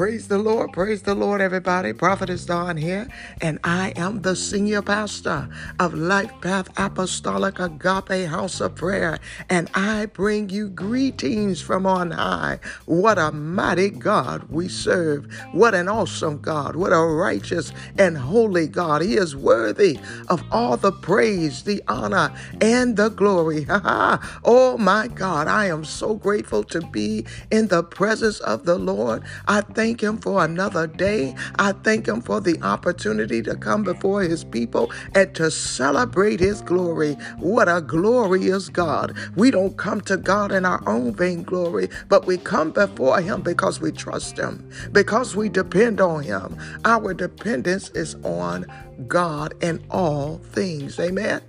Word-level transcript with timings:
praise 0.00 0.28
the 0.28 0.38
Lord, 0.38 0.72
praise 0.72 1.02
the 1.02 1.14
Lord, 1.14 1.42
everybody. 1.42 1.92
Prophetess 1.92 2.46
Dawn 2.46 2.78
here, 2.78 3.06
and 3.42 3.58
I 3.62 3.92
am 3.96 4.22
the 4.22 4.34
senior 4.34 4.80
pastor 4.80 5.50
of 5.78 5.92
Life 5.92 6.32
Path 6.40 6.70
Apostolic 6.78 7.58
Agape 7.58 8.26
House 8.26 8.62
of 8.62 8.76
Prayer, 8.76 9.18
and 9.50 9.68
I 9.74 10.06
bring 10.06 10.48
you 10.48 10.70
greetings 10.70 11.60
from 11.60 11.84
on 11.84 12.12
high. 12.12 12.60
What 12.86 13.18
a 13.18 13.30
mighty 13.30 13.90
God 13.90 14.44
we 14.48 14.68
serve! 14.68 15.26
What 15.52 15.74
an 15.74 15.86
awesome 15.86 16.38
God! 16.38 16.76
What 16.76 16.94
a 16.94 17.00
righteous 17.00 17.70
and 17.98 18.16
holy 18.16 18.68
God! 18.68 19.02
He 19.02 19.18
is 19.18 19.36
worthy 19.36 19.98
of 20.28 20.42
all 20.50 20.78
the 20.78 20.92
praise, 20.92 21.64
the 21.64 21.82
honor, 21.88 22.32
and 22.62 22.96
the 22.96 23.10
glory. 23.10 23.66
oh 23.68 24.78
my 24.78 25.08
God, 25.08 25.46
I 25.46 25.66
am 25.66 25.84
so 25.84 26.14
grateful 26.14 26.64
to 26.64 26.80
be 26.80 27.26
in 27.50 27.68
the 27.68 27.82
presence 27.82 28.40
of 28.40 28.64
the 28.64 28.78
Lord. 28.78 29.22
I 29.46 29.60
thank 29.60 29.89
Him 29.98 30.18
for 30.18 30.44
another 30.44 30.86
day. 30.86 31.34
I 31.58 31.72
thank 31.72 32.06
Him 32.06 32.20
for 32.20 32.40
the 32.40 32.60
opportunity 32.62 33.42
to 33.42 33.56
come 33.56 33.82
before 33.82 34.22
His 34.22 34.44
people 34.44 34.92
and 35.14 35.34
to 35.34 35.50
celebrate 35.50 36.40
His 36.40 36.60
glory. 36.60 37.14
What 37.38 37.68
a 37.68 37.80
glorious 37.80 38.68
God. 38.68 39.16
We 39.34 39.50
don't 39.50 39.76
come 39.76 40.00
to 40.02 40.16
God 40.16 40.52
in 40.52 40.64
our 40.64 40.82
own 40.86 41.14
vain 41.14 41.42
glory, 41.42 41.88
but 42.08 42.26
we 42.26 42.38
come 42.38 42.70
before 42.72 43.20
Him 43.20 43.42
because 43.42 43.80
we 43.80 43.92
trust 43.92 44.38
Him, 44.38 44.68
because 44.92 45.34
we 45.34 45.48
depend 45.48 46.00
on 46.00 46.22
Him. 46.22 46.56
Our 46.84 47.14
dependence 47.14 47.90
is 47.90 48.14
on 48.24 48.66
God 49.08 49.54
in 49.62 49.84
all 49.90 50.38
things. 50.38 51.00
Amen. 51.00 51.42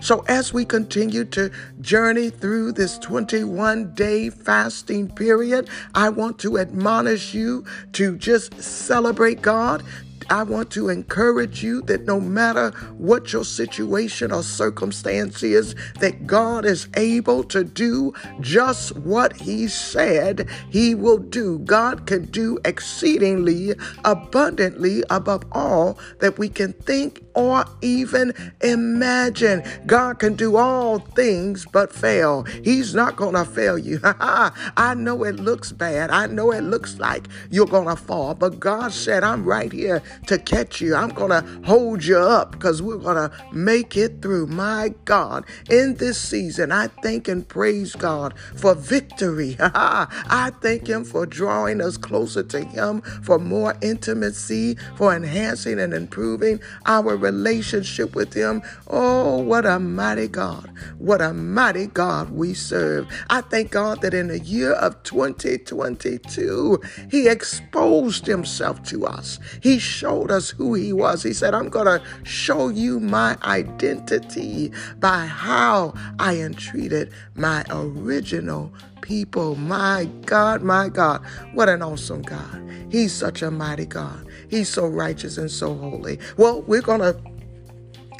So, 0.00 0.24
as 0.28 0.52
we 0.52 0.64
continue 0.64 1.24
to 1.26 1.50
journey 1.80 2.30
through 2.30 2.72
this 2.72 2.98
21 2.98 3.94
day 3.94 4.30
fasting 4.30 5.08
period, 5.08 5.68
I 5.94 6.08
want 6.08 6.38
to 6.40 6.58
admonish 6.58 7.34
you 7.34 7.64
to 7.92 8.16
just 8.16 8.60
celebrate 8.62 9.42
God, 9.42 9.82
I 10.30 10.44
want 10.44 10.70
to 10.72 10.88
encourage 10.88 11.62
you 11.62 11.82
that 11.82 12.04
no 12.04 12.20
matter 12.20 12.70
what 12.96 13.32
your 13.32 13.44
situation 13.44 14.30
or 14.30 14.44
circumstance 14.44 15.42
is, 15.42 15.74
that 15.98 16.26
God 16.26 16.64
is 16.64 16.88
able 16.96 17.42
to 17.44 17.64
do 17.64 18.14
just 18.40 18.96
what 18.96 19.36
He 19.36 19.66
said 19.66 20.48
He 20.70 20.94
will 20.94 21.18
do. 21.18 21.58
God 21.58 22.06
can 22.06 22.26
do 22.26 22.58
exceedingly 22.64 23.74
abundantly 24.04 25.02
above 25.10 25.44
all 25.52 25.98
that 26.20 26.38
we 26.38 26.48
can 26.48 26.74
think 26.74 27.24
or 27.34 27.64
even 27.82 28.32
imagine. 28.60 29.62
God 29.86 30.18
can 30.18 30.34
do 30.34 30.56
all 30.56 30.98
things 30.98 31.66
but 31.66 31.92
fail. 31.92 32.44
He's 32.64 32.94
not 32.94 33.16
going 33.16 33.34
to 33.34 33.44
fail 33.44 33.78
you. 33.78 34.00
I 34.04 34.94
know 34.96 35.24
it 35.24 35.36
looks 35.36 35.72
bad. 35.72 36.10
I 36.10 36.26
know 36.26 36.52
it 36.52 36.62
looks 36.62 36.98
like 36.98 37.26
you're 37.50 37.66
going 37.66 37.88
to 37.88 37.96
fall, 37.96 38.34
but 38.34 38.60
God 38.60 38.92
said, 38.92 39.24
I'm 39.24 39.44
right 39.44 39.72
here 39.72 40.02
to 40.26 40.38
catch 40.38 40.80
you. 40.80 40.94
I'm 40.94 41.10
going 41.10 41.30
to 41.30 41.66
hold 41.66 42.04
you 42.04 42.18
up 42.18 42.52
because 42.52 42.82
we're 42.82 42.96
going 42.98 43.16
to 43.16 43.32
make 43.52 43.96
it 43.96 44.22
through. 44.22 44.46
My 44.46 44.94
God, 45.04 45.44
in 45.68 45.96
this 45.96 46.20
season, 46.20 46.72
I 46.72 46.88
thank 46.88 47.28
and 47.28 47.46
praise 47.48 47.94
God 47.94 48.38
for 48.56 48.74
victory. 48.74 49.56
I 49.60 50.52
thank 50.60 50.86
Him 50.88 51.04
for 51.04 51.26
drawing 51.26 51.80
us 51.80 51.96
closer 51.96 52.42
to 52.44 52.64
Him, 52.64 53.00
for 53.00 53.38
more 53.38 53.76
intimacy, 53.80 54.76
for 54.96 55.14
enhancing 55.14 55.78
and 55.78 55.92
improving 55.94 56.60
our 56.86 57.16
relationship 57.16 58.14
with 58.14 58.34
Him. 58.34 58.62
Oh, 58.88 59.38
what 59.38 59.66
a 59.66 59.78
mighty 59.78 60.28
God. 60.28 60.70
What 60.98 61.20
a 61.20 61.32
mighty 61.32 61.86
God 61.86 62.30
we 62.30 62.54
serve. 62.54 63.08
I 63.28 63.40
thank 63.40 63.70
God 63.70 64.02
that 64.02 64.14
in 64.14 64.28
the 64.28 64.38
year 64.40 64.72
of 64.72 65.02
2022, 65.02 66.80
He 67.10 67.28
exposed 67.28 68.26
Himself 68.26 68.82
to 68.84 69.06
us. 69.06 69.38
He 69.62 69.78
showed 70.00 70.30
us 70.30 70.48
who 70.48 70.72
He 70.72 70.94
was. 70.94 71.22
He 71.22 71.34
said, 71.34 71.54
I'm 71.54 71.68
going 71.68 71.84
to 71.84 72.02
show 72.24 72.70
you 72.70 73.00
my 73.00 73.36
identity 73.42 74.72
by 74.98 75.26
how 75.26 75.92
I 76.18 76.36
entreated 76.38 77.12
my 77.34 77.66
original 77.68 78.72
people. 79.02 79.56
My 79.56 80.08
God, 80.24 80.62
my 80.62 80.88
God, 80.88 81.22
what 81.52 81.68
an 81.68 81.82
awesome 81.82 82.22
God. 82.22 82.66
He's 82.90 83.12
such 83.12 83.42
a 83.42 83.50
mighty 83.50 83.84
God. 83.84 84.26
He's 84.48 84.70
so 84.70 84.86
righteous 84.86 85.36
and 85.36 85.50
so 85.50 85.74
holy. 85.74 86.18
Well, 86.38 86.62
we're 86.62 86.80
going 86.80 87.00
to 87.00 87.20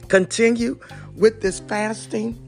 continue 0.08 0.78
with 1.16 1.40
this 1.40 1.60
fasting. 1.60 2.38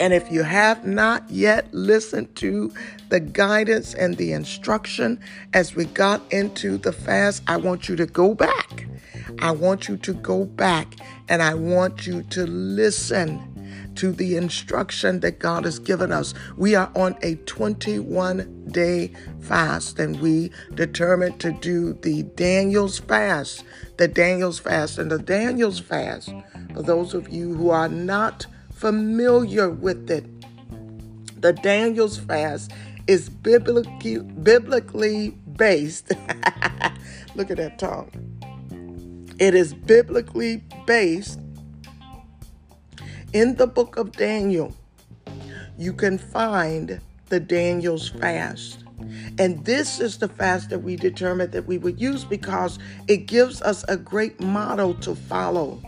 And 0.00 0.12
if 0.12 0.30
you 0.30 0.42
have 0.42 0.86
not 0.86 1.28
yet 1.28 1.72
listened 1.74 2.36
to 2.36 2.72
the 3.08 3.20
guidance 3.20 3.94
and 3.94 4.16
the 4.16 4.32
instruction 4.32 5.20
as 5.52 5.74
we 5.74 5.86
got 5.86 6.22
into 6.32 6.78
the 6.78 6.92
fast, 6.92 7.42
I 7.46 7.56
want 7.56 7.88
you 7.88 7.96
to 7.96 8.06
go 8.06 8.34
back. 8.34 8.86
I 9.40 9.50
want 9.50 9.88
you 9.88 9.96
to 9.98 10.14
go 10.14 10.44
back 10.44 10.94
and 11.28 11.42
I 11.42 11.54
want 11.54 12.06
you 12.06 12.22
to 12.22 12.46
listen 12.46 13.58
to 13.96 14.12
the 14.12 14.36
instruction 14.36 15.20
that 15.20 15.40
God 15.40 15.64
has 15.64 15.80
given 15.80 16.12
us. 16.12 16.32
We 16.56 16.76
are 16.76 16.90
on 16.94 17.16
a 17.22 17.34
21 17.34 18.68
day 18.70 19.12
fast 19.40 19.98
and 19.98 20.20
we 20.20 20.52
determined 20.74 21.40
to 21.40 21.50
do 21.50 21.94
the 21.94 22.22
Daniel's 22.22 23.00
fast. 23.00 23.64
The 23.96 24.06
Daniel's 24.06 24.60
fast. 24.60 24.98
And 24.98 25.10
the 25.10 25.18
Daniel's 25.18 25.80
fast, 25.80 26.32
for 26.74 26.82
those 26.82 27.12
of 27.12 27.28
you 27.28 27.54
who 27.54 27.70
are 27.70 27.88
not 27.88 28.46
familiar 28.78 29.68
with 29.68 30.10
it, 30.10 30.24
the 31.40 31.52
Daniel's 31.52 32.18
fast 32.18 32.72
is 33.06 33.28
biblically, 33.28 34.18
biblically 34.18 35.30
based. 35.56 36.08
Look 37.34 37.50
at 37.50 37.56
that 37.56 37.78
tongue. 37.78 38.10
It 39.38 39.54
is 39.54 39.74
biblically 39.74 40.62
based 40.86 41.40
in 43.32 43.56
the 43.56 43.66
book 43.66 43.96
of 43.96 44.12
Daniel, 44.12 44.74
you 45.76 45.92
can 45.92 46.16
find 46.16 47.00
the 47.28 47.38
Daniel's 47.38 48.08
fast. 48.08 48.84
And 49.38 49.64
this 49.64 50.00
is 50.00 50.18
the 50.18 50.28
fast 50.28 50.70
that 50.70 50.78
we 50.78 50.96
determined 50.96 51.52
that 51.52 51.66
we 51.66 51.78
would 51.78 52.00
use 52.00 52.24
because 52.24 52.78
it 53.06 53.26
gives 53.26 53.60
us 53.60 53.84
a 53.86 53.96
great 53.96 54.40
model 54.40 54.94
to 54.94 55.14
follow. 55.14 55.80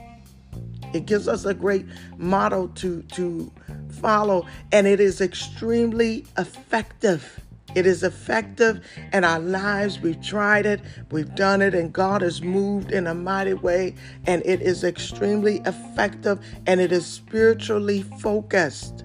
It 0.92 1.06
gives 1.06 1.28
us 1.28 1.44
a 1.44 1.54
great 1.54 1.86
model 2.18 2.68
to, 2.68 3.02
to 3.02 3.52
follow, 4.00 4.46
and 4.72 4.86
it 4.86 5.00
is 5.00 5.20
extremely 5.20 6.26
effective. 6.36 7.40
It 7.74 7.86
is 7.86 8.02
effective 8.02 8.84
in 9.12 9.22
our 9.22 9.38
lives. 9.38 10.00
We've 10.00 10.20
tried 10.20 10.66
it, 10.66 10.80
we've 11.10 11.32
done 11.36 11.62
it, 11.62 11.72
and 11.72 11.92
God 11.92 12.20
has 12.22 12.42
moved 12.42 12.90
in 12.90 13.06
a 13.06 13.14
mighty 13.14 13.54
way. 13.54 13.94
And 14.26 14.42
it 14.44 14.60
is 14.60 14.82
extremely 14.82 15.58
effective 15.64 16.40
and 16.66 16.80
it 16.80 16.90
is 16.90 17.06
spiritually 17.06 18.02
focused. 18.18 19.04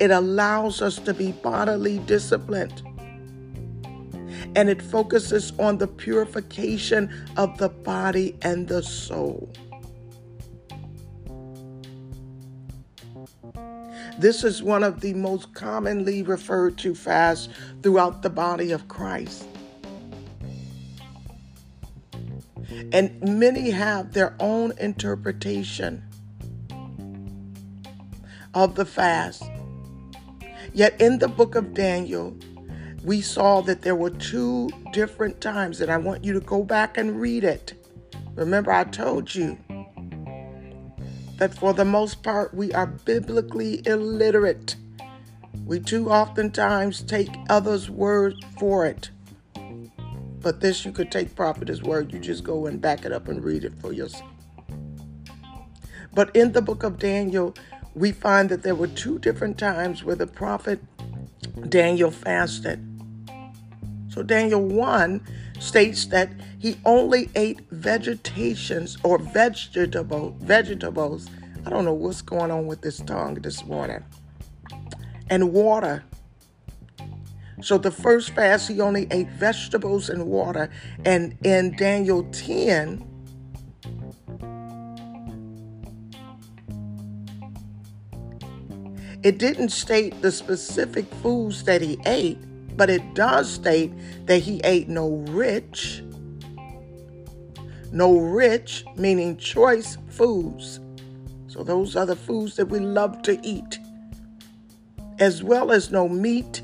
It 0.00 0.10
allows 0.10 0.82
us 0.82 0.96
to 1.00 1.14
be 1.14 1.32
bodily 1.32 1.98
disciplined. 2.00 2.82
And 4.56 4.68
it 4.68 4.82
focuses 4.82 5.52
on 5.58 5.78
the 5.78 5.86
purification 5.86 7.12
of 7.36 7.56
the 7.58 7.68
body 7.68 8.36
and 8.42 8.66
the 8.66 8.82
soul. 8.82 9.52
This 14.18 14.44
is 14.44 14.62
one 14.62 14.82
of 14.82 15.00
the 15.00 15.12
most 15.12 15.52
commonly 15.52 16.22
referred 16.22 16.78
to 16.78 16.94
fasts 16.94 17.48
throughout 17.82 18.22
the 18.22 18.30
body 18.30 18.72
of 18.72 18.88
Christ. 18.88 19.46
And 22.92 23.20
many 23.22 23.70
have 23.70 24.12
their 24.12 24.34
own 24.40 24.72
interpretation 24.78 26.02
of 28.54 28.74
the 28.74 28.86
fast. 28.86 29.44
Yet 30.72 30.98
in 31.00 31.18
the 31.18 31.28
book 31.28 31.54
of 31.54 31.74
Daniel, 31.74 32.36
we 33.04 33.20
saw 33.20 33.60
that 33.62 33.82
there 33.82 33.94
were 33.94 34.10
two 34.10 34.70
different 34.92 35.40
times, 35.40 35.80
and 35.80 35.92
I 35.92 35.98
want 35.98 36.24
you 36.24 36.32
to 36.32 36.40
go 36.40 36.64
back 36.64 36.96
and 36.96 37.20
read 37.20 37.44
it. 37.44 37.74
Remember, 38.34 38.72
I 38.72 38.84
told 38.84 39.34
you 39.34 39.58
that 41.36 41.54
for 41.54 41.72
the 41.72 41.84
most 41.84 42.22
part 42.22 42.54
we 42.54 42.72
are 42.72 42.86
biblically 42.86 43.82
illiterate. 43.86 44.76
We 45.64 45.80
too 45.80 46.10
oftentimes 46.10 47.02
take 47.02 47.34
others' 47.48 47.90
word 47.90 48.34
for 48.58 48.86
it. 48.86 49.10
But 50.40 50.60
this 50.60 50.84
you 50.84 50.92
could 50.92 51.10
take 51.10 51.34
prophet's 51.34 51.82
word. 51.82 52.12
You 52.12 52.20
just 52.20 52.44
go 52.44 52.66
and 52.66 52.80
back 52.80 53.04
it 53.04 53.12
up 53.12 53.28
and 53.28 53.42
read 53.42 53.64
it 53.64 53.74
for 53.80 53.92
yourself. 53.92 54.30
But 56.12 56.34
in 56.34 56.52
the 56.52 56.62
book 56.62 56.82
of 56.82 56.98
Daniel, 56.98 57.54
we 57.94 58.12
find 58.12 58.48
that 58.50 58.62
there 58.62 58.74
were 58.74 58.86
two 58.86 59.18
different 59.18 59.58
times 59.58 60.04
where 60.04 60.16
the 60.16 60.26
prophet 60.26 60.80
Daniel 61.68 62.10
fasted. 62.10 62.80
So 64.08 64.22
Daniel 64.22 64.62
1 64.62 65.20
states 65.58 66.06
that 66.06 66.30
he 66.58 66.78
only 66.84 67.30
ate 67.34 67.60
vegetations 67.70 68.98
or 69.02 69.18
vegetable 69.18 70.36
vegetables. 70.40 71.28
I 71.64 71.70
don't 71.70 71.84
know 71.84 71.94
what's 71.94 72.22
going 72.22 72.50
on 72.50 72.66
with 72.66 72.82
this 72.82 72.98
tongue 72.98 73.34
this 73.34 73.64
morning. 73.64 74.04
And 75.28 75.52
water. 75.52 76.04
So 77.62 77.78
the 77.78 77.90
first 77.90 78.30
fast, 78.30 78.68
he 78.68 78.80
only 78.80 79.08
ate 79.10 79.30
vegetables 79.30 80.10
and 80.10 80.26
water. 80.26 80.70
And 81.04 81.36
in 81.42 81.74
Daniel 81.76 82.22
10, 82.24 83.04
it 89.22 89.38
didn't 89.38 89.70
state 89.70 90.20
the 90.22 90.30
specific 90.30 91.12
foods 91.14 91.64
that 91.64 91.82
he 91.82 91.98
ate, 92.06 92.38
but 92.76 92.90
it 92.90 93.14
does 93.14 93.50
state 93.50 93.92
that 94.26 94.38
he 94.38 94.60
ate 94.64 94.88
no 94.88 95.24
rich, 95.28 96.02
no 97.92 98.18
rich, 98.18 98.84
meaning 98.96 99.36
choice 99.36 99.96
foods. 100.08 100.80
So 101.48 101.62
those 101.62 101.96
are 101.96 102.06
the 102.06 102.16
foods 102.16 102.56
that 102.56 102.66
we 102.66 102.78
love 102.78 103.22
to 103.22 103.38
eat, 103.42 103.78
as 105.18 105.42
well 105.42 105.72
as 105.72 105.90
no 105.90 106.08
meat 106.08 106.62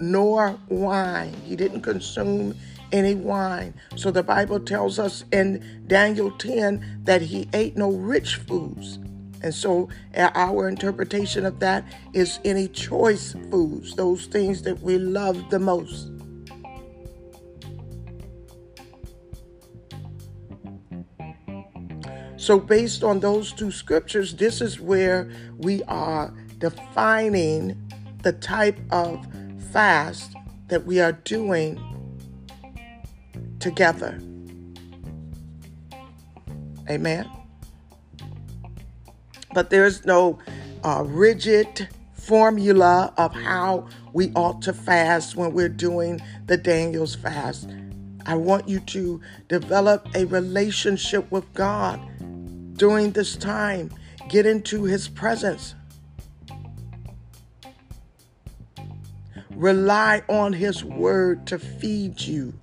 nor 0.00 0.58
wine. 0.68 1.34
He 1.44 1.56
didn't 1.56 1.80
consume 1.80 2.54
any 2.92 3.14
wine. 3.14 3.74
So 3.96 4.10
the 4.10 4.22
Bible 4.22 4.60
tells 4.60 4.98
us 4.98 5.24
in 5.32 5.84
Daniel 5.86 6.30
10 6.32 7.02
that 7.04 7.22
he 7.22 7.48
ate 7.52 7.76
no 7.76 7.90
rich 7.90 8.36
foods. 8.36 8.98
And 9.42 9.54
so 9.54 9.88
our 10.14 10.68
interpretation 10.68 11.46
of 11.46 11.60
that 11.60 11.84
is 12.12 12.38
any 12.44 12.68
choice 12.68 13.34
foods, 13.50 13.94
those 13.94 14.26
things 14.26 14.62
that 14.62 14.80
we 14.80 14.98
love 14.98 15.50
the 15.50 15.58
most. 15.58 16.10
So, 22.36 22.58
based 22.58 23.04
on 23.04 23.20
those 23.20 23.52
two 23.52 23.70
scriptures, 23.70 24.34
this 24.34 24.62
is 24.62 24.80
where 24.80 25.30
we 25.58 25.82
are 25.84 26.32
defining 26.56 27.76
the 28.22 28.32
type 28.32 28.78
of 28.90 29.26
fast 29.72 30.34
that 30.68 30.86
we 30.86 31.00
are 31.00 31.12
doing 31.12 31.78
together. 33.58 34.18
Amen. 36.88 37.39
But 39.52 39.70
there's 39.70 40.04
no 40.04 40.38
uh, 40.84 41.04
rigid 41.06 41.88
formula 42.12 43.12
of 43.16 43.34
how 43.34 43.88
we 44.12 44.32
ought 44.34 44.62
to 44.62 44.72
fast 44.72 45.36
when 45.36 45.52
we're 45.52 45.68
doing 45.68 46.20
the 46.46 46.56
Daniel's 46.56 47.14
fast. 47.14 47.70
I 48.26 48.34
want 48.34 48.68
you 48.68 48.80
to 48.80 49.20
develop 49.48 50.06
a 50.14 50.24
relationship 50.26 51.30
with 51.32 51.52
God 51.54 52.00
during 52.76 53.12
this 53.12 53.36
time. 53.36 53.90
Get 54.28 54.46
into 54.46 54.84
His 54.84 55.08
presence. 55.08 55.74
Rely 59.50 60.22
on 60.28 60.52
His 60.52 60.84
word 60.84 61.46
to 61.48 61.58
feed 61.58 62.20
you 62.20 62.54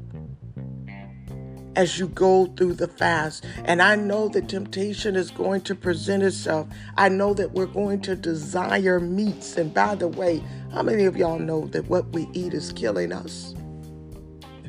as 1.77 1.99
you 1.99 2.07
go 2.07 2.47
through 2.57 2.73
the 2.73 2.87
fast. 2.87 3.45
And 3.63 3.81
I 3.83 3.95
know 3.95 4.27
that 4.29 4.49
temptation 4.49 5.15
is 5.15 5.29
going 5.29 5.61
to 5.61 5.75
present 5.75 6.23
itself. 6.23 6.67
I 6.97 7.07
know 7.07 7.35
that 7.35 7.51
we're 7.51 7.67
going 7.67 8.01
to 8.01 8.15
desire 8.15 8.99
meats. 8.99 9.57
And 9.57 9.71
by 9.71 9.93
the 9.93 10.07
way, 10.07 10.43
how 10.73 10.81
many 10.81 11.05
of 11.05 11.15
y'all 11.15 11.37
know 11.37 11.67
that 11.67 11.87
what 11.87 12.09
we 12.09 12.27
eat 12.33 12.55
is 12.55 12.73
killing 12.73 13.13
us? 13.13 13.53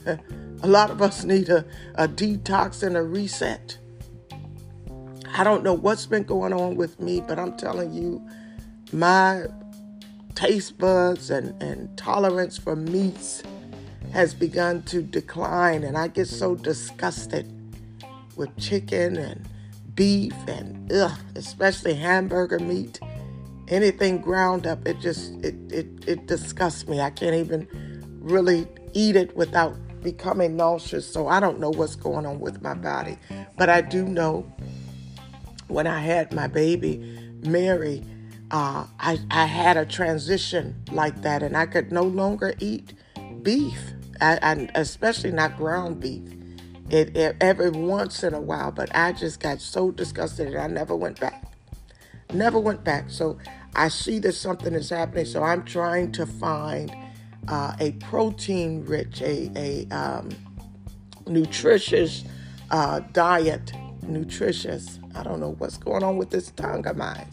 a 0.07 0.67
lot 0.67 0.91
of 0.91 1.01
us 1.01 1.25
need 1.25 1.49
a, 1.49 1.65
a 1.95 2.07
detox 2.07 2.83
and 2.83 2.95
a 2.95 3.03
reset. 3.03 3.79
I 5.35 5.45
don't 5.45 5.65
know 5.65 5.75
what's 5.75 6.05
been 6.05 6.25
going 6.25 6.53
on 6.53 6.77
with 6.77 7.01
me, 7.01 7.23
but 7.27 7.39
I'm 7.39 7.57
telling 7.57 7.93
you, 7.93 8.23
my 8.93 9.47
taste 10.35 10.77
buds 10.77 11.31
and, 11.31 11.61
and 11.63 11.97
tolerance 11.97 12.59
for 12.59 12.77
meats 12.77 13.43
has 14.13 14.35
begun 14.35 14.83
to 14.85 15.03
decline. 15.03 15.85
And 15.85 15.97
I 15.97 16.09
get 16.09 16.27
so 16.27 16.55
disgusted 16.55 17.53
with 18.37 18.57
chicken 18.57 19.17
and 19.17 19.49
beef 19.95 20.35
and 20.47 20.91
ugh, 20.93 21.19
especially 21.35 21.95
hamburger 21.95 22.59
meat. 22.59 23.01
Anything 23.69 24.19
ground 24.19 24.67
up, 24.67 24.87
it 24.87 24.99
just 24.99 25.33
it, 25.45 25.55
it 25.71 25.87
it 26.07 26.27
disgusts 26.27 26.89
me. 26.89 27.01
I 27.01 27.11
can't 27.11 27.35
even 27.35 27.69
really 28.21 28.67
eat 28.95 29.15
it 29.15 29.37
without 29.37 29.77
becoming 30.03 30.57
nauseous. 30.57 31.07
So 31.07 31.29
I 31.29 31.41
don't 31.41 31.61
know 31.61 31.71
what's 31.71 31.97
going 31.97 32.25
on 32.25 32.41
with 32.41 32.63
my 32.63 32.75
body. 32.75 33.19
But 33.57 33.69
I 33.69 33.83
do 33.83 34.05
know 34.05 34.51
when 35.67 35.87
I 35.87 35.99
had 35.99 36.33
my 36.33 36.47
baby, 36.47 36.99
Mary, 37.43 38.03
uh, 38.51 38.87
I, 38.99 39.19
I 39.31 39.45
had 39.45 39.77
a 39.77 39.85
transition 39.85 40.83
like 40.91 41.23
that, 41.23 41.43
and 41.43 41.57
I 41.57 41.67
could 41.67 41.93
no 41.93 42.03
longer 42.03 42.55
eat 42.61 42.95
beef, 43.43 43.93
I, 44.21 44.39
I, 44.43 44.69
especially 44.75 45.33
not 45.33 45.57
ground 45.57 46.01
beef. 46.01 46.23
It, 46.91 47.17
it, 47.17 47.37
every 47.41 47.71
once 47.71 48.23
in 48.23 48.33
a 48.33 48.41
while, 48.41 48.73
but 48.73 48.95
I 48.95 49.13
just 49.13 49.41
got 49.41 49.61
so 49.61 49.91
disgusted, 49.91 50.49
and 50.49 50.59
I 50.59 50.67
never 50.67 50.97
went 50.97 51.21
back. 51.21 51.45
Never 52.33 52.59
went 52.59 52.83
back. 52.85 53.11
So 53.11 53.39
I 53.75 53.89
see 53.89 54.19
that 54.21 54.33
something 54.33 54.75
is 54.75 54.91
happening. 54.91 55.27
So 55.27 55.43
I'm 55.43 55.65
trying 55.65 56.13
to 56.13 56.27
find 56.27 56.95
uh, 57.47 57.75
a 57.79 57.93
protein 57.93 58.85
rich, 58.85 59.21
a, 59.21 59.51
a 59.55 59.95
um, 59.95 60.31
nutritious 61.27 62.25
uh, 62.71 63.01
diet, 63.13 63.73
nutritious 64.03 64.99
I 65.19 65.25
don't 65.25 65.41
know 65.41 65.57
what's 65.59 65.77
going 65.77 66.05
on 66.05 66.17
with 66.17 66.31
this 66.31 66.53
tongue 66.53 66.87
of 66.87 66.97
mine 66.97 67.27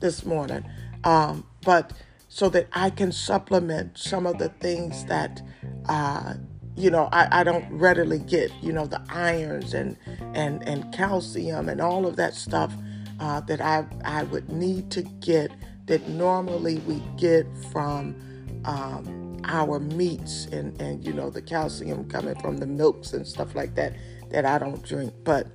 this 0.00 0.24
morning. 0.24 0.64
Um, 1.04 1.46
but 1.64 1.92
so 2.36 2.50
that 2.50 2.66
I 2.74 2.90
can 2.90 3.12
supplement 3.12 3.96
some 3.96 4.26
of 4.26 4.36
the 4.36 4.50
things 4.60 5.06
that, 5.06 5.40
uh, 5.88 6.34
you 6.76 6.90
know, 6.90 7.08
I, 7.10 7.40
I 7.40 7.44
don't 7.44 7.66
readily 7.72 8.18
get, 8.18 8.52
you 8.62 8.74
know, 8.74 8.84
the 8.84 9.00
irons 9.08 9.72
and, 9.72 9.96
and, 10.34 10.62
and 10.68 10.92
calcium 10.92 11.70
and 11.70 11.80
all 11.80 12.06
of 12.06 12.16
that 12.16 12.34
stuff 12.34 12.74
uh, 13.20 13.40
that 13.40 13.62
I, 13.62 13.86
I 14.04 14.24
would 14.24 14.50
need 14.50 14.90
to 14.90 15.02
get 15.02 15.50
that 15.86 16.06
normally 16.10 16.76
we 16.80 17.02
get 17.16 17.46
from 17.72 18.14
um, 18.66 19.40
our 19.44 19.80
meats 19.80 20.44
and, 20.52 20.78
and, 20.78 21.06
you 21.06 21.14
know, 21.14 21.30
the 21.30 21.40
calcium 21.40 22.06
coming 22.06 22.38
from 22.40 22.58
the 22.58 22.66
milks 22.66 23.14
and 23.14 23.26
stuff 23.26 23.54
like 23.54 23.74
that 23.76 23.94
that 24.28 24.44
I 24.44 24.58
don't 24.58 24.82
drink. 24.82 25.14
But 25.24 25.46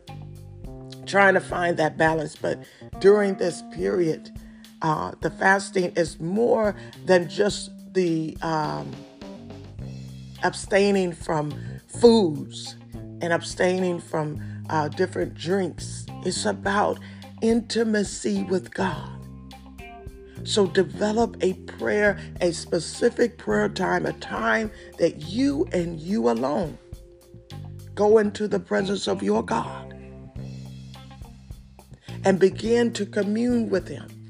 trying 1.05 1.35
to 1.35 1.41
find 1.41 1.77
that 1.77 1.95
balance. 1.95 2.35
But 2.35 2.63
during 2.99 3.35
this 3.35 3.61
period, 3.71 4.31
uh, 4.81 5.11
the 5.21 5.29
fasting 5.29 5.93
is 5.95 6.19
more 6.19 6.75
than 7.05 7.29
just 7.29 7.71
the 7.93 8.37
um, 8.41 8.91
abstaining 10.43 11.13
from 11.13 11.53
foods 11.87 12.75
and 13.21 13.31
abstaining 13.31 13.99
from 13.99 14.41
uh, 14.69 14.87
different 14.87 15.33
drinks. 15.33 16.05
It's 16.25 16.45
about 16.45 16.99
intimacy 17.41 18.43
with 18.43 18.73
God. 18.73 19.09
So 20.43 20.65
develop 20.65 21.37
a 21.41 21.53
prayer, 21.53 22.19
a 22.39 22.51
specific 22.51 23.37
prayer 23.37 23.69
time, 23.69 24.05
a 24.05 24.13
time 24.13 24.71
that 24.97 25.27
you 25.27 25.67
and 25.71 25.99
you 25.99 26.29
alone 26.29 26.77
go 27.93 28.17
into 28.17 28.47
the 28.47 28.59
presence 28.59 29.07
of 29.07 29.21
your 29.21 29.43
God 29.43 29.93
and 32.23 32.39
begin 32.39 32.93
to 32.93 33.05
commune 33.05 33.69
with 33.69 33.87
Him. 33.87 34.20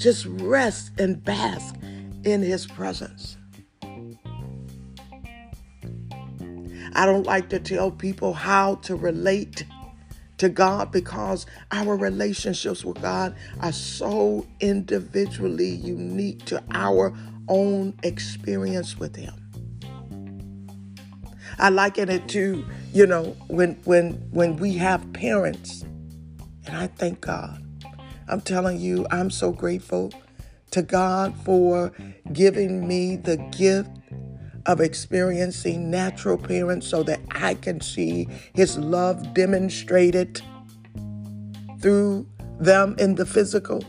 Just 0.00 0.24
rest 0.24 0.92
and 0.98 1.22
bask 1.22 1.74
in 2.24 2.40
His 2.40 2.66
presence. 2.66 3.36
I 6.94 7.04
don't 7.04 7.26
like 7.26 7.50
to 7.50 7.60
tell 7.60 7.90
people 7.90 8.32
how 8.32 8.76
to 8.76 8.96
relate 8.96 9.66
to 10.38 10.48
God 10.48 10.90
because 10.90 11.44
our 11.70 11.96
relationships 11.98 12.82
with 12.82 13.02
God 13.02 13.36
are 13.60 13.72
so 13.72 14.46
individually 14.60 15.68
unique 15.68 16.46
to 16.46 16.64
our 16.70 17.12
own 17.48 17.92
experience 18.02 18.98
with 18.98 19.14
Him. 19.14 19.34
I 21.58 21.68
liken 21.68 22.08
it 22.08 22.26
to, 22.28 22.64
you 22.94 23.06
know, 23.06 23.36
when 23.48 23.74
when 23.84 24.12
when 24.30 24.56
we 24.56 24.78
have 24.78 25.12
parents 25.12 25.82
and 26.66 26.74
I 26.74 26.86
thank 26.86 27.20
God. 27.20 27.62
I'm 28.30 28.40
telling 28.40 28.78
you, 28.78 29.06
I'm 29.10 29.30
so 29.30 29.52
grateful 29.52 30.12
to 30.70 30.82
God 30.82 31.34
for 31.44 31.92
giving 32.32 32.86
me 32.86 33.16
the 33.16 33.36
gift 33.58 33.90
of 34.66 34.80
experiencing 34.80 35.90
natural 35.90 36.38
parents 36.38 36.86
so 36.86 37.02
that 37.02 37.20
I 37.32 37.54
can 37.54 37.80
see 37.80 38.28
His 38.54 38.78
love 38.78 39.34
demonstrated 39.34 40.40
through 41.80 42.28
them 42.60 42.94
in 42.98 43.16
the 43.16 43.26
physical. 43.26 43.82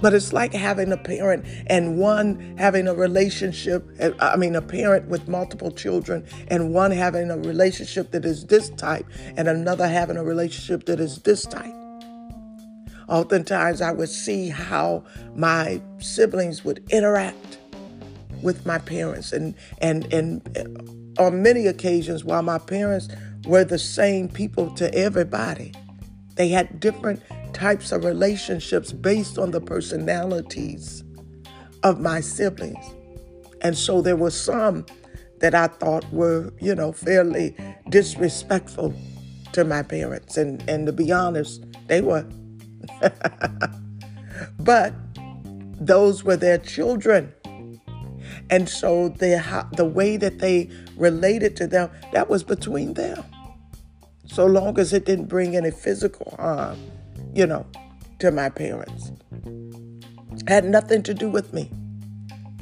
But 0.00 0.14
it's 0.14 0.32
like 0.32 0.52
having 0.52 0.92
a 0.92 0.96
parent 0.96 1.46
and 1.66 1.98
one 1.98 2.56
having 2.58 2.86
a 2.86 2.94
relationship, 2.94 3.84
I 4.20 4.36
mean, 4.36 4.54
a 4.54 4.62
parent 4.62 5.08
with 5.08 5.26
multiple 5.26 5.72
children, 5.72 6.24
and 6.48 6.72
one 6.72 6.92
having 6.92 7.30
a 7.30 7.38
relationship 7.38 8.12
that 8.12 8.24
is 8.24 8.46
this 8.46 8.70
type, 8.70 9.06
and 9.36 9.48
another 9.48 9.88
having 9.88 10.16
a 10.16 10.22
relationship 10.22 10.84
that 10.84 11.00
is 11.00 11.18
this 11.22 11.42
type. 11.44 11.74
Oftentimes, 13.08 13.80
I 13.80 13.92
would 13.92 14.08
see 14.08 14.48
how 14.48 15.04
my 15.34 15.80
siblings 15.98 16.64
would 16.64 16.84
interact 16.90 17.58
with 18.42 18.64
my 18.66 18.78
parents 18.78 19.32
and 19.32 19.54
and 19.80 20.12
and 20.12 21.16
on 21.18 21.42
many 21.42 21.66
occasions 21.66 22.24
while 22.24 22.42
my 22.42 22.58
parents 22.58 23.08
were 23.46 23.64
the 23.64 23.78
same 23.78 24.28
people 24.28 24.70
to 24.76 24.94
everybody 24.94 25.72
they 26.36 26.48
had 26.48 26.78
different 26.78 27.20
types 27.52 27.90
of 27.90 28.04
relationships 28.04 28.92
based 28.92 29.38
on 29.38 29.50
the 29.50 29.60
personalities 29.60 31.02
of 31.82 31.98
my 31.98 32.20
siblings 32.20 32.94
and 33.60 33.76
so 33.76 34.00
there 34.00 34.16
were 34.16 34.30
some 34.30 34.86
that 35.40 35.54
I 35.54 35.68
thought 35.68 36.10
were, 36.12 36.52
you 36.60 36.74
know, 36.74 36.92
fairly 36.92 37.54
disrespectful 37.88 38.94
to 39.52 39.64
my 39.64 39.82
parents. 39.82 40.36
And, 40.36 40.66
and 40.68 40.86
to 40.86 40.92
be 40.92 41.12
honest, 41.12 41.64
they 41.86 42.00
were. 42.00 42.26
but 44.58 44.94
those 45.80 46.24
were 46.24 46.36
their 46.36 46.58
children. 46.58 47.32
And 48.50 48.68
so 48.68 49.10
the, 49.10 49.66
the 49.76 49.84
way 49.84 50.16
that 50.16 50.38
they 50.38 50.70
related 50.96 51.56
to 51.56 51.66
them, 51.66 51.90
that 52.12 52.28
was 52.28 52.42
between 52.42 52.94
them. 52.94 53.24
So 54.26 54.46
long 54.46 54.78
as 54.78 54.92
it 54.92 55.04
didn't 55.04 55.26
bring 55.26 55.56
any 55.56 55.70
physical 55.70 56.34
harm, 56.38 56.78
you 57.34 57.46
know, 57.46 57.66
to 58.18 58.30
my 58.30 58.48
parents. 58.48 59.12
Had 60.46 60.64
nothing 60.64 61.02
to 61.04 61.14
do 61.14 61.28
with 61.28 61.52
me. 61.52 61.70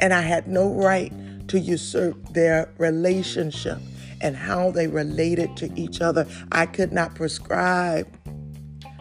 And 0.01 0.13
I 0.13 0.21
had 0.21 0.49
no 0.49 0.73
right 0.73 1.13
to 1.49 1.59
usurp 1.59 2.33
their 2.33 2.69
relationship 2.79 3.79
and 4.21 4.37
how 4.37 4.71
they 4.71 4.87
related 4.87 5.57
to 5.59 5.71
each 5.79 6.01
other. 6.01 6.27
I 6.53 6.67
could 6.67 6.93
not 6.93 7.15
prescribe 7.15 8.09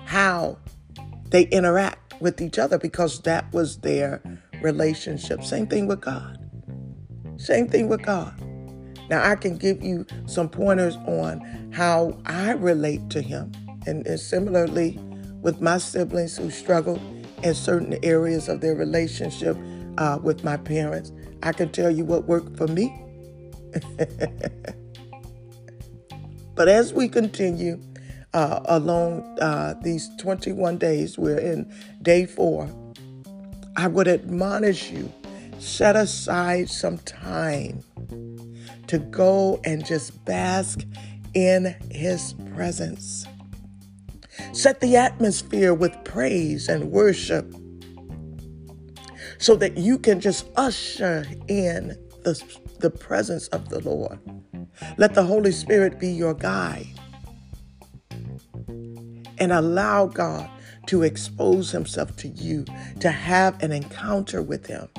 how 0.05 0.57
they 1.29 1.43
interact 1.43 2.19
with 2.21 2.41
each 2.41 2.57
other 2.59 2.77
because 2.77 3.21
that 3.21 3.51
was 3.53 3.77
their 3.79 4.21
relationship. 4.61 5.43
Same 5.43 5.67
thing 5.67 5.87
with 5.87 6.01
God. 6.01 6.39
Same 7.37 7.67
thing 7.67 7.89
with 7.89 8.01
God. 8.01 8.33
Now, 9.09 9.23
I 9.23 9.35
can 9.35 9.57
give 9.57 9.83
you 9.83 10.05
some 10.25 10.49
pointers 10.49 10.95
on 11.05 11.71
how 11.73 12.17
I 12.25 12.51
relate 12.51 13.09
to 13.11 13.21
Him. 13.21 13.51
And, 13.85 14.05
and 14.07 14.19
similarly, 14.19 14.99
with 15.41 15.61
my 15.61 15.77
siblings 15.77 16.37
who 16.37 16.49
struggled 16.49 16.99
in 17.43 17.53
certain 17.53 17.99
areas 18.03 18.49
of 18.49 18.61
their 18.61 18.73
relationship 18.73 19.55
uh, 19.97 20.17
with 20.21 20.43
my 20.43 20.57
parents, 20.57 21.11
I 21.43 21.51
can 21.51 21.69
tell 21.69 21.91
you 21.91 22.03
what 22.03 22.25
worked 22.25 22.57
for 22.57 22.67
me. 22.67 22.99
but 26.55 26.67
as 26.67 26.93
we 26.93 27.07
continue 27.07 27.79
uh, 28.35 28.59
along 28.65 29.21
uh, 29.39 29.73
these 29.81 30.09
21 30.17 30.77
days, 30.77 31.17
we're 31.17 31.39
in 31.39 31.73
day 32.01 32.25
four, 32.25 32.69
I 33.77 33.87
would 33.87 34.09
admonish 34.09 34.91
you 34.91 35.11
set 35.57 35.95
aside 35.95 36.69
some 36.69 36.97
time 36.99 37.81
to 38.87 38.99
go 38.99 39.61
and 39.63 39.85
just 39.85 40.23
bask 40.25 40.81
in 41.33 41.75
His 41.89 42.35
presence. 42.53 43.25
Set 44.51 44.81
the 44.81 44.97
atmosphere 44.97 45.73
with 45.73 45.95
praise 46.03 46.67
and 46.67 46.91
worship 46.91 47.55
so 49.37 49.55
that 49.55 49.77
you 49.77 49.97
can 49.97 50.19
just 50.19 50.45
usher 50.57 51.25
in 51.47 51.95
the, 52.23 52.41
the 52.79 52.89
presence 52.89 53.47
of 53.47 53.69
the 53.69 53.79
Lord. 53.79 54.19
Let 54.97 55.13
the 55.13 55.23
Holy 55.23 55.53
Spirit 55.53 56.01
be 56.01 56.09
your 56.09 56.33
guide 56.33 56.99
and 59.37 59.51
allow 59.51 60.07
God 60.07 60.49
to 60.87 61.03
expose 61.03 61.71
Himself 61.71 62.15
to 62.17 62.27
you, 62.27 62.65
to 62.99 63.09
have 63.09 63.61
an 63.63 63.71
encounter 63.71 64.41
with 64.41 64.67
Him 64.67 64.89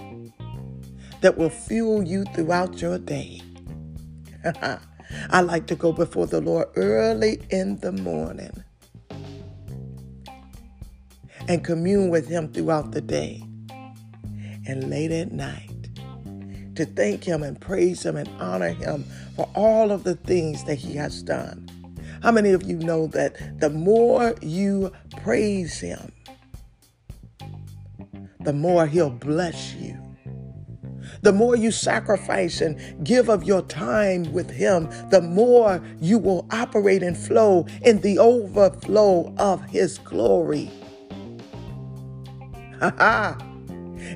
that 1.20 1.36
will 1.36 1.50
fuel 1.50 2.02
you 2.02 2.24
throughout 2.34 2.80
your 2.80 2.98
day. 2.98 3.40
I 5.30 5.40
like 5.40 5.66
to 5.68 5.76
go 5.76 5.92
before 5.92 6.26
the 6.26 6.40
Lord 6.40 6.68
early 6.76 7.40
in 7.50 7.78
the 7.80 7.92
morning 7.92 8.64
and 11.48 11.64
commune 11.64 12.10
with 12.10 12.28
Him 12.28 12.52
throughout 12.52 12.92
the 12.92 13.00
day 13.00 13.42
and 14.68 14.90
late 14.90 15.12
at 15.12 15.32
night 15.32 15.70
to 16.74 16.84
thank 16.84 17.24
Him 17.24 17.42
and 17.42 17.60
praise 17.60 18.04
Him 18.04 18.16
and 18.16 18.28
honor 18.40 18.70
Him 18.70 19.04
for 19.34 19.48
all 19.54 19.90
of 19.90 20.04
the 20.04 20.14
things 20.14 20.64
that 20.64 20.76
He 20.76 20.94
has 20.94 21.22
done. 21.22 21.68
How 22.22 22.32
many 22.32 22.50
of 22.50 22.62
you 22.62 22.76
know 22.76 23.06
that 23.08 23.60
the 23.60 23.70
more 23.70 24.34
you 24.40 24.92
praise 25.22 25.80
Him, 25.80 26.12
the 28.40 28.52
more 28.52 28.86
He'll 28.86 29.10
bless 29.10 29.74
you? 29.74 30.00
The 31.22 31.32
more 31.32 31.56
you 31.56 31.70
sacrifice 31.70 32.60
and 32.60 33.04
give 33.04 33.28
of 33.28 33.44
your 33.44 33.62
time 33.62 34.32
with 34.32 34.50
Him, 34.50 34.88
the 35.10 35.20
more 35.20 35.82
you 36.00 36.18
will 36.18 36.46
operate 36.50 37.02
and 37.02 37.16
flow 37.16 37.66
in 37.82 38.00
the 38.00 38.18
overflow 38.18 39.34
of 39.38 39.64
His 39.64 39.98
glory. 39.98 40.70
Ha 42.80 42.92
ha! 42.98 43.38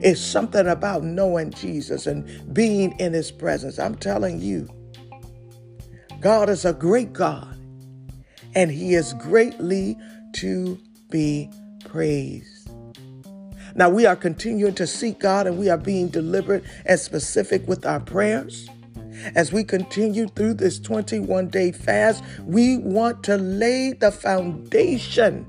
It's 0.03 0.21
something 0.21 0.67
about 0.67 1.03
knowing 1.03 1.51
Jesus 1.51 2.07
and 2.07 2.55
being 2.55 2.93
in 2.99 3.13
his 3.13 3.31
presence. 3.31 3.79
I'm 3.79 3.95
telling 3.95 4.41
you, 4.41 4.69
God 6.21 6.49
is 6.49 6.65
a 6.65 6.73
great 6.73 7.13
God, 7.13 7.59
and 8.55 8.71
he 8.71 8.95
is 8.95 9.13
greatly 9.15 9.97
to 10.35 10.79
be 11.11 11.51
praised. 11.85 12.71
Now, 13.75 13.89
we 13.89 14.07
are 14.07 14.17
continuing 14.17 14.75
to 14.75 14.87
seek 14.87 15.21
God 15.21 15.47
and 15.47 15.59
we 15.59 15.69
are 15.69 15.79
being 15.79 16.09
deliberate 16.09 16.65
and 16.87 16.99
specific 16.99 17.67
with 17.69 17.87
our 17.87 18.01
prayers. 18.01 18.69
As 19.35 19.53
we 19.53 19.65
continue 19.65 20.29
through 20.29 20.55
this 20.55 20.79
21 20.81 21.49
day 21.49 21.73
fast, 21.73 22.25
we 22.45 22.79
want 22.79 23.23
to 23.25 23.37
lay 23.37 23.93
the 23.93 24.11
foundation 24.11 25.47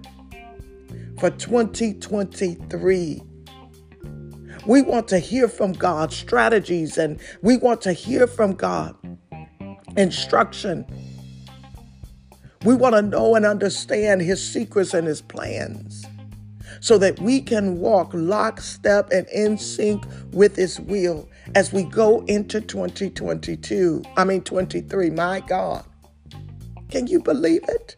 for 1.19 1.29
2023. 1.29 3.21
We 4.67 4.81
want 4.81 5.07
to 5.07 5.19
hear 5.19 5.47
from 5.47 5.73
God 5.73 6.11
strategies 6.13 6.97
and 6.97 7.19
we 7.41 7.57
want 7.57 7.81
to 7.81 7.93
hear 7.93 8.27
from 8.27 8.53
God 8.53 8.95
instruction. 9.97 10.85
We 12.63 12.75
want 12.75 12.95
to 12.95 13.01
know 13.01 13.35
and 13.35 13.45
understand 13.45 14.21
his 14.21 14.45
secrets 14.45 14.93
and 14.93 15.07
his 15.07 15.21
plans 15.21 16.05
so 16.79 16.97
that 16.97 17.19
we 17.19 17.41
can 17.41 17.79
walk 17.79 18.11
lockstep 18.13 19.11
and 19.11 19.27
in 19.29 19.57
sync 19.57 20.05
with 20.31 20.55
his 20.55 20.79
will 20.79 21.27
as 21.55 21.73
we 21.73 21.83
go 21.83 22.23
into 22.25 22.61
2022. 22.61 24.03
I 24.15 24.23
mean, 24.23 24.41
23. 24.41 25.09
My 25.09 25.39
God. 25.41 25.83
Can 26.89 27.07
you 27.07 27.21
believe 27.21 27.63
it? 27.67 27.97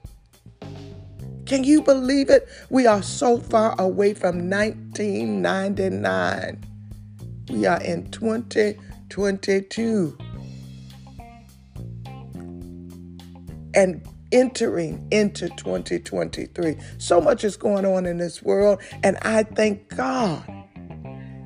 Can 1.46 1.64
you 1.64 1.82
believe 1.82 2.30
it? 2.30 2.48
We 2.70 2.88
are 2.88 3.04
so 3.04 3.38
far 3.38 3.80
away 3.80 4.14
from 4.14 4.50
1999. 4.50 6.64
We 7.50 7.66
are 7.66 7.82
in 7.82 8.10
2022. 8.12 10.18
And 13.76 14.08
entering 14.34 15.08
into 15.12 15.48
2023. 15.50 16.76
So 16.98 17.22
much 17.22 17.44
is 17.44 17.56
going 17.56 17.86
on 17.86 18.06
in 18.06 18.18
this 18.18 18.44
world, 18.44 18.82
and 19.04 19.18
I 19.22 19.44
thank 19.44 19.96
God 19.96 20.44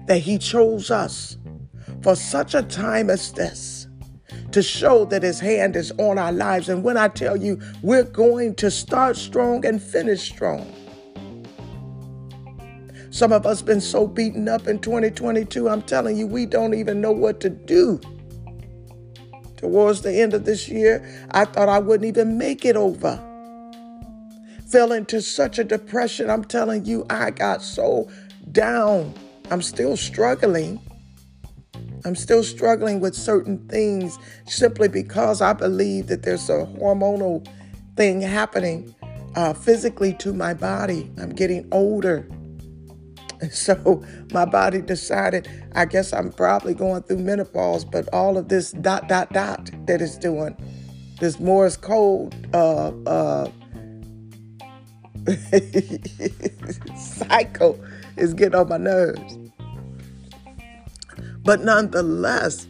that 0.08 0.20
He 0.20 0.39
chose 0.39 0.89
us 0.89 1.38
for 2.01 2.15
such 2.15 2.56
a 2.56 2.63
time 2.63 3.10
as 3.10 3.32
this 3.34 3.88
to 4.51 4.63
show 4.63 5.06
that 5.06 5.24
His 5.24 5.39
hand 5.39 5.75
is 5.75 5.91
on 6.00 6.17
our 6.17 6.32
lives. 6.32 6.70
And 6.70 6.84
when 6.84 6.98
I 6.98 7.10
tell 7.10 7.38
you, 7.38 7.62
we're 7.84 8.03
going 8.03 8.56
to 8.56 8.72
start 8.72 9.17
strong 9.17 9.65
and 9.65 9.82
finish 9.82 10.22
strong. 10.32 10.74
Some 13.10 13.32
of 13.32 13.46
us 13.46 13.62
been 13.62 13.82
so 13.82 14.08
beaten 14.08 14.48
up 14.48 14.67
in 14.67 14.79
2022, 14.79 15.67
I'm 15.67 15.82
telling 15.82 16.17
you, 16.17 16.27
we 16.27 16.46
don't 16.46 16.74
even 16.74 17.01
know 17.01 17.12
what 17.12 17.39
to 17.41 17.50
do. 17.50 18.00
Towards 19.67 20.01
the 20.01 20.21
end 20.21 20.33
of 20.33 20.45
this 20.45 20.69
year, 20.69 21.05
I 21.31 21.43
thought 21.43 21.67
I 21.67 21.79
wouldn't 21.79 22.07
even 22.07 22.38
make 22.38 22.63
it 22.63 22.77
over. 22.77 23.21
Fell 24.65 24.93
into 24.93 25.21
such 25.21 25.59
a 25.59 25.65
depression. 25.65 26.29
I'm 26.29 26.45
telling 26.45 26.86
you, 26.86 27.05
I 27.09 27.31
got 27.31 27.62
so 27.62 28.09
down. 28.53 29.13
I'm 29.51 29.62
still 29.62 29.97
struggling. 29.97 30.79
I'm 32.05 32.15
still 32.15 32.45
struggling 32.45 33.01
with 33.01 33.13
certain 33.13 33.67
things 33.67 34.17
simply 34.45 34.88
because 34.88 35.41
I 35.41 35.51
believe 35.51 36.07
that 36.07 36.24
there's 36.24 36.50
a 36.50 36.65
hormonal 36.79 37.45
thing 37.97 38.21
happening 38.21 38.95
uh, 39.36 39.51
physically 39.51 40.13
to 40.13 40.31
my 40.31 40.53
body. 40.53 41.12
I'm 41.17 41.36
getting 41.36 41.67
older. 41.74 42.25
So 43.51 44.03
my 44.32 44.46
body 44.46 44.82
decided, 44.82 45.48
I 45.75 45.86
guess 45.86 46.12
I'm 46.12 46.32
probably 46.32 46.74
going 46.74 47.03
through 47.03 47.20
menopause, 47.20 47.86
but 47.86 48.12
all 48.12 48.38
of 48.38 48.50
this 48.50 48.72
dot, 48.72 49.08
dot, 49.08 49.32
dot 49.32 49.70
that 49.86 50.01
it's 50.01 50.17
doing, 50.17 50.56
this 51.20 51.39
Morris 51.39 51.77
code 51.77 52.36
uh, 52.56 52.91
uh, 53.06 53.50
cycle 56.96 57.79
is 58.15 58.34
getting 58.34 58.56
on 58.56 58.70
my 58.70 58.77
nerves. 58.77 59.38
But 61.44 61.63
nonetheless, 61.63 62.67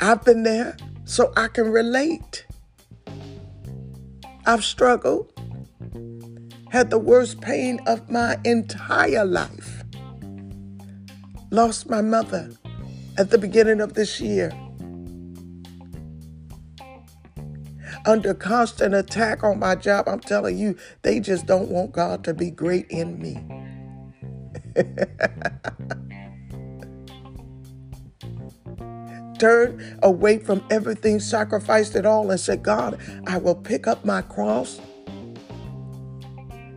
I've 0.00 0.24
been 0.24 0.42
there 0.42 0.76
so 1.04 1.32
I 1.36 1.48
can 1.48 1.70
relate. 1.70 2.46
I've 4.46 4.64
struggled, 4.64 5.32
had 6.74 6.90
the 6.90 6.98
worst 6.98 7.40
pain 7.40 7.80
of 7.86 8.10
my 8.10 8.36
entire 8.44 9.24
life. 9.24 9.84
Lost 11.52 11.88
my 11.88 12.02
mother 12.02 12.50
at 13.16 13.30
the 13.30 13.38
beginning 13.38 13.80
of 13.80 13.94
this 13.94 14.20
year. 14.20 14.50
Under 18.04 18.34
constant 18.34 18.92
attack 18.92 19.44
on 19.44 19.60
my 19.60 19.76
job, 19.76 20.08
I'm 20.08 20.18
telling 20.18 20.58
you, 20.58 20.76
they 21.02 21.20
just 21.20 21.46
don't 21.46 21.70
want 21.70 21.92
God 21.92 22.24
to 22.24 22.34
be 22.34 22.50
great 22.50 22.90
in 22.90 23.20
me. 23.20 23.38
Turn 29.38 30.00
away 30.02 30.38
from 30.38 30.64
everything, 30.70 31.20
sacrificed 31.20 31.94
it 31.94 32.04
all, 32.04 32.32
and 32.32 32.40
said, 32.40 32.64
God, 32.64 32.98
I 33.28 33.38
will 33.38 33.54
pick 33.54 33.86
up 33.86 34.04
my 34.04 34.22
cross 34.22 34.80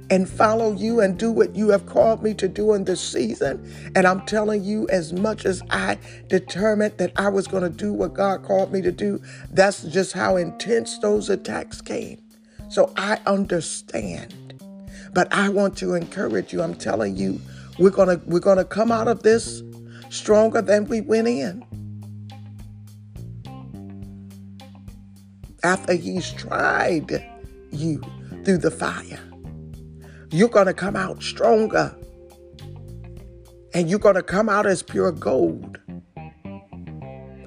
and 0.09 0.29
follow 0.29 0.73
you 0.73 1.01
and 1.01 1.17
do 1.17 1.31
what 1.31 1.55
you 1.55 1.69
have 1.69 1.85
called 1.85 2.23
me 2.23 2.33
to 2.35 2.47
do 2.47 2.73
in 2.73 2.85
this 2.85 3.01
season. 3.01 3.91
And 3.95 4.07
I'm 4.07 4.25
telling 4.25 4.63
you, 4.63 4.87
as 4.89 5.13
much 5.13 5.45
as 5.45 5.61
I 5.69 5.97
determined 6.27 6.97
that 6.97 7.11
I 7.17 7.29
was 7.29 7.47
going 7.47 7.63
to 7.63 7.69
do 7.69 7.91
what 7.91 8.13
God 8.13 8.43
called 8.43 8.71
me 8.71 8.81
to 8.81 8.91
do, 8.91 9.21
that's 9.51 9.83
just 9.83 10.13
how 10.13 10.37
intense 10.37 10.97
those 10.99 11.29
attacks 11.29 11.81
came. 11.81 12.21
So 12.69 12.93
I 12.95 13.19
understand. 13.25 14.33
But 15.13 15.31
I 15.33 15.49
want 15.49 15.77
to 15.77 15.95
encourage 15.95 16.53
you. 16.53 16.61
I'm 16.61 16.75
telling 16.75 17.15
you, 17.15 17.41
we're 17.79 17.89
going 17.89 18.19
to 18.19 18.25
we're 18.25 18.39
going 18.39 18.57
to 18.57 18.65
come 18.65 18.91
out 18.91 19.07
of 19.07 19.23
this 19.23 19.63
stronger 20.09 20.61
than 20.61 20.85
we 20.85 21.01
went 21.01 21.27
in. 21.27 21.63
After 25.63 25.93
he's 25.93 26.31
tried 26.33 27.25
you 27.71 28.01
through 28.45 28.59
the 28.59 28.71
fire 28.71 29.19
you're 30.31 30.49
going 30.49 30.67
to 30.67 30.73
come 30.73 30.95
out 30.95 31.23
stronger. 31.23 31.95
And 33.73 33.89
you're 33.89 33.99
going 33.99 34.15
to 34.15 34.23
come 34.23 34.49
out 34.49 34.65
as 34.65 34.81
pure 34.81 35.11
gold. 35.11 35.77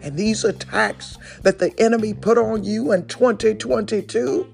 And 0.03 0.17
these 0.17 0.45
attacks 0.45 1.19
that 1.43 1.59
the 1.59 1.79
enemy 1.79 2.15
put 2.15 2.39
on 2.39 2.65
you 2.65 2.93
in 2.93 3.07
2022, 3.07 4.51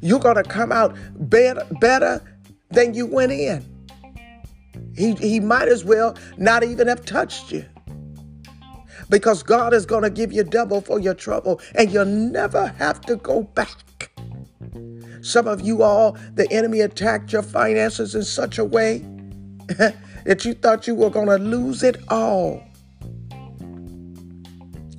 you're 0.00 0.20
going 0.20 0.36
to 0.36 0.42
come 0.42 0.70
out 0.72 0.96
better, 1.16 1.66
better 1.80 2.22
than 2.70 2.94
you 2.94 3.06
went 3.06 3.32
in. 3.32 3.64
He, 4.96 5.14
he 5.14 5.40
might 5.40 5.68
as 5.68 5.84
well 5.84 6.16
not 6.36 6.62
even 6.62 6.88
have 6.88 7.04
touched 7.04 7.50
you. 7.50 7.64
Because 9.08 9.42
God 9.42 9.74
is 9.74 9.86
going 9.86 10.02
to 10.04 10.10
give 10.10 10.32
you 10.32 10.44
double 10.44 10.80
for 10.80 11.00
your 11.00 11.14
trouble, 11.14 11.60
and 11.74 11.90
you'll 11.90 12.04
never 12.04 12.68
have 12.78 13.00
to 13.02 13.16
go 13.16 13.42
back. 13.42 14.09
Some 15.22 15.46
of 15.46 15.60
you 15.60 15.82
all, 15.82 16.16
the 16.34 16.50
enemy 16.50 16.80
attacked 16.80 17.32
your 17.32 17.42
finances 17.42 18.14
in 18.14 18.22
such 18.22 18.58
a 18.58 18.64
way 18.64 19.04
that 20.24 20.44
you 20.44 20.54
thought 20.54 20.86
you 20.86 20.94
were 20.94 21.10
going 21.10 21.28
to 21.28 21.38
lose 21.38 21.82
it 21.82 21.96
all. 22.08 22.62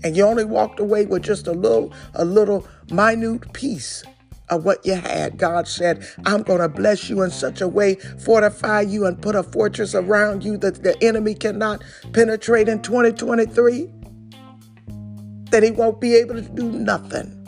And 0.03 0.17
you 0.17 0.23
only 0.23 0.45
walked 0.45 0.79
away 0.79 1.05
with 1.05 1.23
just 1.23 1.47
a 1.47 1.51
little, 1.51 1.93
a 2.15 2.25
little 2.25 2.67
minute 2.91 3.53
piece 3.53 4.03
of 4.49 4.65
what 4.65 4.85
you 4.85 4.95
had. 4.95 5.37
God 5.37 5.67
said, 5.67 6.05
I'm 6.25 6.43
going 6.43 6.59
to 6.59 6.69
bless 6.69 7.09
you 7.09 7.21
in 7.21 7.29
such 7.29 7.61
a 7.61 7.67
way, 7.67 7.95
fortify 7.95 8.81
you, 8.81 9.05
and 9.05 9.21
put 9.21 9.35
a 9.35 9.43
fortress 9.43 9.95
around 9.95 10.43
you 10.43 10.57
that 10.57 10.83
the 10.83 11.01
enemy 11.03 11.35
cannot 11.35 11.83
penetrate 12.13 12.67
in 12.67 12.81
2023, 12.81 13.89
that 15.51 15.63
he 15.63 15.71
won't 15.71 16.01
be 16.01 16.15
able 16.15 16.35
to 16.35 16.41
do 16.41 16.71
nothing 16.71 17.40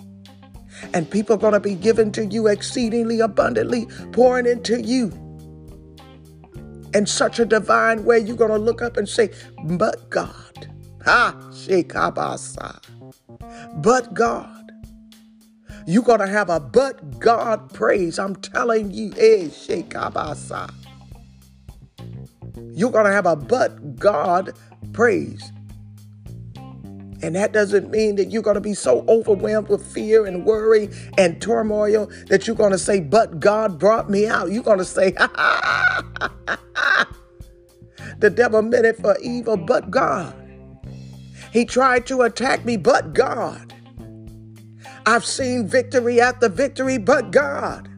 and 0.93 1.09
people 1.09 1.35
are 1.35 1.39
going 1.39 1.53
to 1.53 1.59
be 1.59 1.75
given 1.75 2.11
to 2.13 2.25
you 2.25 2.47
exceedingly 2.47 3.19
abundantly, 3.19 3.87
pouring 4.11 4.45
into 4.45 4.81
you 4.81 5.11
in 6.93 7.05
such 7.05 7.39
a 7.39 7.45
divine 7.45 8.03
way. 8.05 8.19
You're 8.19 8.37
going 8.37 8.51
to 8.51 8.57
look 8.57 8.81
up 8.81 8.97
and 8.97 9.07
say, 9.07 9.31
But 9.63 10.09
God. 10.09 10.67
Ha, 11.05 11.35
Shekabasa. 11.49 12.81
But 13.81 14.13
God. 14.13 14.71
You're 15.85 16.03
going 16.03 16.21
to 16.21 16.27
have 16.27 16.49
a 16.49 16.59
but 16.59 17.19
God 17.19 17.73
praise. 17.73 18.17
I'm 18.17 18.35
telling 18.37 18.91
you, 18.91 19.11
eh, 19.17 19.47
Shekabasa. 19.47 20.73
You're 22.73 22.91
going 22.91 23.05
to 23.05 23.11
have 23.11 23.25
a 23.25 23.35
but 23.35 23.99
God 23.99 24.53
praise. 24.93 25.51
And 27.23 27.35
that 27.37 27.53
doesn't 27.53 27.89
mean 27.89 28.17
that 28.17 28.31
you're 28.31 28.41
going 28.41 28.55
to 28.55 28.61
be 28.61 28.73
so 28.73 29.05
overwhelmed 29.07 29.69
with 29.69 29.85
fear 29.85 30.25
and 30.25 30.45
worry 30.45 30.89
and 31.17 31.41
turmoil 31.41 32.11
that 32.27 32.45
you're 32.45 32.55
going 32.57 32.73
to 32.73 32.77
say, 32.77 32.99
But 32.99 33.39
God 33.39 33.79
brought 33.79 34.09
me 34.09 34.27
out. 34.27 34.51
You're 34.51 34.61
going 34.61 34.79
to 34.79 34.85
say, 34.85 35.11
The 38.19 38.29
devil 38.29 38.61
meant 38.61 38.85
it 38.85 38.97
for 38.97 39.17
evil, 39.19 39.55
but 39.55 39.89
God. 39.89 40.35
He 41.53 41.63
tried 41.63 42.05
to 42.07 42.23
attack 42.23 42.65
me, 42.65 42.75
but 42.75 43.13
God. 43.13 43.73
I've 45.05 45.25
seen 45.25 45.65
victory 45.65 46.19
after 46.19 46.49
victory, 46.49 46.97
but 46.97 47.31
God. 47.31 47.89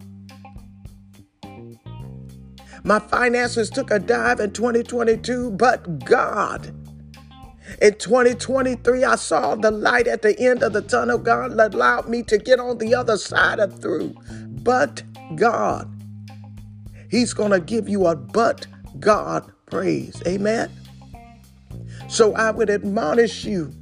My 2.84 3.00
finances 3.00 3.72
took 3.72 3.90
a 3.90 3.98
dive 3.98 4.40
in 4.40 4.52
2022, 4.52 5.52
but 5.52 6.06
God. 6.06 6.85
In 7.82 7.96
2023, 7.96 9.04
I 9.04 9.16
saw 9.16 9.56
the 9.56 9.72
light 9.72 10.08
at 10.08 10.22
the 10.22 10.40
end 10.40 10.64
of 10.64 10.74
the 10.74 10.82
tunnel. 10.82 11.18
God 11.18 11.52
allowed 11.52 12.08
me 12.08 12.24
to 12.24 12.38
get 12.38 12.60
on 12.60 12.78
the 12.78 12.96
other 12.96 13.18
side 13.18 13.60
of 13.60 13.82
through. 13.82 14.16
But 14.64 15.04
God, 15.36 15.90
He's 17.10 17.34
going 17.34 17.52
to 17.52 17.60
give 17.60 17.90
you 17.90 18.08
a 18.08 18.16
but 18.16 18.68
God 19.00 19.52
praise. 19.66 20.22
Amen. 20.28 20.72
So 22.08 22.34
I 22.36 22.52
would 22.52 22.70
admonish 22.70 23.46
you. 23.46 23.74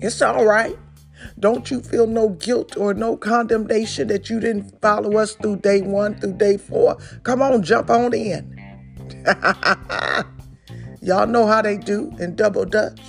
It's 0.00 0.22
all 0.22 0.44
right. 0.44 0.76
Don't 1.38 1.70
you 1.70 1.80
feel 1.80 2.06
no 2.06 2.30
guilt 2.30 2.76
or 2.76 2.94
no 2.94 3.16
condemnation 3.16 4.08
that 4.08 4.28
you 4.28 4.40
didn't 4.40 4.80
follow 4.80 5.18
us 5.18 5.34
through 5.34 5.56
day 5.56 5.80
one 5.80 6.14
through 6.20 6.34
day 6.34 6.56
four? 6.56 6.96
Come 7.22 7.42
on, 7.42 7.62
jump 7.62 7.90
on 7.90 8.12
in. 8.14 8.58
Y'all 11.02 11.26
know 11.26 11.46
how 11.48 11.60
they 11.60 11.76
do 11.76 12.12
in 12.20 12.36
double 12.36 12.64
dutch. 12.64 13.00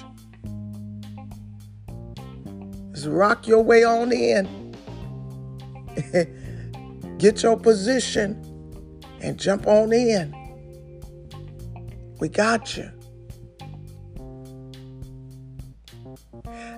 Just 2.92 3.06
rock 3.06 3.48
your 3.48 3.62
way 3.62 3.84
on 3.84 4.12
in. 4.12 4.48
Get 7.20 7.44
your 7.44 7.56
position 7.56 8.44
and 9.22 9.40
jump 9.40 9.68
on 9.68 9.94
in. 9.94 10.34
We 12.20 12.30
got 12.30 12.76
you. 12.76 12.90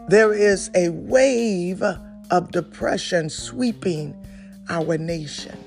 There 0.10 0.34
is 0.34 0.70
a 0.76 0.90
wave 0.90 1.82
of 1.82 2.52
depression 2.52 3.30
sweeping 3.30 4.14
our 4.70 4.98
nation. 4.98 5.58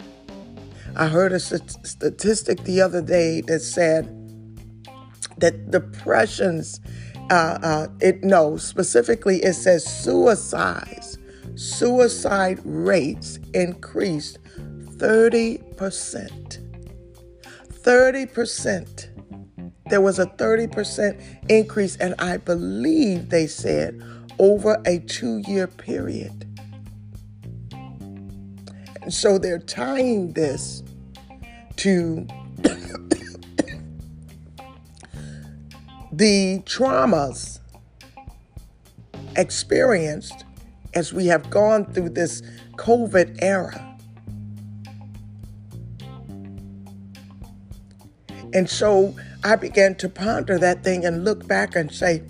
I 0.94 1.06
heard 1.06 1.32
a 1.32 1.40
statistic 1.40 2.64
the 2.64 2.82
other 2.82 3.00
day 3.00 3.40
that 3.42 3.60
said 3.60 4.17
that 5.38 5.70
depressions, 5.70 6.80
uh, 7.30 7.58
uh, 7.62 7.88
it 8.00 8.22
no, 8.22 8.56
specifically 8.56 9.42
it 9.42 9.54
says 9.54 9.84
suicides, 9.84 11.18
suicide 11.54 12.60
rates 12.64 13.38
increased 13.54 14.38
30%. 14.98 16.64
30%. 17.88 19.08
There 19.88 20.00
was 20.00 20.18
a 20.18 20.26
30% 20.26 21.50
increase, 21.50 21.96
and 21.96 22.14
I 22.18 22.36
believe 22.36 23.30
they 23.30 23.46
said 23.46 24.02
over 24.38 24.82
a 24.86 24.98
two 25.00 25.38
year 25.46 25.66
period. 25.66 26.44
So 29.08 29.38
they're 29.38 29.58
tying 29.58 30.32
this 30.32 30.82
to 31.76 32.26
the 36.18 36.60
traumas 36.64 37.60
experienced 39.36 40.44
as 40.94 41.12
we 41.12 41.26
have 41.26 41.48
gone 41.48 41.84
through 41.92 42.08
this 42.08 42.42
COVID 42.74 43.38
era. 43.40 43.96
And 48.52 48.68
so 48.68 49.14
I 49.44 49.54
began 49.54 49.94
to 49.96 50.08
ponder 50.08 50.58
that 50.58 50.82
thing 50.82 51.04
and 51.04 51.24
look 51.24 51.46
back 51.46 51.76
and 51.76 51.92
say, 51.92 52.24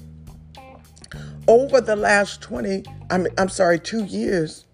over 1.46 1.81
the 1.81 1.96
last 1.96 2.42
20, 2.42 2.85
I'm, 3.11 3.27
I'm 3.38 3.48
sorry, 3.48 3.79
two 3.81 4.05
years, 4.05 4.66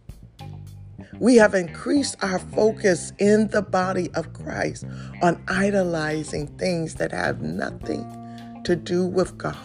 We 1.21 1.37
have 1.37 1.55
increased 1.55 2.17
our 2.23 2.41
focus 2.41 3.13
in 3.19 3.47
the 3.49 3.63
body 3.63 4.11
of 4.15 4.33
Christ 4.33 4.85
on 5.23 5.41
idolizing 5.47 6.49
things 6.59 6.97
that 6.97 7.13
have 7.13 7.41
nothing 7.41 8.24
to 8.65 8.77
do 8.77 9.07
with 9.07 9.37
God. 9.39 9.57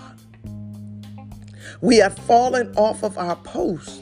We 1.81 1.97
have 1.97 2.17
fallen 2.17 2.73
off 2.75 3.03
of 3.03 3.17
our 3.17 3.35
post. 3.37 4.01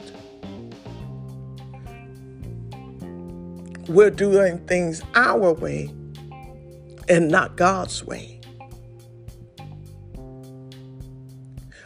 We're 3.88 4.10
doing 4.10 4.60
things 4.68 5.02
our 5.16 5.54
way 5.54 5.94
and 7.08 7.30
not 7.30 7.56
God's 7.56 8.04
way. 8.04 8.42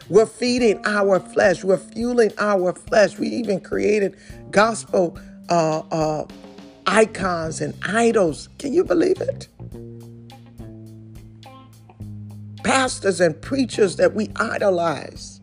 We're 0.08 0.26
feeding 0.26 0.80
our 0.84 1.20
flesh. 1.20 1.64
We're 1.64 1.78
fueling 1.78 2.32
our 2.38 2.74
flesh. 2.74 3.18
We 3.18 3.28
even 3.28 3.60
created 3.60 4.16
gospel 4.50 5.18
uh, 5.48 5.82
uh, 5.90 6.26
icons 6.86 7.60
and 7.60 7.74
idols. 7.84 8.48
Can 8.58 8.72
you 8.72 8.84
believe 8.84 9.20
it? 9.20 9.48
Pastors 12.64 13.20
and 13.20 13.40
preachers 13.40 13.96
that 13.96 14.14
we 14.14 14.30
idolize. 14.36 15.40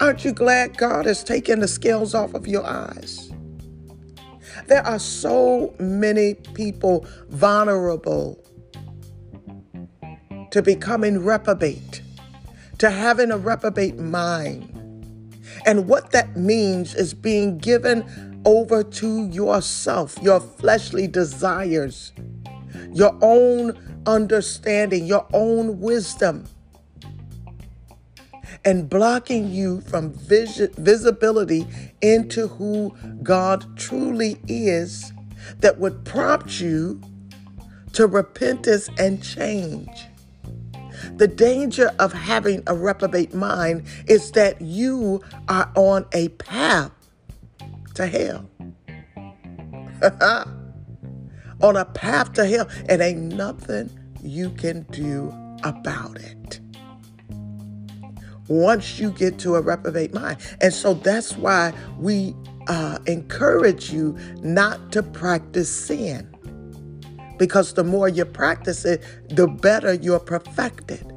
Aren't 0.00 0.24
you 0.24 0.32
glad 0.32 0.76
God 0.78 1.06
has 1.06 1.22
taken 1.24 1.60
the 1.60 1.68
scales 1.68 2.14
off 2.14 2.34
of 2.34 2.46
your 2.46 2.64
eyes? 2.64 3.30
There 4.66 4.86
are 4.86 4.98
so 4.98 5.74
many 5.78 6.34
people 6.34 7.06
vulnerable 7.28 8.44
to 10.50 10.62
becoming 10.62 11.24
reprobate, 11.24 12.02
to 12.78 12.90
having 12.90 13.30
a 13.30 13.38
reprobate 13.38 13.98
mind. 13.98 14.76
And 15.66 15.86
what 15.86 16.12
that 16.12 16.36
means 16.36 16.94
is 16.94 17.14
being 17.14 17.58
given 17.58 18.42
over 18.44 18.82
to 18.82 19.26
yourself, 19.26 20.18
your 20.22 20.40
fleshly 20.40 21.06
desires, 21.06 22.12
your 22.92 23.16
own 23.20 23.78
understanding, 24.10 25.06
your 25.06 25.26
own 25.32 25.80
wisdom, 25.80 26.44
and 28.64 28.90
blocking 28.90 29.50
you 29.50 29.80
from 29.82 30.12
vis- 30.12 30.68
visibility 30.76 31.66
into 32.02 32.48
who 32.48 32.94
God 33.22 33.64
truly 33.76 34.40
is 34.48 35.12
that 35.60 35.78
would 35.78 36.04
prompt 36.04 36.60
you 36.60 37.00
to 37.92 38.06
repentance 38.06 38.90
and 38.98 39.22
change. 39.22 40.06
The 41.16 41.28
danger 41.28 41.90
of 41.98 42.12
having 42.12 42.62
a 42.66 42.74
reprobate 42.74 43.32
mind 43.34 43.84
is 44.06 44.32
that 44.32 44.60
you 44.60 45.22
are 45.48 45.70
on 45.74 46.06
a 46.12 46.28
path 46.30 46.92
to 47.94 48.06
hell. 48.06 48.50
on 51.62 51.76
a 51.76 51.84
path 51.84 52.32
to 52.34 52.46
hell, 52.46 52.68
and 52.88 53.02
ain't 53.02 53.34
nothing 53.34 53.90
you 54.22 54.50
can 54.50 54.82
do 54.90 55.32
about 55.62 56.16
it. 56.16 56.60
Once 58.48 58.98
you 58.98 59.10
get 59.12 59.38
to 59.38 59.54
a 59.54 59.60
reprobate 59.60 60.12
mind. 60.12 60.38
And 60.60 60.74
so 60.74 60.94
that's 60.94 61.36
why 61.36 61.72
we 61.98 62.34
uh, 62.66 62.98
encourage 63.06 63.92
you 63.92 64.16
not 64.42 64.92
to 64.92 65.02
practice 65.02 65.70
sin 65.70 66.34
because 67.38 67.72
the 67.72 67.84
more 67.84 68.08
you 68.08 68.24
practice 68.24 68.84
it, 68.84 69.02
the 69.30 69.46
better 69.46 69.94
you're 69.94 70.20
perfected. 70.20 71.10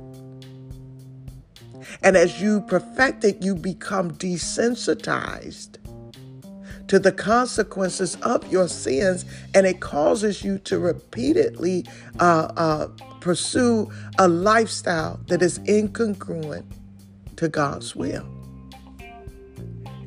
And 2.01 2.15
as 2.15 2.41
you 2.41 2.61
perfect 2.61 3.23
it, 3.25 3.43
you 3.43 3.55
become 3.55 4.11
desensitized 4.11 5.82
to 6.93 6.99
the 6.99 7.11
consequences 7.11 8.17
of 8.21 8.51
your 8.51 8.67
sins, 8.67 9.25
and 9.55 9.65
it 9.65 9.79
causes 9.79 10.43
you 10.43 10.59
to 10.59 10.77
repeatedly 10.77 11.83
uh, 12.19 12.53
uh, 12.55 12.87
pursue 13.19 13.89
a 14.19 14.27
lifestyle 14.27 15.19
that 15.25 15.41
is 15.41 15.57
incongruent 15.61 16.63
to 17.35 17.49
God's 17.49 17.95
will. 17.95 18.27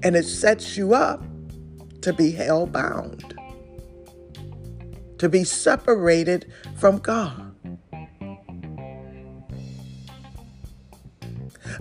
And 0.05 0.15
it 0.15 0.27
sets 0.27 0.77
you 0.77 0.95
up 0.95 1.25
to 2.03 2.13
be 2.13 2.31
hell 2.31 2.69
bound 2.69 3.35
to 5.19 5.29
be 5.29 5.43
separated 5.43 6.53
from 6.77 6.99
God. 6.99 7.46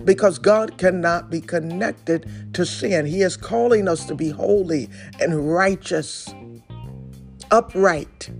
Because 0.04 0.38
God 0.38 0.78
cannot 0.78 1.30
be 1.30 1.40
connected 1.40 2.54
to 2.54 2.66
sin. 2.66 3.06
He 3.06 3.22
is 3.22 3.36
calling 3.36 3.88
us 3.88 4.04
to 4.06 4.14
be 4.14 4.30
holy 4.30 4.88
and 5.20 5.52
righteous, 5.52 6.28
upright. 7.50 8.30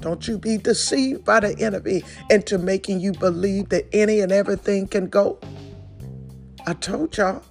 Don't 0.00 0.28
you 0.28 0.38
be 0.38 0.58
deceived 0.58 1.24
by 1.24 1.40
the 1.40 1.58
enemy 1.58 2.04
into 2.30 2.58
making 2.58 3.00
you 3.00 3.12
believe 3.12 3.70
that 3.70 3.86
any 3.92 4.20
and 4.20 4.30
everything 4.30 4.86
can 4.86 5.08
go. 5.08 5.38
I 6.66 6.74
told 6.74 7.16
y'all, 7.16 7.42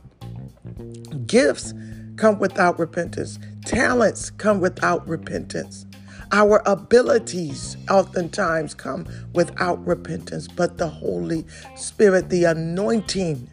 gifts 1.26 1.74
come 2.18 2.40
without 2.40 2.78
repentance. 2.80 3.40
Talents 3.66 4.30
come 4.30 4.62
without 4.62 5.08
repentance. 5.10 5.87
Our 6.32 6.62
abilities 6.66 7.78
oftentimes 7.90 8.74
come 8.74 9.08
without 9.34 9.86
repentance, 9.88 10.48
but 10.48 10.78
the 10.78 10.88
Holy 10.88 11.46
Spirit, 11.76 12.30
the 12.30 12.46
anointing, 12.46 13.50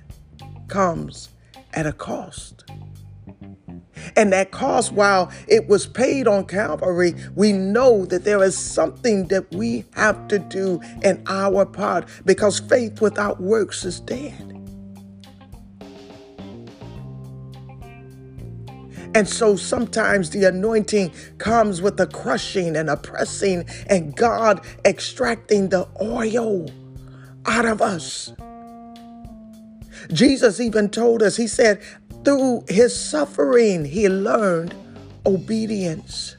comes 0.68 1.28
at 1.72 1.86
a 1.86 1.92
cost. 1.92 2.64
And 4.16 4.32
that 4.32 4.50
cost, 4.50 4.92
while 4.92 5.30
it 5.48 5.68
was 5.68 5.86
paid 5.86 6.26
on 6.28 6.46
Calvary, 6.46 7.14
we 7.34 7.52
know 7.52 8.04
that 8.06 8.24
there 8.24 8.42
is 8.42 8.56
something 8.56 9.28
that 9.28 9.50
we 9.52 9.84
have 9.94 10.28
to 10.28 10.38
do 10.38 10.80
in 11.02 11.22
our 11.26 11.64
part 11.64 12.06
because 12.24 12.60
faith 12.60 13.00
without 13.00 13.40
works 13.40 13.84
is 13.84 14.00
dead. 14.00 14.53
And 19.14 19.28
so 19.28 19.54
sometimes 19.54 20.30
the 20.30 20.44
anointing 20.44 21.12
comes 21.38 21.80
with 21.80 22.00
a 22.00 22.06
crushing 22.06 22.76
and 22.76 22.90
a 22.90 22.96
pressing, 22.96 23.64
and 23.88 24.14
God 24.16 24.60
extracting 24.84 25.68
the 25.68 25.88
oil 26.02 26.68
out 27.46 27.64
of 27.64 27.80
us. 27.80 28.32
Jesus 30.12 30.60
even 30.60 30.90
told 30.90 31.22
us, 31.22 31.36
He 31.36 31.46
said, 31.46 31.80
through 32.24 32.64
His 32.68 32.94
suffering, 32.94 33.84
He 33.84 34.08
learned 34.08 34.74
obedience. 35.24 36.36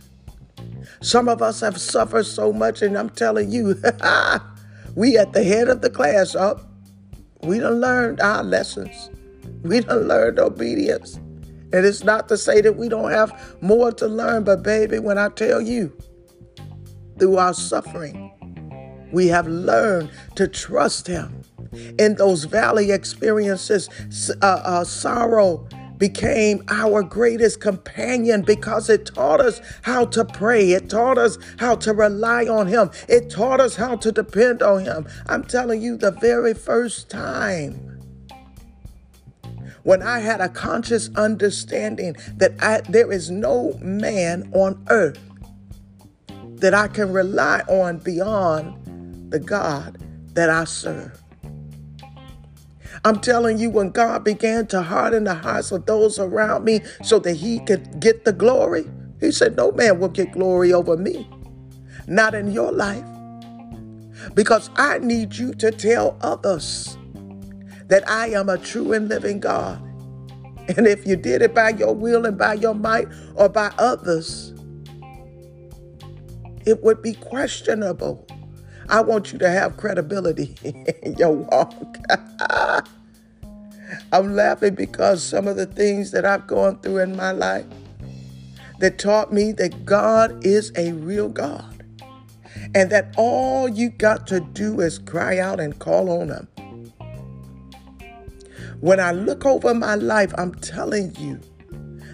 Some 1.01 1.29
of 1.29 1.41
us 1.41 1.61
have 1.61 1.79
suffered 1.79 2.25
so 2.25 2.51
much, 2.51 2.81
and 2.81 2.97
I'm 2.97 3.09
telling 3.09 3.51
you, 3.51 3.75
we 4.95 5.17
at 5.17 5.33
the 5.33 5.43
head 5.43 5.69
of 5.69 5.81
the 5.81 5.89
class 5.89 6.35
up. 6.35 6.61
We 7.41 7.59
done 7.59 7.79
learned 7.79 8.21
our 8.21 8.43
lessons. 8.43 9.09
We 9.63 9.81
done 9.81 10.07
learned 10.07 10.39
obedience. 10.39 11.19
And 11.75 11.85
it's 11.85 12.05
not 12.05 12.29
to 12.29 12.38
say 12.38 12.61
that 12.61 12.77
we 12.77 12.88
don't 12.88 13.11
have 13.11 13.57
more 13.61 13.91
to 13.91 14.07
learn, 14.07 14.45
but 14.45 14.63
baby, 14.63 14.97
when 14.97 15.17
I 15.17 15.27
tell 15.27 15.59
you, 15.59 15.91
through 17.19 17.35
our 17.35 17.53
suffering, 17.53 18.31
we 19.11 19.27
have 19.27 19.45
learned 19.45 20.09
to 20.35 20.47
trust 20.47 21.05
Him. 21.05 21.41
In 21.99 22.15
those 22.15 22.45
valley 22.45 22.91
experiences, 22.91 23.89
uh, 24.41 24.45
uh, 24.45 24.83
sorrow 24.85 25.67
became 25.97 26.63
our 26.69 27.03
greatest 27.03 27.59
companion 27.59 28.41
because 28.43 28.89
it 28.89 29.07
taught 29.07 29.41
us 29.41 29.59
how 29.81 30.05
to 30.05 30.23
pray. 30.23 30.71
It 30.71 30.89
taught 30.89 31.17
us 31.17 31.38
how 31.59 31.75
to 31.75 31.93
rely 31.93 32.45
on 32.45 32.67
Him. 32.67 32.89
It 33.09 33.29
taught 33.29 33.59
us 33.59 33.75
how 33.75 33.97
to 33.97 34.13
depend 34.13 34.61
on 34.61 34.85
Him. 34.85 35.07
I'm 35.27 35.43
telling 35.43 35.81
you, 35.81 35.97
the 35.97 36.11
very 36.11 36.53
first 36.53 37.09
time 37.09 37.94
when 39.86 40.02
I 40.02 40.19
had 40.19 40.41
a 40.41 40.50
conscious 40.50 41.12
understanding 41.15 42.15
that 42.38 42.54
I, 42.60 42.82
there 42.89 43.12
is 43.12 43.30
no 43.30 43.78
man 43.80 44.50
on 44.52 44.84
earth 44.89 45.19
that 46.56 46.74
I 46.74 46.88
can 46.88 47.13
rely 47.13 47.62
on 47.67 48.00
beyond 48.00 49.32
the 49.32 49.39
God 49.39 50.00
that 50.34 50.50
I 50.50 50.63
serve. 50.63 51.21
I'm 53.04 53.19
telling 53.19 53.60
you, 53.60 53.69
when 53.69 53.91
God 53.91 54.24
began 54.24 54.65
to 54.67 54.82
harden 54.82 55.26
the 55.26 55.36
hearts 55.36 55.71
of 55.71 55.86
those 55.86 56.17
around 56.17 56.65
me 56.65 56.82
so 57.04 57.19
that 57.19 57.36
He 57.36 57.60
could 57.60 58.00
get 58.00 58.26
the 58.26 58.34
glory, 58.34 58.86
He 59.19 59.32
said, 59.32 59.56
No 59.56 59.71
man 59.71 60.00
will 60.00 60.10
get 60.10 60.32
glory 60.32 60.74
over 60.74 60.98
me, 60.98 61.30
not 62.08 62.34
in 62.34 62.52
your 62.52 62.71
life. 62.71 63.06
Because 64.34 64.71
I 64.78 64.98
need 64.98 65.36
you 65.36 65.54
to 65.56 65.69
tell 65.69 66.17
others 66.21 66.98
that 67.88 68.08
I 68.10 68.30
am 68.30 68.50
a 68.50 68.58
true 68.58 68.93
and 68.93 69.08
living 69.08 69.39
God. 69.39 69.82
And 70.78 70.88
if 70.88 71.06
you 71.06 71.15
did 71.15 71.41
it 71.41 71.54
by 71.54 71.69
your 71.69 71.93
will 71.93 72.26
and 72.26 72.38
by 72.38 72.56
your 72.56 72.74
might 72.74 73.08
or 73.36 73.50
by 73.50 73.71
others, 73.78 74.54
it 76.65 76.84
would 76.84 77.02
be 77.02 77.13
questionable. 77.13 78.26
I 78.89 79.02
want 79.02 79.32
you 79.32 79.39
to 79.39 79.50
have 79.50 79.78
credibility 79.78 80.56
in 81.04 81.13
your 81.15 81.32
walk. 81.32 81.98
I'm 84.12 84.36
laughing 84.36 84.76
because 84.76 85.24
some 85.24 85.48
of 85.48 85.56
the 85.56 85.67
things 85.67 86.12
that 86.12 86.26
I've 86.26 86.48
gone 86.48 86.80
through 86.80 87.00
in 87.00 87.15
my 87.15 87.32
life, 87.32 87.65
that 88.80 89.00
taught 89.00 89.32
me 89.32 89.52
that 89.54 89.86
God 89.86 90.45
is 90.45 90.71
a 90.76 90.91
real 90.93 91.30
God 91.30 91.84
and 92.74 92.89
that 92.89 93.13
all 93.17 93.69
you 93.69 93.89
got 93.89 94.28
to 94.28 94.39
do 94.39 94.82
is 94.82 95.00
cry 95.00 95.39
out 95.39 95.60
and 95.60 95.78
call 95.80 96.10
on 96.10 96.30
Him. 96.30 96.48
When 98.86 99.00
I 99.00 99.13
look 99.13 99.48
over 99.48 99.74
my 99.74 99.95
life, 99.95 100.32
I'm 100.38 100.54
telling 100.54 101.15
you, 101.15 101.41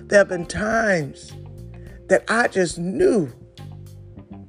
there 0.06 0.20
have 0.20 0.30
been 0.30 0.46
times 0.46 1.34
that 2.08 2.24
I 2.30 2.48
just 2.48 2.78
knew 2.78 3.30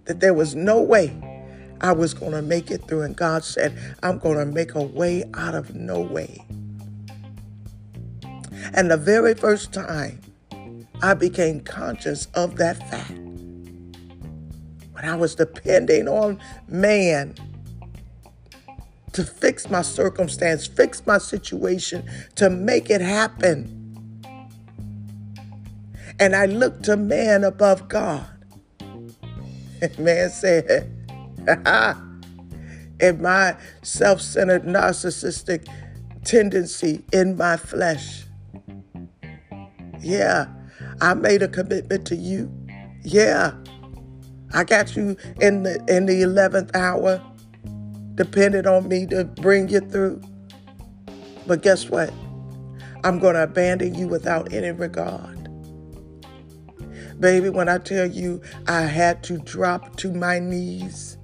that 0.05 0.21
there 0.21 0.33
was 0.33 0.55
no 0.55 0.81
way 0.81 1.13
I 1.81 1.91
was 1.91 2.15
going 2.15 2.31
to 2.31 2.41
make 2.41 2.71
it 2.71 2.87
through. 2.87 3.03
And 3.03 3.17
God 3.17 3.43
said, 3.43 3.77
I'm 4.05 4.19
going 4.19 4.39
to 4.39 4.47
make 4.47 4.77
a 4.77 4.83
way 4.85 5.25
out 5.35 5.57
of 5.57 5.75
no 5.75 5.99
way. 6.01 6.47
And 8.73 8.89
the 8.89 8.97
very 8.97 9.35
first 9.35 9.73
time 9.73 10.21
I 11.03 11.15
became 11.15 11.61
conscious 11.63 12.27
of 12.35 12.55
that 12.59 12.79
fact, 12.89 13.19
when 14.93 15.05
I 15.05 15.17
was 15.17 15.35
depending 15.35 16.07
on 16.07 16.39
man 16.69 17.35
to 19.13 19.25
fix 19.25 19.69
my 19.71 19.83
circumstance, 19.83 20.67
fix 20.67 21.07
my 21.07 21.19
situation, 21.19 22.09
to 22.37 22.49
make 22.51 22.91
it 22.91 23.01
happen. 23.01 23.79
And 26.19 26.35
I 26.37 26.47
looked 26.47 26.85
to 26.85 26.97
man 26.97 27.45
above 27.45 27.89
God. 27.89 28.27
And 28.81 29.99
man 29.99 30.31
said, 30.31 30.91
in 33.01 33.21
my 33.21 33.57
self 33.83 34.21
centered, 34.21 34.65
narcissistic 34.65 35.67
tendency 36.25 37.05
in 37.13 37.37
my 37.37 37.57
flesh. 37.57 38.25
Yeah, 40.01 40.47
I 41.01 41.15
made 41.15 41.43
a 41.43 41.49
commitment 41.49 42.07
to 42.07 42.17
you. 42.17 42.51
Yeah, 43.03 43.53
I 44.55 44.65
got 44.65 44.97
you 44.97 45.17
in 45.41 45.65
the 45.65 45.85
in 45.89 46.07
the 46.07 46.23
eleventh 46.23 46.75
hour, 46.77 47.21
depended 48.15 48.67
on 48.67 48.89
me 48.89 49.07
to 49.07 49.25
bring 49.25 49.69
you 49.69 49.81
through. 49.81 50.23
But 51.47 51.63
guess 51.63 51.89
what? 51.89 52.13
I'm 53.05 53.19
going 53.19 53.35
to 53.35 53.43
abandon 53.45 53.95
you 53.95 54.07
without 54.07 54.53
any 54.53 54.71
regard. 54.71 55.39
Baby, 57.19 57.51
when 57.51 57.69
I 57.69 57.79
tell 57.79 58.07
you 58.07 58.43
I 58.67 58.83
had 58.83 59.23
to 59.25 59.39
drop 59.39 59.97
to 59.97 60.13
my 60.13 60.39
knees 60.39 61.17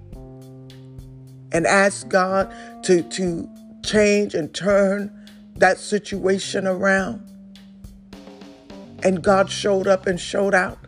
and 1.52 1.66
ask 1.66 2.08
God 2.08 2.52
to, 2.84 3.02
to 3.02 3.48
change 3.84 4.34
and 4.34 4.52
turn 4.54 5.12
that 5.56 5.78
situation 5.78 6.66
around. 6.66 7.24
And 9.02 9.22
God 9.22 9.50
showed 9.50 9.86
up 9.86 10.06
and 10.06 10.20
showed 10.20 10.54
out. 10.54 10.78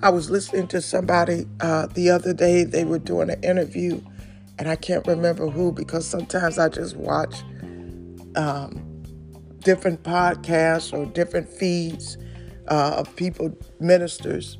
I 0.00 0.10
was 0.10 0.30
listening 0.30 0.68
to 0.68 0.80
somebody 0.80 1.46
uh, 1.60 1.86
the 1.86 2.10
other 2.10 2.32
day, 2.32 2.62
they 2.62 2.84
were 2.84 3.00
doing 3.00 3.30
an 3.30 3.42
interview, 3.42 4.00
and 4.58 4.68
I 4.68 4.76
can't 4.76 5.04
remember 5.06 5.48
who 5.48 5.72
because 5.72 6.06
sometimes 6.06 6.56
I 6.56 6.68
just 6.68 6.96
watch 6.96 7.42
um, 8.36 9.02
different 9.60 10.04
podcasts 10.04 10.96
or 10.96 11.04
different 11.06 11.48
feeds 11.48 12.16
uh, 12.68 12.94
of 12.98 13.16
people, 13.16 13.56
ministers 13.80 14.58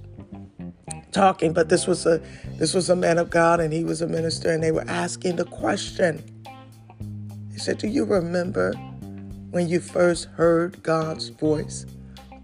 talking, 1.12 1.52
but 1.52 1.68
this 1.68 1.86
was 1.86 2.04
a 2.04 2.20
this 2.58 2.74
was 2.74 2.90
a 2.90 2.96
man 2.96 3.18
of 3.18 3.30
God 3.30 3.60
and 3.60 3.72
he 3.72 3.84
was 3.84 4.02
a 4.02 4.08
minister 4.08 4.50
and 4.50 4.62
they 4.62 4.72
were 4.72 4.84
asking 4.88 5.36
the 5.36 5.44
question. 5.44 6.22
He 7.52 7.58
said, 7.58 7.78
"Do 7.78 7.86
you 7.86 8.04
remember 8.04 8.72
when 9.50 9.68
you 9.68 9.78
first 9.78 10.26
heard 10.26 10.82
God's 10.82 11.28
voice? 11.28 11.86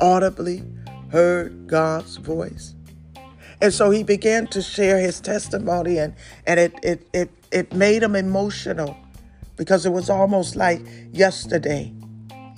Audibly 0.00 0.62
heard 1.10 1.66
God's 1.66 2.16
voice?" 2.16 2.73
And 3.60 3.72
so 3.72 3.90
he 3.90 4.02
began 4.02 4.46
to 4.48 4.62
share 4.62 4.98
his 4.98 5.20
testimony 5.20 5.98
and 5.98 6.14
and 6.46 6.60
it 6.60 6.74
it 6.82 7.08
it 7.12 7.30
it 7.50 7.72
made 7.72 8.02
him 8.02 8.16
emotional 8.16 8.96
because 9.56 9.86
it 9.86 9.90
was 9.90 10.10
almost 10.10 10.56
like 10.56 10.80
yesterday. 11.12 11.92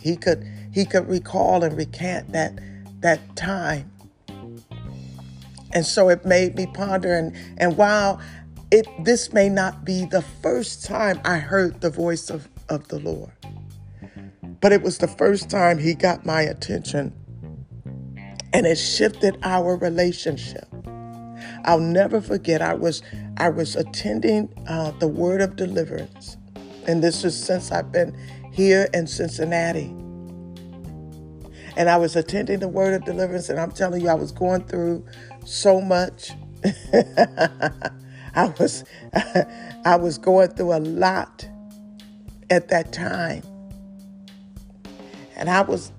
He 0.01 0.17
could 0.17 0.47
he 0.73 0.85
could 0.85 1.09
recall 1.09 1.65
and 1.65 1.77
recant 1.77 2.33
that 2.33 2.59
that 3.01 3.37
time 3.37 3.91
and 5.77 5.85
so 5.85 6.09
it 6.09 6.25
made 6.25 6.57
me 6.57 6.67
ponder. 6.67 7.15
And, 7.15 7.37
and 7.59 7.77
while 7.77 8.19
it, 8.71 8.87
this 9.05 9.35
may 9.35 9.51
not 9.51 9.85
be 9.85 10.07
the 10.07 10.23
first 10.23 10.87
time 10.87 11.21
I 11.23 11.37
heard 11.37 11.83
the 11.83 11.91
voice 11.91 12.31
of, 12.31 12.49
of 12.71 12.89
the 12.89 12.99
Lord, 12.99 13.33
but 14.63 14.73
it 14.73 14.83
was 14.83 14.99
the 14.99 15.07
first 15.07 15.51
time 15.51 15.79
He 15.79 15.93
got 15.93 16.25
my 16.25 16.41
attention 16.41 17.13
and 18.55 18.65
it 18.65 18.77
shifted 18.77 19.39
our 19.43 19.77
relationship. 19.77 20.67
I'll 21.67 21.81
never 21.81 22.21
forget. 22.21 22.63
I 22.63 22.75
was 22.75 23.03
I 23.37 23.49
was 23.49 23.77
attending 23.77 24.49
uh, 24.69 24.93
the 24.93 25.09
Word 25.09 25.41
of 25.41 25.57
Deliverance, 25.57 26.37
and 26.87 27.03
this 27.03 27.25
is 27.25 27.41
since 27.41 27.73
I've 27.73 27.93
been 27.93 28.17
here 28.53 28.89
in 28.95 29.07
Cincinnati. 29.07 29.95
And 31.77 31.91
I 31.91 31.99
was 31.99 32.17
attending 32.17 32.61
the 32.61 32.69
Word 32.69 32.95
of 32.95 33.05
Deliverance, 33.05 33.51
and 33.51 33.61
I'm 33.61 33.73
telling 33.73 34.01
you, 34.01 34.09
I 34.09 34.15
was 34.15 34.33
going 34.33 34.65
through 34.65 35.05
so 35.45 35.81
much. 35.81 36.31
I 38.35 38.55
was 38.59 38.85
I 39.85 39.97
was 39.97 40.19
going 40.19 40.51
through 40.51 40.73
a 40.73 40.81
lot 40.81 41.49
at 42.49 42.69
that 42.69 42.93
time. 42.93 43.43
And 45.37 45.51
I 45.51 45.63
was 45.63 45.93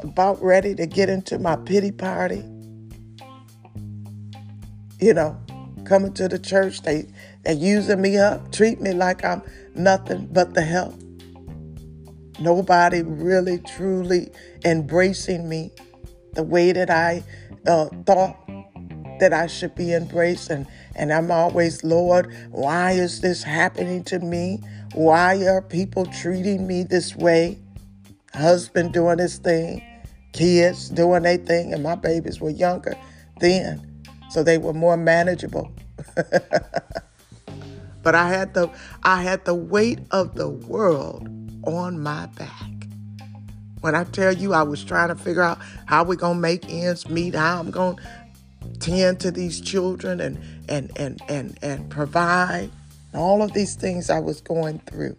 about 0.00 0.42
ready 0.42 0.74
to 0.76 0.86
get 0.86 1.08
into 1.08 1.38
my 1.38 1.56
pity 1.56 1.90
party. 1.90 2.42
You 5.00 5.14
know, 5.14 5.38
coming 5.84 6.12
to 6.14 6.28
the 6.28 6.38
church, 6.38 6.82
they 6.82 7.06
they 7.42 7.54
using 7.54 8.00
me 8.00 8.18
up, 8.18 8.52
treat 8.52 8.80
me 8.80 8.92
like 8.92 9.24
I'm 9.24 9.42
nothing 9.74 10.28
but 10.32 10.54
the 10.54 10.62
help. 10.62 10.94
Nobody 12.38 13.02
really 13.02 13.58
truly 13.58 14.30
embracing 14.64 15.48
me 15.48 15.70
the 16.34 16.42
way 16.42 16.72
that 16.72 16.90
I 16.90 17.22
uh, 17.66 17.86
thought 18.04 18.36
that 19.20 19.32
I 19.32 19.46
should 19.46 19.74
be 19.74 19.94
embraced. 19.94 20.50
And, 20.50 20.66
and 20.94 21.12
I'm 21.12 21.30
always, 21.30 21.82
Lord, 21.82 22.34
why 22.50 22.92
is 22.92 23.22
this 23.22 23.42
happening 23.42 24.04
to 24.04 24.18
me? 24.18 24.60
Why 24.94 25.46
are 25.46 25.62
people 25.62 26.04
treating 26.06 26.66
me 26.66 26.82
this 26.82 27.16
way? 27.16 27.58
Husband 28.34 28.92
doing 28.92 29.18
his 29.18 29.38
thing, 29.38 29.82
kids 30.34 30.90
doing 30.90 31.22
their 31.22 31.38
thing, 31.38 31.72
and 31.72 31.82
my 31.82 31.94
babies 31.94 32.38
were 32.38 32.50
younger 32.50 32.94
then, 33.38 33.95
so 34.28 34.42
they 34.42 34.58
were 34.58 34.72
more 34.72 34.96
manageable. 34.96 35.72
but 38.02 38.14
I 38.14 38.28
had 38.28 38.54
the 38.54 38.70
I 39.02 39.22
had 39.22 39.44
the 39.44 39.54
weight 39.54 40.00
of 40.10 40.34
the 40.34 40.48
world 40.48 41.28
on 41.64 42.00
my 42.00 42.26
back. 42.26 42.70
When 43.80 43.94
I 43.94 44.04
tell 44.04 44.32
you 44.32 44.52
I 44.52 44.62
was 44.62 44.84
trying 44.84 45.08
to 45.08 45.16
figure 45.16 45.42
out 45.42 45.58
how 45.86 46.04
we're 46.04 46.16
gonna 46.16 46.38
make 46.38 46.68
ends 46.68 47.08
meet, 47.08 47.34
how 47.34 47.58
I'm 47.60 47.70
gonna 47.70 47.96
tend 48.80 49.20
to 49.20 49.30
these 49.30 49.60
children 49.60 50.20
and 50.20 50.38
and 50.68 50.90
and 50.96 51.20
and 51.28 51.58
and 51.62 51.90
provide 51.90 52.70
all 53.14 53.42
of 53.42 53.52
these 53.52 53.74
things 53.74 54.10
I 54.10 54.18
was 54.18 54.40
going 54.40 54.78
through. 54.80 55.16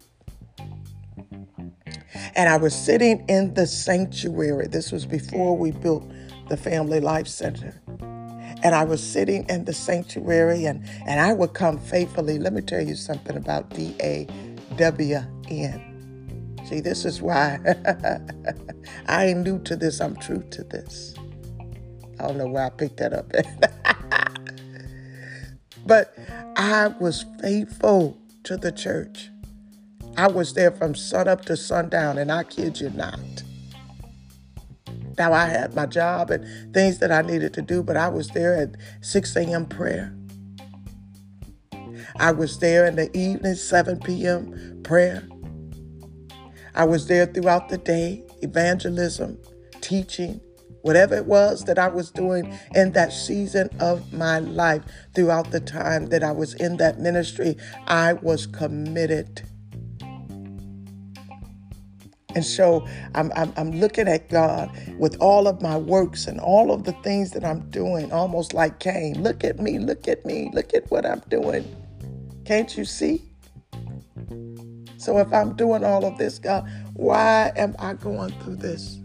And 2.36 2.50
I 2.50 2.58
was 2.58 2.76
sitting 2.76 3.26
in 3.28 3.54
the 3.54 3.68
sanctuary. 3.68 4.68
This 4.68 4.92
was 4.92 5.06
before 5.06 5.58
we 5.58 5.72
built 5.72 6.10
the 6.50 6.58
Family 6.58 7.00
Life 7.00 7.28
Center. 7.28 7.82
And 8.64 8.74
I 8.74 8.84
was 8.84 9.02
sitting 9.02 9.46
in 9.50 9.66
the 9.66 9.74
sanctuary 9.74 10.66
and, 10.66 10.84
and 11.06 11.20
I 11.20 11.34
would 11.34 11.54
come 11.54 11.80
faithfully. 11.80 12.40
Let 12.40 12.54
me 12.54 12.62
tell 12.62 12.82
you 12.82 12.96
something 12.96 13.38
about 13.38 13.70
D 13.70 13.96
A 14.02 14.28
W 14.78 15.20
N. 15.50 16.60
See, 16.68 16.82
this 16.82 17.06
is 17.06 17.22
why 17.22 17.60
I 19.08 19.28
ain't 19.28 19.40
new 19.40 19.60
to 19.64 19.76
this, 19.76 20.02
I'm 20.02 20.16
true 20.18 20.44
to 20.52 20.64
this. 20.64 21.16
I 22.20 22.28
don't 22.28 22.38
know 22.38 22.48
where 22.48 22.66
I 22.66 22.70
picked 22.70 22.98
that 22.98 23.14
up 23.14 23.32
but 25.88 26.14
I 26.58 26.88
was 27.00 27.26
faithful 27.42 28.18
to 28.44 28.58
the 28.58 28.72
church. 28.72 29.30
I 30.18 30.28
was 30.28 30.54
there 30.54 30.72
from 30.72 30.96
sunup 30.96 31.46
to 31.46 31.56
sundown, 31.56 32.18
and 32.18 32.32
I 32.32 32.44
kid 32.44 32.80
you 32.80 32.90
not. 32.90 33.20
Now, 35.18 35.34
I 35.34 35.46
had 35.46 35.76
my 35.76 35.86
job 35.86 36.30
and 36.30 36.74
things 36.74 37.00
that 37.00 37.12
I 37.12 37.22
needed 37.22 37.54
to 37.56 37.62
do, 37.62 37.82
but 37.82 37.98
I 37.98 38.08
was 38.10 38.30
there 38.30 38.56
at 38.56 38.76
6 39.02 39.36
a.m. 39.36 39.66
prayer. 39.66 40.14
I 42.18 42.32
was 42.32 42.60
there 42.60 42.86
in 42.86 42.96
the 42.96 43.16
evening, 43.18 43.56
7 43.56 44.00
p.m. 44.00 44.82
prayer. 44.84 45.28
I 46.76 46.86
was 46.86 47.08
there 47.08 47.26
throughout 47.26 47.70
the 47.70 47.78
day, 47.78 48.24
evangelism, 48.42 49.40
teaching, 49.82 50.40
whatever 50.82 51.16
it 51.16 51.26
was 51.26 51.66
that 51.66 51.80
I 51.80 51.88
was 51.88 52.12
doing 52.12 52.58
in 52.76 52.92
that 52.92 53.12
season 53.12 53.70
of 53.80 54.14
my 54.14 54.40
life, 54.40 54.84
throughout 55.16 55.52
the 55.52 55.60
time 55.60 56.08
that 56.08 56.24
I 56.24 56.32
was 56.32 56.54
in 56.54 56.78
that 56.78 57.00
ministry, 57.00 57.58
I 57.88 58.14
was 58.14 58.46
committed. 58.46 59.42
And 62.38 62.46
so 62.46 62.88
I'm, 63.16 63.32
I'm, 63.36 63.52
I'm, 63.58 63.72
looking 63.72 64.08
at 64.08 64.30
God 64.30 64.70
with 65.00 65.18
all 65.20 65.48
of 65.48 65.60
my 65.60 65.76
works 65.76 66.28
and 66.28 66.40
all 66.40 66.72
of 66.72 66.84
the 66.84 66.92
things 67.02 67.32
that 67.32 67.44
I'm 67.44 67.68
doing, 67.72 68.12
almost 68.12 68.54
like 68.54 68.78
Cain. 68.78 69.24
Look 69.24 69.44
at 69.44 69.58
me, 69.60 69.80
look 69.80 70.08
at 70.08 70.24
me, 70.24 70.52
look 70.54 70.72
at 70.76 70.92
what 70.92 71.04
I'm 71.04 71.24
doing. 71.30 71.66
Can't 72.46 72.78
you 72.78 72.86
see? 72.86 73.24
So 74.98 75.18
if 75.18 75.34
I'm 75.34 75.56
doing 75.56 75.84
all 75.84 76.06
of 76.06 76.20
this, 76.20 76.38
God, 76.38 76.70
why 76.94 77.52
am 77.56 77.76
I 77.80 77.96
going 77.96 78.30
through 78.42 78.58
this? 78.58 79.00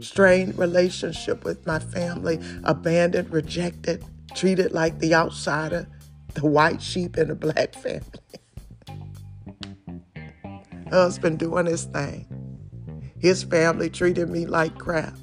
Strained 0.00 0.58
relationship 0.58 1.44
with 1.44 1.66
my 1.66 1.80
family, 1.80 2.40
abandoned, 2.64 3.30
rejected, 3.30 4.02
treated 4.34 4.72
like 4.72 5.00
the 5.00 5.14
outsider, 5.14 5.86
the 6.32 6.46
white 6.46 6.80
sheep 6.80 7.18
in 7.18 7.28
the 7.28 7.34
black 7.34 7.74
family 7.74 8.20
husband 10.92 11.38
doing 11.38 11.66
his 11.66 11.84
thing. 11.84 12.26
His 13.18 13.42
family 13.42 13.88
treated 13.88 14.28
me 14.28 14.46
like 14.46 14.78
crap 14.78 15.14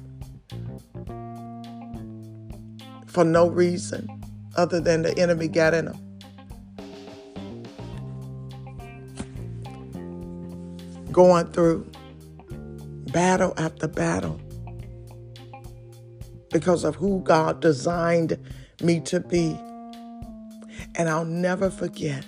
for 3.06 3.24
no 3.24 3.48
reason 3.48 4.08
other 4.56 4.80
than 4.80 5.02
the 5.02 5.16
enemy 5.18 5.48
got 5.48 5.74
in 5.74 5.86
them. 5.86 6.06
Going 11.12 11.46
through 11.52 11.90
battle 13.12 13.52
after 13.56 13.88
battle 13.88 14.40
because 16.50 16.84
of 16.84 16.96
who 16.96 17.20
God 17.20 17.60
designed 17.60 18.38
me 18.82 19.00
to 19.00 19.20
be. 19.20 19.58
And 20.94 21.08
I'll 21.08 21.24
never 21.24 21.70
forget 21.70 22.24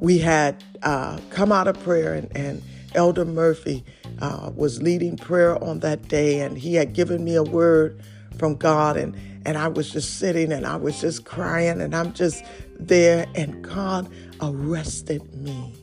we 0.00 0.18
had 0.18 0.62
uh, 0.82 1.18
come 1.30 1.52
out 1.52 1.68
of 1.68 1.78
prayer, 1.84 2.14
and, 2.14 2.34
and 2.36 2.62
Elder 2.94 3.24
Murphy 3.24 3.84
uh, 4.20 4.50
was 4.54 4.82
leading 4.82 5.16
prayer 5.16 5.62
on 5.62 5.80
that 5.80 6.08
day, 6.08 6.40
and 6.40 6.58
he 6.58 6.74
had 6.74 6.92
given 6.92 7.24
me 7.24 7.34
a 7.34 7.42
word 7.42 8.00
from 8.38 8.56
God, 8.56 8.96
and 8.96 9.14
and 9.46 9.56
I 9.56 9.68
was 9.68 9.90
just 9.90 10.18
sitting 10.18 10.52
and 10.52 10.66
I 10.66 10.76
was 10.76 11.00
just 11.00 11.24
crying, 11.24 11.80
and 11.80 11.94
I'm 11.94 12.12
just 12.12 12.44
there, 12.78 13.26
and 13.34 13.62
God 13.62 14.10
arrested 14.42 15.22
me, 15.34 15.74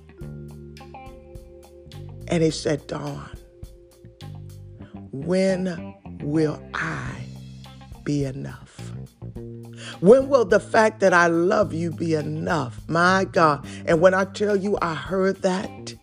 and 2.27 2.43
He 2.43 2.51
said, 2.51 2.86
"Dawn, 2.88 3.30
when 5.12 5.95
will 6.21 6.62
I 6.73 7.23
be 8.03 8.25
enough?" 8.25 8.66
When 10.00 10.30
will 10.30 10.45
the 10.45 10.60
fact 10.60 11.00
that 11.00 11.13
I 11.13 11.28
love 11.28 11.73
you 11.73 11.91
be 11.91 12.13
enough? 12.13 12.82
My 12.88 13.26
God. 13.26 13.65
And 13.86 14.02
when 14.02 14.13
I 14.13 14.26
tell 14.26 14.56
you 14.56 14.78
I 14.82 14.93
heard 14.93 15.41
that 15.41 15.95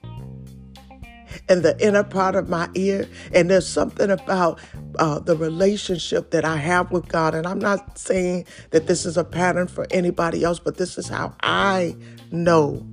in 1.49 1.63
the 1.63 1.77
inner 1.85 2.05
part 2.05 2.35
of 2.37 2.49
my 2.49 2.69
ear, 2.75 3.09
and 3.33 3.51
there's 3.51 3.67
something 3.67 4.11
about 4.11 4.61
uh, 4.99 5.19
the 5.19 5.37
relationship 5.37 6.31
that 6.31 6.45
I 6.45 6.57
have 6.57 6.91
with 6.91 7.09
God. 7.09 7.35
And 7.35 7.47
I'm 7.47 7.59
not 7.59 7.99
saying 7.99 8.47
that 8.71 8.87
this 8.87 9.05
is 9.05 9.17
a 9.17 9.25
pattern 9.25 9.67
for 9.67 9.87
anybody 9.91 10.45
else, 10.45 10.59
but 10.59 10.77
this 10.77 10.97
is 10.97 11.09
how 11.09 11.35
I 11.43 11.97
know 12.31 12.87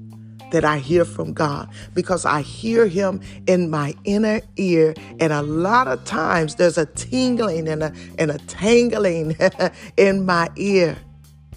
that 0.52 0.64
I 0.64 0.78
hear 0.78 1.04
from 1.04 1.34
God 1.34 1.70
because 1.94 2.26
I 2.26 2.42
hear 2.42 2.88
Him 2.88 3.22
in 3.48 3.70
my 3.70 3.96
inner 4.04 4.42
ear. 4.58 4.94
And 5.20 5.34
a 5.34 5.42
lot 5.42 5.88
of 5.88 6.04
times 6.06 6.56
there's 6.56 6.78
a 6.78 6.86
tingling 6.86 7.68
and 7.68 7.84
a, 7.84 7.94
and 8.18 8.32
a 8.32 8.38
tangling 8.40 9.36
in 9.98 10.26
my 10.26 10.50
ear. 10.56 10.98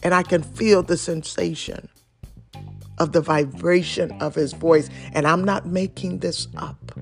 And 0.02 0.14
I 0.14 0.22
can 0.22 0.42
feel 0.42 0.82
the 0.82 0.96
sensation 0.96 1.88
of 2.98 3.12
the 3.12 3.20
vibration 3.20 4.12
of 4.20 4.34
His 4.34 4.52
voice. 4.52 4.88
And 5.12 5.26
I'm 5.26 5.44
not 5.44 5.66
making 5.66 6.18
this 6.18 6.48
up. 6.56 6.92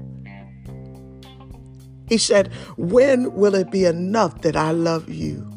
He 2.09 2.19
said, 2.19 2.53
When 2.77 3.33
will 3.35 3.55
it 3.55 3.71
be 3.71 3.85
enough 3.85 4.43
that 4.43 4.57
I 4.57 4.73
love 4.73 5.09
you? 5.09 5.49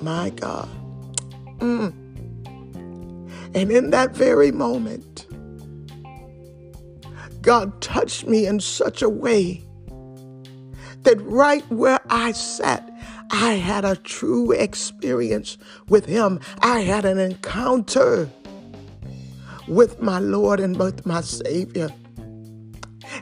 My 0.00 0.30
God. 0.30 0.68
Mm. 1.58 2.05
And 3.56 3.72
in 3.72 3.88
that 3.88 4.14
very 4.14 4.52
moment, 4.52 5.26
God 7.40 7.80
touched 7.80 8.26
me 8.26 8.46
in 8.46 8.60
such 8.60 9.00
a 9.00 9.08
way 9.08 9.64
that 11.04 11.18
right 11.22 11.64
where 11.70 12.00
I 12.10 12.32
sat, 12.32 12.92
I 13.30 13.54
had 13.54 13.86
a 13.86 13.96
true 13.96 14.52
experience 14.52 15.56
with 15.88 16.04
Him. 16.04 16.38
I 16.60 16.80
had 16.80 17.06
an 17.06 17.18
encounter 17.18 18.28
with 19.66 20.02
my 20.02 20.18
Lord 20.18 20.60
and 20.60 20.76
with 20.76 21.06
my 21.06 21.22
Savior. 21.22 21.88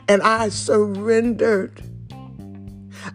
And 0.09 0.21
I 0.21 0.49
surrendered 0.49 1.81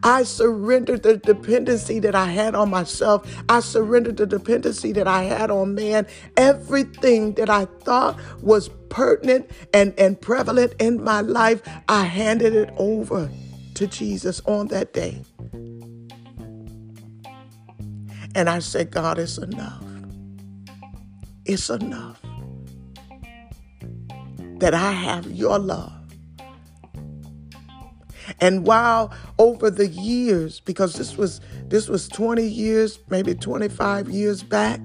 I 0.03 0.22
surrendered 0.22 1.03
the 1.03 1.16
dependency 1.16 1.98
that 2.00 2.14
I 2.14 2.26
had 2.26 2.55
on 2.55 2.70
myself. 2.70 3.31
I 3.48 3.61
surrendered 3.61 4.16
the 4.16 4.26
dependency 4.26 4.92
that 4.92 5.07
I 5.07 5.24
had 5.24 5.50
on 5.50 5.74
man. 5.74 6.07
Everything 6.37 7.35
that 7.35 7.50
I 7.50 7.64
thought 7.64 8.18
was 8.42 8.68
pertinent 8.88 9.50
and, 9.72 9.94
and 9.98 10.20
prevalent 10.20 10.74
in 10.79 11.03
my 11.03 11.20
life, 11.20 11.62
I 11.88 12.05
handed 12.05 12.55
it 12.55 12.72
over 12.76 13.31
to 13.74 13.87
Jesus 13.87 14.40
on 14.46 14.68
that 14.68 14.92
day. 14.92 15.22
And 18.35 18.48
I 18.48 18.61
said, 18.61 18.90
God, 18.90 19.18
it's 19.18 19.38
enough. 19.38 19.85
It's 21.44 21.68
enough 21.68 22.20
that 24.59 24.74
I 24.74 24.92
have 24.92 25.26
your 25.31 25.59
love 25.59 26.00
and 28.38 28.66
while 28.66 29.12
over 29.38 29.71
the 29.71 29.88
years, 29.88 30.61
because 30.61 30.95
this 30.95 31.16
was 31.16 31.40
this 31.69 31.88
was 31.88 32.09
20 32.09 32.47
years, 32.47 32.99
maybe 33.09 33.35
25 33.35 34.09
years 34.11 34.43
back, 34.43 34.81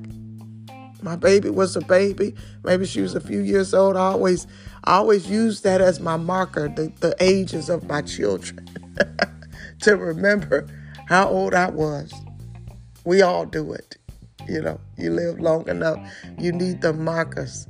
my 1.01 1.15
baby 1.15 1.51
was 1.51 1.75
a 1.75 1.81
baby. 1.81 2.33
Maybe 2.63 2.85
she 2.85 3.01
was 3.01 3.13
a 3.13 3.19
few 3.19 3.39
years 3.39 3.73
old. 3.75 3.95
I 3.95 4.11
always 4.11 4.47
I 4.83 4.95
always 4.95 5.29
use 5.29 5.61
that 5.61 5.79
as 5.79 5.99
my 5.99 6.17
marker, 6.17 6.67
the, 6.67 6.91
the 6.99 7.15
ages 7.19 7.69
of 7.69 7.87
my 7.87 8.01
children, 8.01 8.67
to 9.81 9.95
remember 9.95 10.67
how 11.07 11.27
old 11.27 11.53
I 11.53 11.69
was. 11.69 12.11
We 13.03 13.21
all 13.21 13.45
do 13.45 13.73
it. 13.73 13.97
You 14.47 14.61
know, 14.61 14.79
you 14.97 15.11
live 15.11 15.39
long 15.39 15.67
enough, 15.67 15.97
you 16.39 16.51
need 16.51 16.81
the 16.81 16.93
markers 16.93 17.67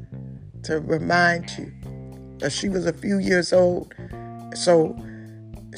to 0.63 0.79
remind 0.79 1.49
you 1.57 1.71
that 2.39 2.51
she 2.51 2.69
was 2.69 2.85
a 2.85 2.93
few 2.93 3.17
years 3.17 3.53
old. 3.53 3.93
So 4.53 4.97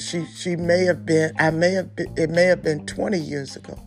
she 0.00 0.24
she 0.26 0.56
may 0.56 0.84
have 0.84 1.04
been 1.04 1.32
I 1.38 1.50
may 1.50 1.72
have 1.72 1.94
been 1.94 2.12
it 2.16 2.30
may 2.30 2.44
have 2.44 2.62
been 2.62 2.86
20 2.86 3.18
years 3.18 3.56
ago. 3.56 3.78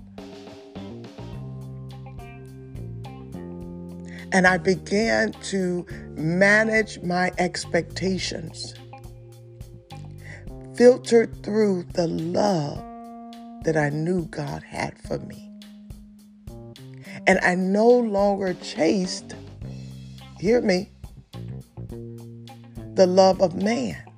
And 4.33 4.47
I 4.47 4.57
began 4.57 5.33
to 5.49 5.85
manage 6.15 7.01
my 7.01 7.31
expectations, 7.37 8.73
filtered 10.75 11.43
through 11.43 11.83
the 11.93 12.07
love 12.07 12.77
that 13.65 13.75
I 13.75 13.89
knew 13.89 14.25
God 14.27 14.63
had 14.63 14.97
for 14.99 15.19
me. 15.19 15.51
And 17.27 17.39
I 17.43 17.55
no 17.55 17.87
longer 17.89 18.53
chased, 18.53 19.35
hear 20.39 20.61
me, 20.61 20.89
the 22.95 23.05
love 23.05 23.41
of 23.41 23.55
man 23.55 24.10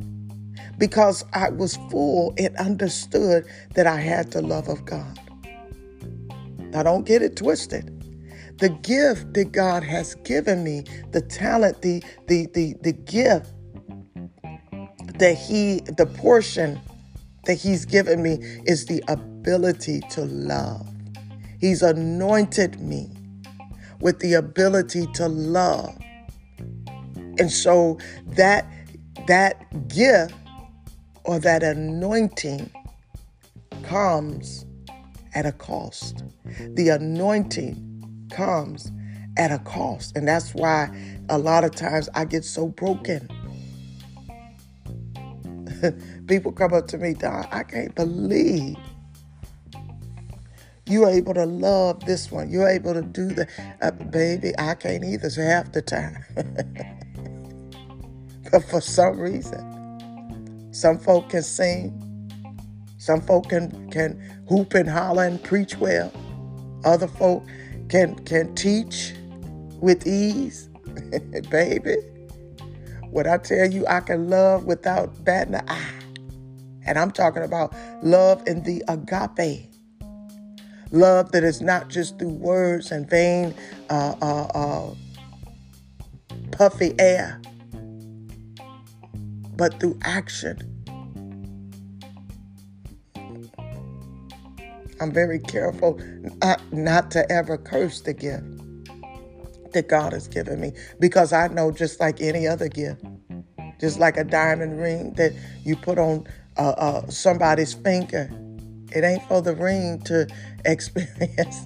because 0.77 1.23
I 1.33 1.49
was 1.49 1.77
full 1.89 2.33
and 2.37 2.55
understood 2.57 3.45
that 3.75 3.87
I 3.87 3.99
had 3.99 4.31
the 4.31 4.41
love 4.41 4.67
of 4.67 4.85
God. 4.85 5.19
Now, 6.57 6.83
don't 6.83 7.05
get 7.05 7.21
it 7.21 7.35
twisted. 7.35 7.89
The 8.59 8.69
gift 8.69 9.33
that 9.33 9.51
God 9.51 9.83
has 9.83 10.15
given 10.15 10.63
me, 10.63 10.83
the 11.11 11.21
talent, 11.21 11.81
the 11.81 12.03
the 12.27 12.47
the 12.53 12.75
the 12.81 12.93
gift 12.93 13.51
that 15.19 15.37
He, 15.37 15.81
the 15.81 16.05
portion 16.05 16.79
that 17.45 17.55
He's 17.55 17.85
given 17.85 18.23
me 18.23 18.39
is 18.65 18.85
the 18.85 19.03
ability 19.07 20.01
to 20.11 20.25
love. 20.25 20.87
He's 21.59 21.81
anointed 21.81 22.79
me 22.79 23.09
with 23.99 24.19
the 24.19 24.33
ability 24.33 25.07
to 25.13 25.27
love. 25.27 25.97
And 27.15 27.51
so 27.51 27.97
that 28.27 28.65
that 29.27 29.87
gift 29.87 30.35
or 31.25 31.39
that 31.39 31.63
anointing 31.63 32.71
comes 33.83 34.65
at 35.35 35.45
a 35.45 35.51
cost. 35.51 36.23
The 36.75 36.89
anointing 36.89 38.27
comes 38.31 38.91
at 39.37 39.51
a 39.51 39.59
cost. 39.59 40.15
And 40.15 40.27
that's 40.27 40.53
why 40.53 40.89
a 41.29 41.37
lot 41.37 41.63
of 41.63 41.71
times 41.75 42.09
I 42.13 42.25
get 42.25 42.45
so 42.45 42.67
broken. 42.67 43.29
People 46.27 46.51
come 46.51 46.73
up 46.73 46.87
to 46.87 46.97
me, 46.97 47.13
Dawn, 47.13 47.47
I 47.51 47.63
can't 47.63 47.95
believe 47.95 48.77
you're 50.85 51.09
able 51.09 51.33
to 51.33 51.45
love 51.45 52.05
this 52.05 52.31
one. 52.31 52.49
You're 52.49 52.67
able 52.69 52.93
to 52.93 53.01
do 53.01 53.27
that. 53.29 53.49
uh, 53.81 53.91
baby, 53.91 54.53
I 54.57 54.75
can't 54.75 55.03
either 55.03 55.29
half 55.41 55.71
the 55.71 55.81
time. 55.81 56.25
But 58.51 58.63
for 58.69 58.81
some 58.81 59.19
reason. 59.19 59.72
Some 60.73 60.97
folk 60.97 61.29
can 61.29 61.43
sing. 61.43 61.99
Some 62.97 63.21
folk 63.21 63.49
can, 63.49 63.89
can 63.91 64.19
hoop 64.49 64.73
and 64.73 64.89
holler 64.89 65.23
and 65.23 65.41
preach 65.41 65.77
well. 65.77 66.11
Other 66.83 67.07
folk 67.07 67.45
can 67.89 68.15
can 68.25 68.55
teach 68.55 69.13
with 69.79 70.07
ease. 70.07 70.69
Baby, 71.49 71.95
what 73.11 73.27
I 73.27 73.37
tell 73.37 73.69
you, 73.69 73.85
I 73.87 73.99
can 73.99 74.29
love 74.29 74.65
without 74.65 75.23
batting 75.23 75.55
an 75.55 75.69
eye. 75.69 75.99
And 76.85 76.97
I'm 76.97 77.11
talking 77.11 77.43
about 77.43 77.73
love 78.01 78.41
in 78.47 78.63
the 78.63 78.83
agape. 78.87 79.69
Love 80.91 81.31
that 81.31 81.43
is 81.43 81.61
not 81.61 81.87
just 81.87 82.17
through 82.17 82.29
words 82.29 82.91
and 82.91 83.07
vain, 83.07 83.53
uh, 83.89 84.15
uh, 84.21 84.47
uh, 84.55 84.95
puffy 86.51 86.93
air, 86.99 87.39
but 89.55 89.79
through 89.79 89.97
action. 90.03 90.57
I'm 94.99 95.11
very 95.11 95.39
careful 95.39 95.99
not, 96.41 96.61
not 96.71 97.11
to 97.11 97.29
ever 97.31 97.57
curse 97.57 98.01
the 98.01 98.13
gift 98.13 98.45
that 99.73 99.89
God 99.89 100.13
has 100.13 100.27
given 100.27 100.61
me 100.61 100.71
because 100.99 101.33
I 101.33 101.47
know 101.47 101.71
just 101.71 101.99
like 101.99 102.21
any 102.21 102.47
other 102.47 102.69
gift, 102.69 103.03
just 103.79 103.99
like 103.99 104.17
a 104.17 104.23
diamond 104.23 104.79
ring 104.79 105.13
that 105.13 105.33
you 105.63 105.75
put 105.75 105.97
on 105.97 106.25
uh, 106.57 106.69
uh, 106.77 107.07
somebody's 107.09 107.73
finger, 107.73 108.29
it 108.91 109.03
ain't 109.03 109.23
for 109.23 109.41
the 109.41 109.55
ring 109.55 109.99
to 110.05 110.27
experience 110.65 111.65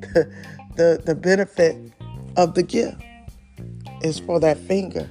the, 0.00 0.32
the, 0.76 1.02
the 1.04 1.14
benefit 1.14 1.76
of 2.36 2.54
the 2.54 2.62
gift. 2.62 3.02
It's 4.00 4.20
for 4.20 4.38
that 4.40 4.56
finger 4.56 5.10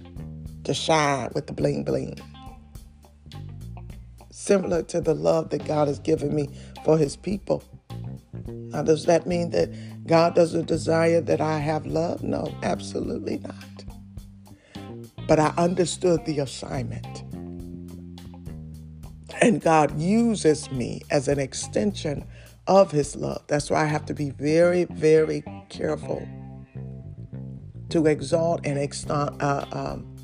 to 0.68 0.74
shine 0.74 1.30
with 1.34 1.48
the 1.48 1.54
bling 1.54 1.82
bling. 1.86 2.20
Similar 4.30 4.84
to 4.84 5.00
the 5.00 5.14
love 5.14 5.50
that 5.52 5.66
God 5.66 5.88
has 5.88 5.98
given 5.98 6.36
me 6.36 6.50
for 6.84 6.98
his 6.98 7.16
people. 7.16 7.64
Now, 8.48 8.84
does 8.84 9.06
that 9.06 9.26
mean 9.26 9.52
that 9.52 9.70
God 10.06 10.36
doesn't 10.36 10.68
desire 10.68 11.22
that 11.22 11.40
I 11.40 11.60
have 11.60 11.86
love? 11.86 12.22
No, 12.22 12.54
absolutely 12.64 13.38
not. 13.38 13.56
But 15.26 15.40
I 15.40 15.54
understood 15.58 16.26
the 16.26 16.40
assignment. 16.40 17.24
And 19.42 19.62
God 19.62 19.98
uses 19.98 20.70
me 20.72 21.02
as 21.10 21.30
an 21.30 21.40
extension 21.40 22.26
of 22.68 22.92
his 22.92 23.16
love. 23.16 23.42
That's 23.48 23.70
why 23.70 23.84
I 23.84 23.86
have 23.86 24.06
to 24.08 24.14
be 24.14 24.32
very, 24.32 24.84
very 24.84 25.46
careful 25.70 26.28
to 27.90 28.06
exalt 28.06 28.66
and 28.66 28.78
exalt, 28.78 29.42
uh, 29.42 29.66
um, 29.72 30.17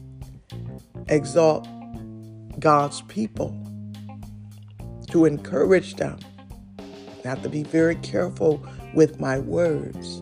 exalt 1.08 1.68
God's 2.60 3.01
people, 3.04 3.56
to 5.10 5.26
encourage 5.26 5.95
them. 5.95 6.20
I 7.24 7.28
have 7.28 7.43
to 7.43 7.49
be 7.49 7.64
very 7.64 7.95
careful 7.95 8.66
with 8.93 9.20
my 9.20 9.39
words, 9.39 10.22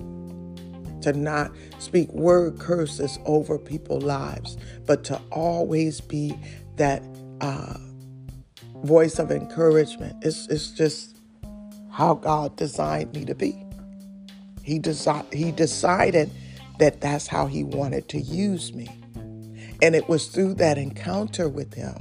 to 1.02 1.14
not 1.14 1.52
speak 1.80 2.10
word 2.14 2.60
curses 2.60 3.20
over 3.26 3.58
people's 3.58 4.04
lives, 4.04 4.58
but 4.86 5.04
to 5.06 5.20
always 5.32 6.02
be 6.02 6.38
that 6.78 7.04
uh, 7.42 7.78
voice 8.84 9.20
of 9.20 9.32
encouragement. 9.32 10.16
It's, 10.24 10.48
it's 10.48 10.72
just 10.72 11.18
how 11.92 12.16
God 12.16 12.56
designed 12.56 13.14
me 13.14 13.26
to 13.26 13.36
be. 13.36 13.66
He, 14.64 14.80
desi- 14.80 15.34
he 15.34 15.52
decided 15.52 16.30
that 16.80 17.02
that's 17.02 17.28
how 17.28 17.48
He 17.48 17.64
wanted 17.64 18.10
to 18.10 18.20
use 18.20 18.74
me. 18.74 18.90
And 19.82 19.96
it 19.96 20.08
was 20.08 20.28
through 20.28 20.56
that 20.56 20.78
encounter 20.78 21.50
with 21.50 21.74
Him 21.74 21.96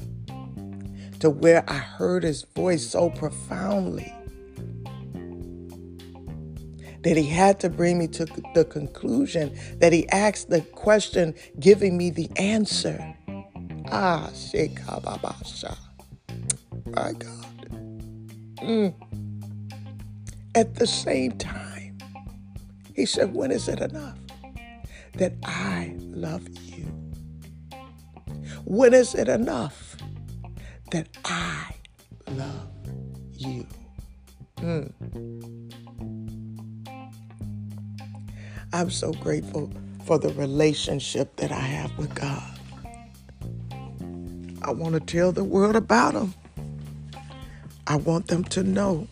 to 1.21 1.31
where 1.31 1.65
I 1.69 1.79
heard 1.79 2.23
His 2.23 2.43
voice 2.43 2.87
so 2.87 3.11
profoundly 3.11 4.13
that 7.03 7.17
He 7.17 7.27
had 7.27 7.61
to 7.61 7.71
bring 7.71 7.99
me 7.99 8.07
to 8.09 8.27
the 8.55 8.65
conclusion 8.65 9.59
that 9.79 9.93
He 9.93 10.09
asked 10.11 10.51
the 10.51 10.61
question, 10.61 11.35
giving 11.59 11.97
me 11.97 12.11
the 12.11 12.31
answer. 12.37 13.15
Ah, 13.91 14.29
Shekababasha. 14.33 15.77
My 16.87 17.13
God. 17.13 17.37
Mm. 18.63 18.95
At 20.55 20.75
the 20.75 20.87
same 20.87 21.33
time, 21.33 21.99
He 22.95 23.07
said, 23.07 23.35
When 23.35 23.51
is 23.51 23.69
it 23.69 23.81
enough? 23.81 24.19
that 25.15 25.33
I 25.45 25.95
love 25.99 26.47
you? 26.49 26.70
When 28.65 28.95
is 28.95 29.15
it 29.15 29.29
enough 29.29 29.97
that 30.91 31.09
I 31.25 31.75
love 32.29 32.69
you? 33.33 33.67
Mm. 34.57 34.93
I'm 38.73 38.91
so 38.91 39.13
grateful 39.13 39.73
for 40.05 40.19
the 40.19 40.29
relationship 40.35 41.37
that 41.37 41.51
I 41.51 41.61
have 41.61 41.97
with 41.99 42.15
God. 42.15 42.59
I 44.63 44.73
want 44.73 44.95
to 44.95 45.01
tell 45.01 45.33
the 45.33 45.45
world 45.45 45.75
about 45.77 46.15
Him. 46.15 46.35
I 47.87 47.97
want 47.97 48.29
them 48.29 48.45
to 48.45 48.63
know 48.63 49.09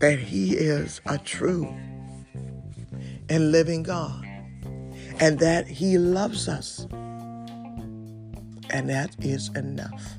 that 0.00 0.18
He 0.18 0.56
is 0.56 1.00
a 1.06 1.18
true 1.18 1.72
and 3.28 3.52
living 3.52 3.82
God, 3.82 4.26
and 5.20 5.38
that 5.38 5.66
He 5.68 5.98
loves 5.98 6.48
us. 6.48 6.86
And 8.72 8.88
that 8.90 9.14
is 9.20 9.48
enough. 9.50 10.16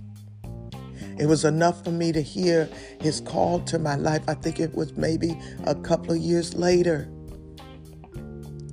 It 1.18 1.28
was 1.28 1.46
enough 1.46 1.84
for 1.84 1.92
me 1.92 2.12
to 2.12 2.22
hear 2.22 2.70
His 3.02 3.22
call 3.22 3.60
to 3.62 3.78
my 3.78 3.96
life. 3.96 4.24
I 4.28 4.34
think 4.34 4.60
it 4.60 4.74
was 4.74 4.96
maybe 4.98 5.38
a 5.66 5.76
couple 5.76 6.12
of 6.12 6.18
years 6.18 6.54
later 6.56 7.10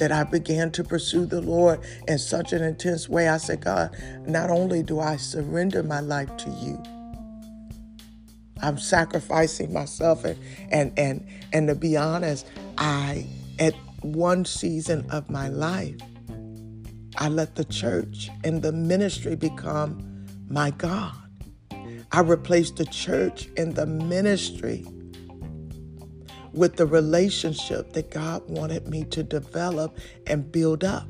that 0.01 0.11
I 0.11 0.25
began 0.25 0.71
to 0.73 0.83
pursue 0.83 1.27
the 1.27 1.43
Lord 1.43 1.81
in 2.09 2.19
such 2.19 2.53
an 2.55 2.63
intense 2.63 3.09
way. 3.09 3.29
I 3.29 3.37
said, 3.37 3.61
God, 3.61 3.95
not 4.27 4.49
only 4.49 4.83
do 4.83 4.99
I 4.99 5.17
surrender 5.17 5.83
my 5.83 6.01
life 6.01 6.35
to 6.39 6.51
you, 6.51 6.83
I'm 8.63 8.79
sacrificing 8.79 9.73
myself 9.73 10.25
and 10.25 10.39
and 10.71 10.93
and 10.99 11.27
and 11.53 11.69
to 11.69 11.75
be 11.75 11.97
honest, 11.97 12.47
I 12.79 13.27
at 13.59 13.75
one 14.03 14.45
season 14.45 15.07
of 15.11 15.31
my 15.31 15.49
life, 15.49 15.97
I 17.21 17.29
let 17.29 17.55
the 17.55 17.65
church 17.65 18.31
and 18.45 18.63
the 18.63 18.73
ministry 18.73 19.37
become 19.37 20.27
my 20.49 20.71
God. 20.71 21.15
I 22.13 22.21
replaced 22.21 22.77
the 22.77 22.87
church 22.87 23.49
and 23.59 23.75
the 23.75 23.85
ministry 23.85 24.87
with 26.53 26.77
the 26.77 26.87
relationship 26.87 27.93
that 27.93 28.11
God 28.11 28.49
wanted 28.49 28.89
me 28.89 29.05
to 29.05 29.23
develop 29.23 29.99
and 30.27 30.51
build 30.51 30.83
up. 30.83 31.09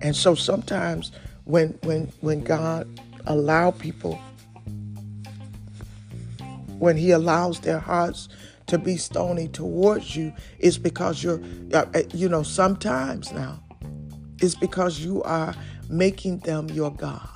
And 0.00 0.16
so 0.16 0.34
sometimes 0.34 1.12
when 1.44 1.78
when 1.82 2.10
when 2.22 2.40
God 2.40 2.88
allow 3.26 3.72
people 3.72 4.18
when 6.78 6.96
he 6.96 7.10
allows 7.10 7.60
their 7.60 7.78
hearts 7.78 8.30
to 8.70 8.78
be 8.78 8.96
stony 8.96 9.48
towards 9.48 10.14
you 10.14 10.32
is 10.60 10.78
because 10.78 11.24
you're, 11.24 11.40
uh, 11.74 11.84
uh, 11.92 12.02
you 12.14 12.28
know, 12.28 12.44
sometimes 12.44 13.32
now, 13.32 13.60
it's 14.38 14.54
because 14.54 15.00
you 15.00 15.20
are 15.24 15.54
making 15.88 16.38
them 16.38 16.68
your 16.68 16.92
God. 16.92 17.28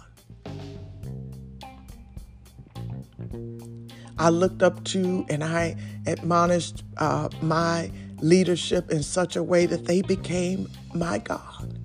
I 4.17 4.29
looked 4.29 4.63
up 4.63 4.85
to 4.85 5.27
and 5.29 5.43
I 5.43 5.75
admonished 6.07 6.85
uh, 6.99 7.29
my 7.43 7.91
leadership 8.21 8.93
in 8.93 9.03
such 9.03 9.35
a 9.35 9.43
way 9.43 9.67
that 9.67 9.87
they 9.87 10.03
became 10.03 10.71
my 10.95 11.19
God. 11.19 11.81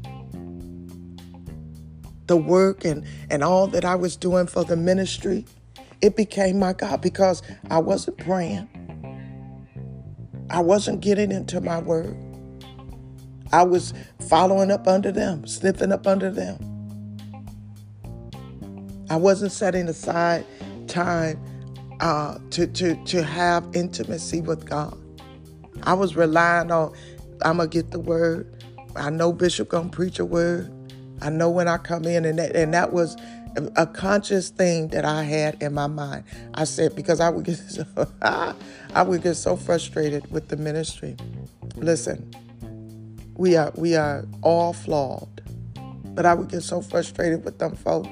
The 2.28 2.38
work 2.38 2.86
and, 2.86 3.04
and 3.32 3.44
all 3.44 3.66
that 3.66 3.84
I 3.84 3.96
was 3.96 4.16
doing 4.16 4.46
for 4.46 4.64
the 4.64 4.78
ministry, 4.78 5.48
it 6.02 6.16
became 6.16 6.60
my 6.60 6.74
God 6.74 7.02
because 7.02 7.42
I 7.72 7.80
wasn't 7.80 8.20
praying. 8.20 8.70
I 10.50 10.62
wasn't 10.62 11.02
getting 11.02 11.32
into 11.32 11.62
my 11.62 11.80
word. 11.80 12.18
I 13.52 13.64
was 13.64 13.94
following 14.28 14.72
up 14.72 14.88
under 14.88 15.12
them, 15.12 15.48
sniffing 15.48 15.92
up 15.92 16.08
under 16.08 16.32
them. 16.32 16.58
I 19.10 19.16
wasn't 19.16 19.52
setting 19.52 19.88
aside 19.88 20.46
time 20.88 21.40
uh, 22.00 22.38
to, 22.52 22.68
to, 22.68 23.04
to 23.06 23.24
have 23.24 23.68
intimacy 23.74 24.42
with 24.42 24.66
God. 24.66 24.98
I 25.84 25.94
was 25.94 26.16
relying 26.16 26.72
on, 26.72 26.94
I'm 27.42 27.58
going 27.58 27.70
to 27.70 27.74
get 27.74 27.92
the 27.92 28.00
word. 28.00 28.64
I 28.96 29.10
know 29.10 29.34
Bishop 29.34 29.70
going 29.70 29.90
to 29.90 29.96
preach 29.96 30.20
a 30.20 30.26
word. 30.26 30.72
I 31.22 31.30
know 31.30 31.50
when 31.50 31.68
I 31.68 31.78
come 31.78 32.06
in, 32.06 32.26
and 32.26 32.40
that, 32.40 32.56
and 32.56 32.74
that 32.74 32.94
was 32.94 33.16
a 33.76 33.86
conscious 33.86 34.50
thing 34.50 34.88
that 34.90 35.06
I 35.06 35.24
had 35.24 35.62
in 35.62 35.74
my 35.74 35.88
mind. 35.88 36.24
I 36.54 36.64
said 36.64 36.96
because 36.96 37.20
I 37.20 37.30
would 37.30 37.46
get 37.46 37.58
so, 37.58 37.86
I 38.22 39.02
would 39.04 39.22
get 39.22 39.36
so 39.36 39.56
frustrated 39.56 40.32
with 40.32 40.48
the 40.50 40.58
ministry. 40.58 41.16
Listen, 41.76 42.34
we 43.36 43.56
are 43.56 43.72
we 43.76 43.96
are 43.96 44.26
all 44.42 44.74
flawed. 44.74 45.42
But 46.16 46.26
I 46.26 46.34
would 46.34 46.50
get 46.50 46.64
so 46.64 46.82
frustrated 46.82 47.46
with 47.46 47.60
them 47.60 47.76
folk 47.76 48.08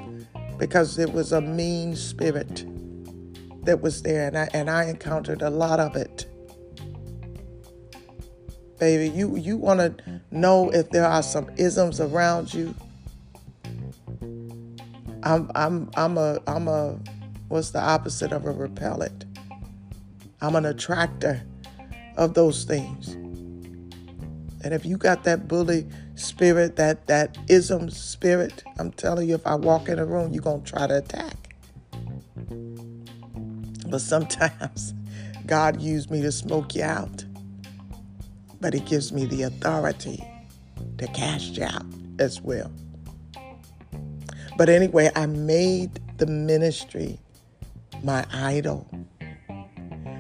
because 0.58 0.98
it 0.98 1.12
was 1.12 1.32
a 1.32 1.42
mean 1.42 1.96
spirit 1.96 2.66
that 3.64 3.82
was 3.82 4.02
there, 4.02 4.28
and 4.28 4.38
I 4.38 4.50
and 4.54 4.70
I 4.70 4.86
encountered 4.86 5.42
a 5.42 5.50
lot 5.50 5.80
of 5.80 5.96
it. 5.96 6.26
Baby, 8.80 9.10
you 9.10 9.36
you 9.36 9.58
want 9.58 9.80
to 9.80 10.22
know 10.32 10.70
if 10.70 10.90
there 10.92 11.06
are 11.06 11.24
some 11.24 11.50
isms 11.58 12.00
around 12.00 12.54
you. 12.54 12.74
I'm 15.24 15.52
I'm 15.56 15.90
I'm 15.96 16.18
a 16.18 16.40
I'm 16.48 16.68
a 16.68 17.00
what's 17.48 17.72
the 17.72 17.82
opposite 17.82 18.32
of 18.32 18.46
a 18.46 18.52
repellent? 18.52 19.26
I'm 20.42 20.56
an 20.56 20.66
attractor 20.66 21.44
of 22.16 22.34
those 22.34 22.64
things. 22.64 23.14
And 24.64 24.74
if 24.74 24.86
you 24.86 24.98
got 24.98 25.24
that 25.24 25.48
bully 25.48 25.88
spirit, 26.16 26.76
that 26.76 27.08
that 27.08 27.38
ism 27.48 27.90
spirit, 27.90 28.64
I'm 28.80 28.92
telling 28.92 29.30
you, 29.30 29.36
if 29.36 29.46
I 29.48 29.56
walk 29.56 29.88
in 29.90 30.00
a 30.00 30.06
room, 30.06 30.34
you're 30.34 30.44
gonna 30.44 30.64
try 30.64 30.88
to 30.88 30.98
attack. 30.98 31.56
But 33.88 34.02
sometimes 34.02 34.94
God 35.46 35.82
used 35.82 36.12
me 36.12 36.22
to 36.22 36.32
smoke 36.32 36.76
you 36.76 36.84
out. 36.84 37.24
But 38.60 38.74
He 38.74 38.80
gives 38.82 39.12
me 39.12 39.26
the 39.26 39.44
authority 39.44 40.24
to 40.98 41.08
cast 41.08 41.58
you 41.58 41.64
out 41.64 41.86
as 42.20 42.42
well. 42.42 42.72
But 44.58 44.70
anyway, 44.70 45.12
I 45.16 45.28
made 45.28 46.00
the 46.18 46.26
ministry 46.26 47.20
my 48.04 48.26
idol. 48.34 48.88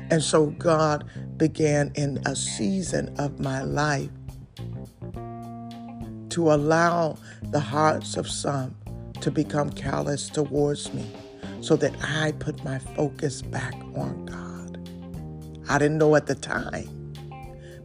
And 0.09 0.21
so 0.21 0.47
God 0.51 1.09
began 1.38 1.91
in 1.95 2.19
a 2.25 2.35
season 2.35 3.13
of 3.17 3.39
my 3.39 3.63
life 3.63 4.09
to 6.29 6.51
allow 6.53 7.17
the 7.49 7.59
hearts 7.59 8.15
of 8.15 8.29
some 8.29 8.75
to 9.21 9.31
become 9.31 9.71
callous 9.71 10.29
towards 10.29 10.93
me 10.93 11.11
so 11.61 11.75
that 11.75 11.93
I 12.03 12.33
put 12.33 12.63
my 12.63 12.77
focus 12.77 13.41
back 13.41 13.73
on 13.95 14.25
God. 14.25 14.77
I 15.67 15.79
didn't 15.79 15.97
know 15.97 16.15
at 16.15 16.27
the 16.27 16.35
time, 16.35 17.13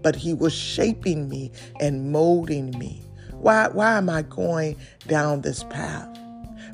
but 0.03 0.15
He 0.15 0.35
was 0.35 0.53
shaping 0.53 1.31
me 1.31 1.51
and 1.81 2.13
molding 2.13 2.79
me. 2.79 3.03
Why, 3.33 3.69
why 3.69 3.97
am 3.97 4.11
I 4.11 4.23
going 4.23 4.77
down 5.09 5.41
this 5.41 5.65
path? 5.65 6.12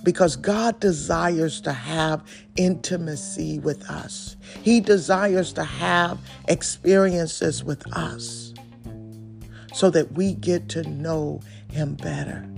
Because 0.03 0.36
God 0.36 0.80
desires 0.80 1.61
to 1.62 1.72
have 1.72 2.22
intimacy 2.57 3.59
with 3.59 3.88
us. 3.90 4.36
He 4.62 4.80
desires 4.80 5.53
to 5.55 5.64
have 5.64 6.18
experiences 6.49 7.64
with 7.64 7.84
us 7.96 8.55
so 9.74 9.90
that 9.90 10.12
we 10.12 10.34
get 10.34 10.68
to 10.70 10.82
know 10.88 11.40
Him 11.70 11.94
better 11.94 12.49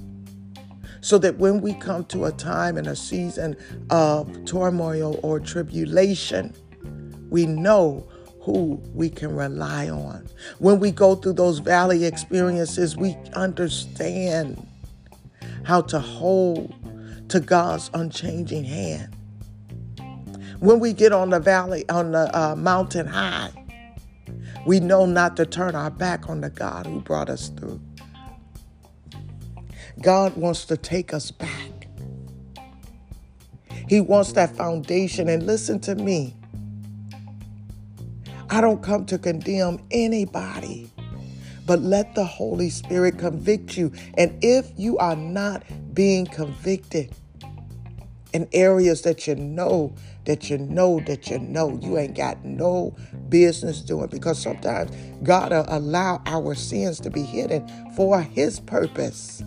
so 1.01 1.19
that 1.19 1.39
when 1.39 1.61
we 1.61 1.75
come 1.75 2.05
to 2.05 2.27
a 2.27 2.33
time 2.33 2.77
and 2.77 2.87
a 2.87 2.97
season 2.97 3.57
of 3.91 4.45
turmoil 4.45 5.19
or 5.23 5.41
tribulation, 5.41 6.55
we 7.31 7.47
know 7.47 8.07
who 8.41 8.81
we 8.95 9.09
can 9.09 9.35
rely 9.35 9.89
on. 9.89 10.27
When 10.59 10.81
we 10.81 10.91
go 10.91 11.15
through 11.15 11.35
those 11.35 11.59
valley 11.59 12.05
experiences, 12.05 12.97
we 12.97 13.17
understand 13.35 14.67
how 15.63 15.83
to 15.83 16.01
hold 16.01 16.75
to 17.31 17.41
God's 17.41 17.91
unchanging 17.95 18.65
hand. 18.65 19.17
When 20.59 20.81
we 20.81 20.93
get 20.93 21.13
on 21.13 21.31
the 21.31 21.41
valley, 21.41 21.89
on 21.89 22.13
the 22.13 22.39
uh, 22.39 22.55
mountain 22.57 23.07
high, 23.07 23.51
we 24.67 24.81
know 24.81 25.07
not 25.07 25.37
to 25.37 25.47
turn 25.47 25.75
our 25.75 25.91
back 25.91 26.29
on 26.29 26.41
the 26.41 26.51
God 26.51 26.87
who 26.87 27.01
brought 27.01 27.31
us 27.31 27.49
through. 27.49 27.81
God 30.03 30.37
wants 30.37 30.65
to 30.67 30.77
take 30.77 31.15
us 31.15 31.31
back. 31.31 31.89
He 33.89 34.01
wants 34.01 34.33
that 34.33 34.55
foundation. 34.57 35.29
And 35.29 35.47
listen 35.47 35.81
to 35.81 35.95
me. 35.95 36.35
I 38.51 38.61
don't 38.61 38.83
come 38.83 39.07
to 39.07 39.19
condemn 39.19 39.81
anybody, 39.91 40.91
but 41.67 41.81
let 41.81 42.15
the 42.17 42.25
Holy 42.25 42.71
Spirit 42.71 43.19
convict 43.19 43.77
you. 43.77 43.93
And 44.15 44.37
if 44.43 44.71
you 44.77 44.99
are 44.99 45.17
not 45.17 45.63
being 45.95 46.27
convicted 46.27 47.15
in 48.33 48.49
areas 48.53 49.03
that 49.03 49.27
you 49.27 49.35
know, 49.35 49.95
that 50.25 50.49
you 50.51 50.59
know, 50.59 51.01
that 51.01 51.29
you 51.31 51.39
know, 51.39 51.79
you 51.83 51.99
ain't 51.99 52.17
got 52.17 52.45
no 52.45 52.95
business 53.29 53.81
doing, 53.81 54.09
because 54.09 54.41
sometimes 54.41 54.91
God 55.23 55.53
will 55.53 55.65
allow 55.69 56.23
our 56.27 56.55
sins 56.55 57.01
to 57.01 57.11
be 57.11 57.23
hidden 57.23 57.69
for 57.95 58.21
His 58.21 58.61
purpose. 58.61 59.43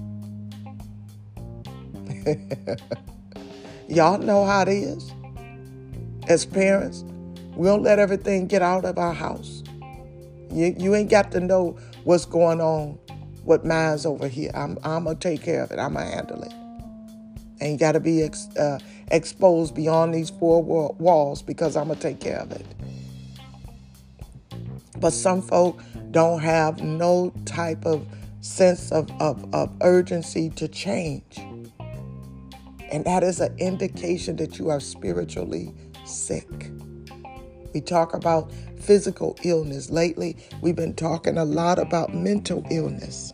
Y'all 3.88 4.18
know 4.18 4.46
how 4.46 4.62
it 4.62 4.70
is. 4.70 5.12
As 6.28 6.46
parents, 6.46 7.04
we 7.56 7.68
don't 7.68 7.84
let 7.84 8.00
everything 8.00 8.48
get 8.48 8.62
out 8.62 8.86
of 8.86 8.98
our 8.98 9.14
house. 9.14 9.64
You, 10.52 10.76
you 10.78 10.96
ain't 10.96 11.10
got 11.10 11.32
to 11.34 11.40
know 11.40 11.78
what's 12.04 12.26
going 12.26 12.62
on, 12.62 12.98
what 13.44 13.66
mine's 13.66 14.06
over 14.06 14.28
here. 14.28 14.52
I'm, 14.54 14.78
I'm 14.84 15.04
going 15.04 15.18
to 15.18 15.30
take 15.30 15.42
care 15.44 15.64
of 15.64 15.72
it. 15.72 15.80
I'm 15.80 15.94
going 15.94 16.06
to 16.06 16.16
handle 16.16 16.44
it. 16.44 16.63
Ain't 17.64 17.80
got 17.80 17.94
to 17.94 18.02
be 18.02 18.22
ex, 18.24 18.48
uh, 18.58 18.78
exposed 19.10 19.74
beyond 19.74 20.14
these 20.14 20.30
four 20.30 20.62
walls 20.62 21.42
because 21.42 21.78
I'm 21.78 21.88
going 21.88 21.98
to 21.98 22.02
take 22.02 22.20
care 22.20 22.40
of 22.40 22.52
it. 22.52 22.66
But 25.00 25.12
some 25.12 25.42
folk 25.42 25.82
don't 26.12 26.42
have 26.42 26.84
no 26.84 27.34
type 27.46 27.86
of 27.86 28.06
sense 28.42 28.92
of, 28.92 29.10
of, 29.22 29.54
of 29.56 29.74
urgency 29.82 30.50
to 30.52 30.68
change. 30.68 31.40
And 32.92 33.06
that 33.06 33.24
is 33.24 33.40
an 33.40 33.56
indication 33.58 34.36
that 34.36 34.60
you 34.60 34.70
are 34.70 34.82
spiritually 34.82 35.74
sick. 36.04 36.70
We 37.74 37.80
talk 37.80 38.14
about 38.14 38.52
physical 38.78 39.38
illness. 39.44 39.90
Lately, 39.90 40.36
we've 40.62 40.76
been 40.76 40.96
talking 40.96 41.38
a 41.38 41.46
lot 41.46 41.80
about 41.80 42.14
mental 42.14 42.66
illness. 42.70 43.34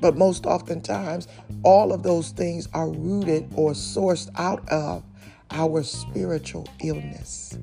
But 0.00 0.16
most 0.16 0.46
oftentimes, 0.46 1.28
all 1.62 1.92
of 1.92 2.02
those 2.02 2.30
things 2.30 2.68
are 2.72 2.88
rooted 2.88 3.50
or 3.54 3.72
sourced 3.72 4.30
out 4.36 4.66
of 4.68 5.04
our 5.50 5.82
spiritual 5.82 6.66
illness. 6.82 7.58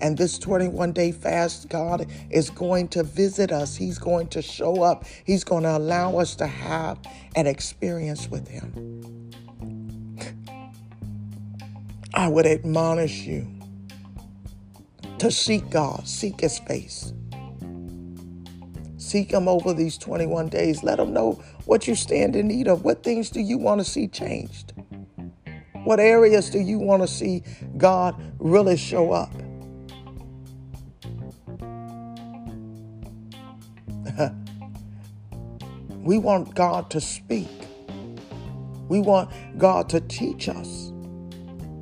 And 0.00 0.18
this 0.18 0.38
21 0.38 0.92
day 0.92 1.12
fast, 1.12 1.68
God 1.68 2.06
is 2.30 2.50
going 2.50 2.88
to 2.88 3.02
visit 3.02 3.52
us. 3.52 3.76
He's 3.76 3.98
going 3.98 4.28
to 4.28 4.42
show 4.42 4.82
up. 4.82 5.04
He's 5.24 5.44
going 5.44 5.62
to 5.62 5.76
allow 5.76 6.18
us 6.18 6.34
to 6.36 6.46
have 6.46 6.98
an 7.36 7.46
experience 7.46 8.28
with 8.28 8.48
Him. 8.48 9.30
I 12.12 12.28
would 12.28 12.46
admonish 12.46 13.22
you 13.22 13.46
to 15.18 15.30
seek 15.30 15.70
God, 15.70 16.06
seek 16.06 16.40
His 16.40 16.58
face. 16.58 17.12
Seek 19.04 19.32
Him 19.32 19.48
over 19.48 19.74
these 19.74 19.98
21 19.98 20.48
days. 20.48 20.82
Let 20.82 20.98
Him 20.98 21.12
know 21.12 21.32
what 21.66 21.86
you 21.86 21.94
stand 21.94 22.34
in 22.34 22.48
need 22.48 22.66
of. 22.68 22.84
What 22.84 23.02
things 23.02 23.28
do 23.28 23.40
you 23.40 23.58
want 23.58 23.80
to 23.80 23.84
see 23.84 24.08
changed? 24.08 24.72
What 25.84 26.00
areas 26.00 26.48
do 26.48 26.58
you 26.58 26.78
want 26.78 27.02
to 27.02 27.08
see 27.08 27.42
God 27.76 28.16
really 28.38 28.78
show 28.78 29.12
up? 29.12 29.30
we 35.98 36.16
want 36.16 36.54
God 36.54 36.88
to 36.90 37.00
speak. 37.00 37.50
We 38.88 39.00
want 39.00 39.30
God 39.58 39.90
to 39.90 40.00
teach 40.00 40.48
us. 40.48 40.92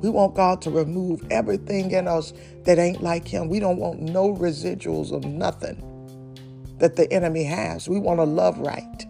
We 0.01 0.09
want 0.09 0.35
God 0.35 0.61
to 0.63 0.69
remove 0.69 1.25
everything 1.31 1.91
in 1.91 2.09
us 2.09 2.33
that 2.63 2.77
ain't 2.79 3.01
like 3.01 3.25
Him. 3.25 3.47
We 3.47 3.61
don't 3.61 3.77
want 3.77 4.01
no 4.01 4.33
residuals 4.33 5.13
of 5.13 5.23
nothing 5.23 5.92
that 6.79 6.95
the 6.95 7.11
enemy 7.11 7.43
has. 7.43 7.87
We 7.87 7.99
want 7.99 8.19
to 8.19 8.25
love 8.25 8.57
right. 8.59 9.05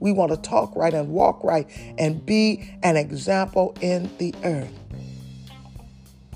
We 0.00 0.12
want 0.12 0.30
to 0.32 0.36
talk 0.38 0.74
right 0.76 0.94
and 0.94 1.10
walk 1.10 1.44
right 1.44 1.68
and 1.98 2.24
be 2.24 2.72
an 2.82 2.96
example 2.96 3.76
in 3.80 4.10
the 4.18 4.34
earth 4.44 4.72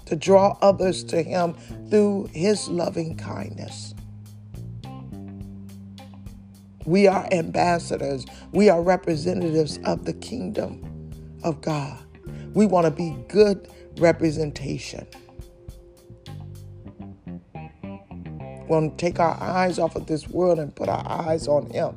to 0.07 0.17
draw 0.17 0.59
others 0.61 1.03
to 1.05 1.23
Him 1.23 1.55
through 1.91 2.29
His 2.33 2.69
loving 2.69 3.17
kindness. 3.17 3.95
We 6.85 7.07
are 7.07 7.27
ambassadors. 7.33 8.27
We 8.53 8.69
are 8.69 8.83
representatives 8.83 9.79
of 9.85 10.05
the 10.05 10.13
kingdom 10.13 11.11
of 11.43 11.63
God. 11.63 11.99
We 12.53 12.67
want 12.67 12.85
to 12.85 12.91
be 12.91 13.17
good 13.29 13.69
representation. 13.99 15.07
Want 18.67 18.99
to 18.99 19.05
take 19.05 19.21
our 19.21 19.37
eyes 19.41 19.79
off 19.79 19.97
of 19.97 20.07
this 20.07 20.29
world 20.29 20.59
and 20.59 20.75
put 20.75 20.89
our 20.89 21.07
eyes 21.07 21.49
on 21.49 21.71
Him. 21.71 21.97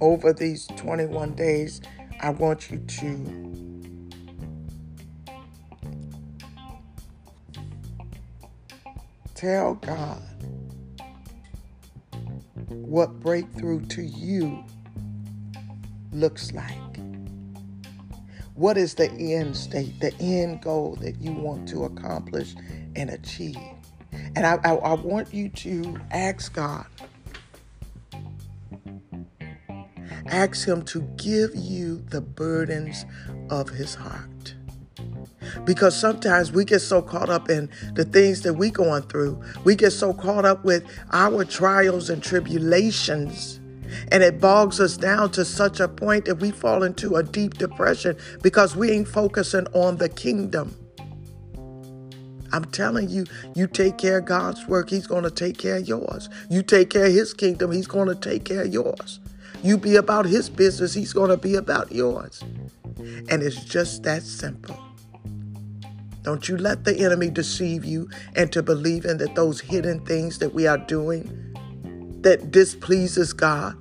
Over 0.00 0.32
these 0.32 0.66
21 0.76 1.34
days, 1.34 1.80
I 2.20 2.30
want 2.30 2.70
you 2.70 2.78
to 2.78 3.54
Tell 9.34 9.74
God 9.74 10.22
what 12.68 13.20
breakthrough 13.20 13.84
to 13.86 14.02
you 14.02 14.64
looks 16.12 16.52
like. 16.52 16.93
What 18.54 18.76
is 18.76 18.94
the 18.94 19.10
end 19.10 19.56
state, 19.56 19.98
the 19.98 20.14
end 20.20 20.62
goal 20.62 20.96
that 21.00 21.20
you 21.20 21.32
want 21.32 21.68
to 21.70 21.84
accomplish 21.84 22.54
and 22.94 23.10
achieve? 23.10 23.58
And 24.36 24.46
I, 24.46 24.60
I, 24.62 24.74
I 24.74 24.92
want 24.94 25.34
you 25.34 25.48
to 25.48 25.98
ask 26.12 26.54
God, 26.54 26.86
ask 30.26 30.68
Him 30.68 30.84
to 30.84 31.00
give 31.16 31.50
you 31.56 32.04
the 32.10 32.20
burdens 32.20 33.04
of 33.50 33.70
His 33.70 33.96
heart. 33.96 34.54
Because 35.64 35.98
sometimes 35.98 36.52
we 36.52 36.64
get 36.64 36.78
so 36.80 37.02
caught 37.02 37.28
up 37.28 37.50
in 37.50 37.68
the 37.94 38.04
things 38.04 38.42
that 38.42 38.54
we're 38.54 38.70
going 38.70 39.02
through. 39.02 39.42
We 39.64 39.74
get 39.74 39.90
so 39.90 40.12
caught 40.12 40.44
up 40.44 40.64
with 40.64 40.84
our 41.12 41.44
trials 41.44 42.08
and 42.08 42.22
tribulations 42.22 43.60
and 44.10 44.22
it 44.22 44.40
bogs 44.40 44.80
us 44.80 44.96
down 44.96 45.30
to 45.32 45.44
such 45.44 45.80
a 45.80 45.88
point 45.88 46.24
that 46.26 46.36
we 46.36 46.50
fall 46.50 46.82
into 46.82 47.16
a 47.16 47.22
deep 47.22 47.54
depression 47.54 48.16
because 48.42 48.76
we 48.76 48.90
ain't 48.90 49.08
focusing 49.08 49.66
on 49.74 49.96
the 49.96 50.08
kingdom. 50.08 50.76
I'm 52.52 52.64
telling 52.66 53.08
you, 53.08 53.24
you 53.56 53.66
take 53.66 53.98
care 53.98 54.18
of 54.18 54.26
God's 54.26 54.66
work, 54.68 54.88
He's 54.88 55.08
going 55.08 55.24
to 55.24 55.30
take 55.30 55.58
care 55.58 55.76
of 55.76 55.88
yours. 55.88 56.28
You 56.48 56.62
take 56.62 56.90
care 56.90 57.06
of 57.06 57.12
His 57.12 57.34
kingdom, 57.34 57.72
He's 57.72 57.88
going 57.88 58.08
to 58.08 58.14
take 58.14 58.44
care 58.44 58.62
of 58.62 58.72
yours. 58.72 59.18
You 59.62 59.76
be 59.76 59.96
about 59.96 60.26
His 60.26 60.48
business, 60.48 60.94
He's 60.94 61.12
going 61.12 61.30
to 61.30 61.36
be 61.36 61.56
about 61.56 61.90
yours. 61.90 62.44
And 63.28 63.42
it's 63.42 63.64
just 63.64 64.04
that 64.04 64.22
simple. 64.22 64.78
Don't 66.22 66.48
you 66.48 66.56
let 66.56 66.84
the 66.84 66.96
enemy 67.00 67.28
deceive 67.28 67.84
you 67.84 68.08
into 68.36 68.62
believing 68.62 69.18
that 69.18 69.34
those 69.34 69.60
hidden 69.60 70.00
things 70.06 70.38
that 70.38 70.54
we 70.54 70.66
are 70.66 70.78
doing 70.78 71.43
that 72.24 72.50
displeases 72.50 73.32
God 73.32 73.76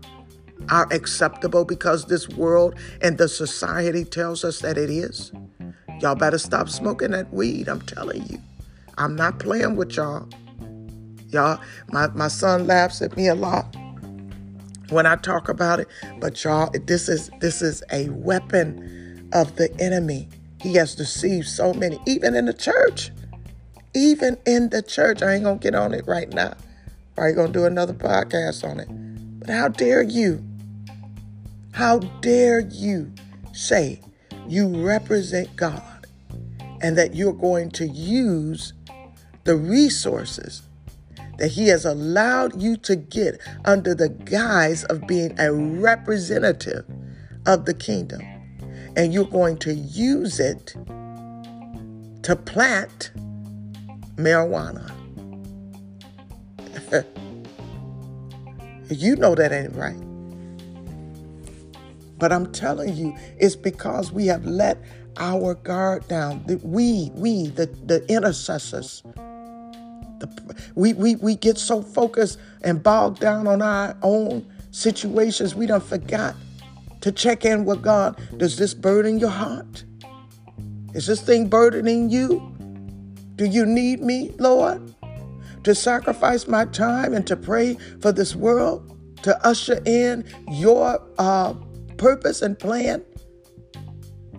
are 0.69 0.87
acceptable 0.91 1.65
because 1.65 2.05
this 2.05 2.29
world 2.29 2.75
and 3.01 3.17
the 3.17 3.27
society 3.27 4.05
tells 4.05 4.43
us 4.43 4.59
that 4.59 4.77
it 4.77 4.89
is. 4.89 5.31
Y'all 5.99 6.15
better 6.15 6.37
stop 6.37 6.69
smoking 6.69 7.11
that 7.11 7.33
weed, 7.33 7.67
I'm 7.67 7.81
telling 7.81 8.25
you. 8.27 8.39
I'm 8.97 9.15
not 9.15 9.39
playing 9.39 9.75
with 9.75 9.95
y'all. 9.95 10.27
Y'all, 11.29 11.59
my, 11.91 12.07
my 12.09 12.27
son 12.27 12.67
laughs 12.67 13.01
at 13.01 13.17
me 13.17 13.27
a 13.27 13.35
lot 13.35 13.75
when 14.89 15.05
I 15.05 15.15
talk 15.15 15.49
about 15.49 15.79
it, 15.79 15.87
but 16.19 16.43
y'all, 16.43 16.69
this 16.85 17.09
is 17.09 17.29
this 17.39 17.61
is 17.61 17.83
a 17.91 18.09
weapon 18.09 19.29
of 19.33 19.55
the 19.55 19.73
enemy. 19.79 20.29
He 20.61 20.75
has 20.75 20.95
deceived 20.95 21.47
so 21.47 21.73
many, 21.73 21.99
even 22.05 22.35
in 22.35 22.45
the 22.45 22.53
church. 22.53 23.11
Even 23.95 24.37
in 24.45 24.69
the 24.69 24.81
church. 24.81 25.21
I 25.21 25.33
ain't 25.33 25.43
gonna 25.43 25.59
get 25.59 25.75
on 25.75 25.93
it 25.93 26.05
right 26.07 26.29
now. 26.29 26.53
Probably 27.15 27.33
gonna 27.33 27.53
do 27.53 27.65
another 27.65 27.93
podcast 27.93 28.67
on 28.67 28.79
it. 28.79 28.87
But 29.39 29.49
how 29.49 29.67
dare 29.67 30.01
you? 30.01 30.43
How 31.71 31.99
dare 31.99 32.59
you 32.59 33.11
say 33.51 34.01
you 34.47 34.85
represent 34.85 35.55
God 35.55 36.07
and 36.81 36.97
that 36.97 37.15
you're 37.15 37.33
going 37.33 37.71
to 37.71 37.87
use 37.87 38.73
the 39.43 39.55
resources 39.55 40.63
that 41.37 41.49
He 41.49 41.67
has 41.67 41.85
allowed 41.85 42.61
you 42.61 42.77
to 42.77 42.95
get 42.95 43.39
under 43.65 43.95
the 43.95 44.09
guise 44.09 44.83
of 44.85 45.07
being 45.07 45.37
a 45.39 45.51
representative 45.53 46.85
of 47.45 47.65
the 47.65 47.73
kingdom, 47.73 48.21
and 48.95 49.13
you're 49.13 49.25
going 49.25 49.57
to 49.57 49.73
use 49.73 50.39
it 50.39 50.75
to 52.23 52.35
plant 52.35 53.11
marijuana. 54.15 54.91
You 58.89 59.15
know 59.15 59.35
that 59.35 59.51
ain't 59.51 59.75
right. 59.75 59.99
But 62.17 62.31
I'm 62.31 62.51
telling 62.51 62.95
you, 62.95 63.15
it's 63.37 63.55
because 63.55 64.11
we 64.11 64.27
have 64.27 64.45
let 64.45 64.77
our 65.17 65.55
guard 65.55 66.07
down. 66.07 66.43
We, 66.63 67.11
we, 67.15 67.47
the, 67.47 67.65
the 67.85 68.05
intercessors, 68.07 69.03
the, 70.19 70.55
we, 70.75 70.93
we, 70.93 71.15
we 71.15 71.35
get 71.35 71.57
so 71.57 71.81
focused 71.81 72.39
and 72.63 72.81
bogged 72.81 73.19
down 73.19 73.47
on 73.47 73.61
our 73.61 73.97
own 74.01 74.45
situations, 74.71 75.53
we 75.53 75.65
don't 75.65 75.83
forget 75.83 76.35
to 77.01 77.11
check 77.11 77.45
in 77.45 77.65
with 77.65 77.81
God. 77.81 78.17
Does 78.37 78.57
this 78.57 78.73
burden 78.73 79.19
your 79.19 79.29
heart? 79.29 79.83
Is 80.93 81.07
this 81.07 81.21
thing 81.21 81.47
burdening 81.47 82.09
you? 82.09 82.55
Do 83.35 83.45
you 83.45 83.65
need 83.65 84.01
me, 84.01 84.31
Lord? 84.39 84.92
To 85.63 85.73
sacrifice 85.73 86.47
my 86.47 86.65
time 86.65 87.13
and 87.13 87.25
to 87.27 87.35
pray 87.35 87.75
for 88.01 88.11
this 88.11 88.35
world, 88.35 88.97
to 89.23 89.45
usher 89.45 89.81
in 89.85 90.25
your 90.51 91.01
uh, 91.17 91.53
purpose 91.97 92.41
and 92.41 92.57
plan 92.59 93.03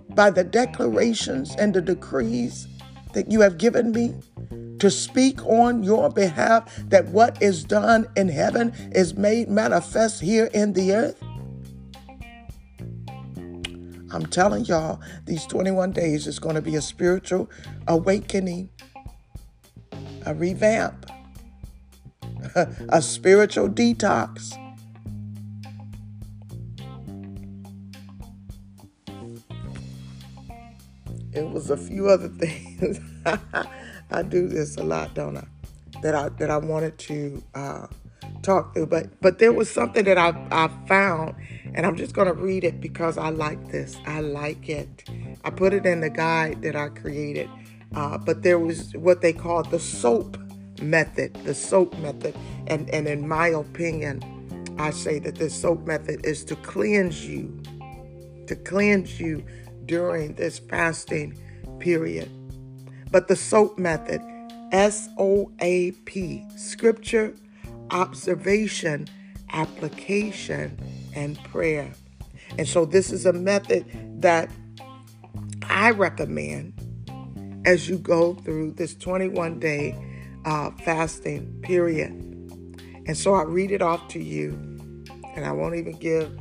by 0.09 0.29
the 0.29 0.43
declarations 0.43 1.55
and 1.55 1.73
the 1.73 1.81
decrees 1.81 2.67
that 3.13 3.31
you 3.31 3.41
have 3.41 3.57
given 3.57 3.91
me 3.91 4.13
to 4.79 4.91
speak 4.91 5.43
on 5.45 5.83
your 5.83 6.09
behalf 6.09 6.75
that 6.87 7.07
what 7.07 7.41
is 7.41 7.63
done 7.63 8.05
in 8.15 8.27
heaven 8.27 8.73
is 8.93 9.15
made 9.15 9.49
manifest 9.49 10.21
here 10.21 10.49
in 10.53 10.73
the 10.73 10.93
earth. 10.93 11.21
I'm 14.11 14.25
telling 14.27 14.65
y'all, 14.65 15.01
these 15.25 15.45
21 15.45 15.91
days 15.91 16.27
is 16.27 16.39
going 16.39 16.55
to 16.55 16.61
be 16.61 16.75
a 16.75 16.81
spiritual 16.81 17.49
awakening, 17.87 18.69
a 20.25 20.33
revamp, 20.33 21.11
a 22.89 23.01
spiritual 23.01 23.69
detox. 23.69 24.53
It 31.33 31.49
was 31.49 31.69
a 31.69 31.77
few 31.77 32.07
other 32.07 32.27
things. 32.39 32.99
I 34.11 34.21
do 34.23 34.47
this 34.47 34.77
a 34.77 34.83
lot, 34.83 35.13
don't 35.13 35.37
I? 35.37 35.45
That 36.01 36.15
I 36.15 36.29
that 36.29 36.49
I 36.49 36.57
wanted 36.57 36.97
to 36.99 37.43
uh, 37.53 37.87
talk 38.41 38.73
through, 38.73 38.87
but 38.87 39.19
but 39.21 39.39
there 39.39 39.51
was 39.51 39.69
something 39.69 40.05
that 40.05 40.17
I 40.17 40.29
I 40.51 40.69
found, 40.87 41.35
and 41.73 41.85
I'm 41.85 41.95
just 41.95 42.13
gonna 42.13 42.33
read 42.33 42.63
it 42.63 42.79
because 42.79 43.17
I 43.17 43.29
like 43.29 43.71
this. 43.71 43.97
I 44.05 44.21
like 44.21 44.69
it. 44.69 45.03
I 45.43 45.49
put 45.49 45.73
it 45.73 45.85
in 45.85 46.01
the 46.01 46.09
guide 46.09 46.61
that 46.61 46.75
I 46.75 46.89
created, 46.89 47.49
uh, 47.95 48.17
but 48.17 48.43
there 48.43 48.59
was 48.59 48.95
what 48.95 49.21
they 49.21 49.33
called 49.33 49.71
the 49.71 49.79
soap 49.79 50.37
method, 50.81 51.33
the 51.45 51.53
soap 51.53 51.97
method. 51.99 52.35
And, 52.67 52.89
and 52.89 53.07
in 53.07 53.27
my 53.27 53.47
opinion, 53.49 54.21
I 54.77 54.91
say 54.91 55.19
that 55.19 55.35
this 55.35 55.59
soap 55.59 55.85
method 55.85 56.25
is 56.25 56.43
to 56.45 56.55
cleanse 56.57 57.25
you, 57.25 57.61
to 58.47 58.55
cleanse 58.55 59.19
you 59.19 59.43
during 59.85 60.33
this 60.33 60.59
fasting 60.59 61.37
period. 61.79 62.29
But 63.11 63.27
the 63.27 63.35
soap 63.35 63.77
method, 63.77 64.21
S 64.71 65.07
O 65.17 65.51
A 65.59 65.91
P, 65.91 66.45
scripture, 66.57 67.33
observation, 67.91 69.07
application, 69.53 70.77
and 71.15 71.41
prayer. 71.45 71.93
And 72.57 72.67
so 72.67 72.85
this 72.85 73.11
is 73.11 73.25
a 73.25 73.33
method 73.33 73.85
that 74.21 74.49
I 75.63 75.91
recommend 75.91 76.73
as 77.65 77.89
you 77.89 77.97
go 77.97 78.33
through 78.33 78.71
this 78.71 78.95
21 78.95 79.59
day 79.59 79.95
uh, 80.45 80.71
fasting 80.83 81.59
period. 81.61 82.11
And 83.07 83.17
so 83.17 83.33
I 83.33 83.43
read 83.43 83.71
it 83.71 83.81
off 83.81 84.07
to 84.09 84.19
you, 84.19 84.51
and 85.35 85.45
I 85.45 85.51
won't 85.51 85.75
even 85.75 85.97
give 85.97 86.31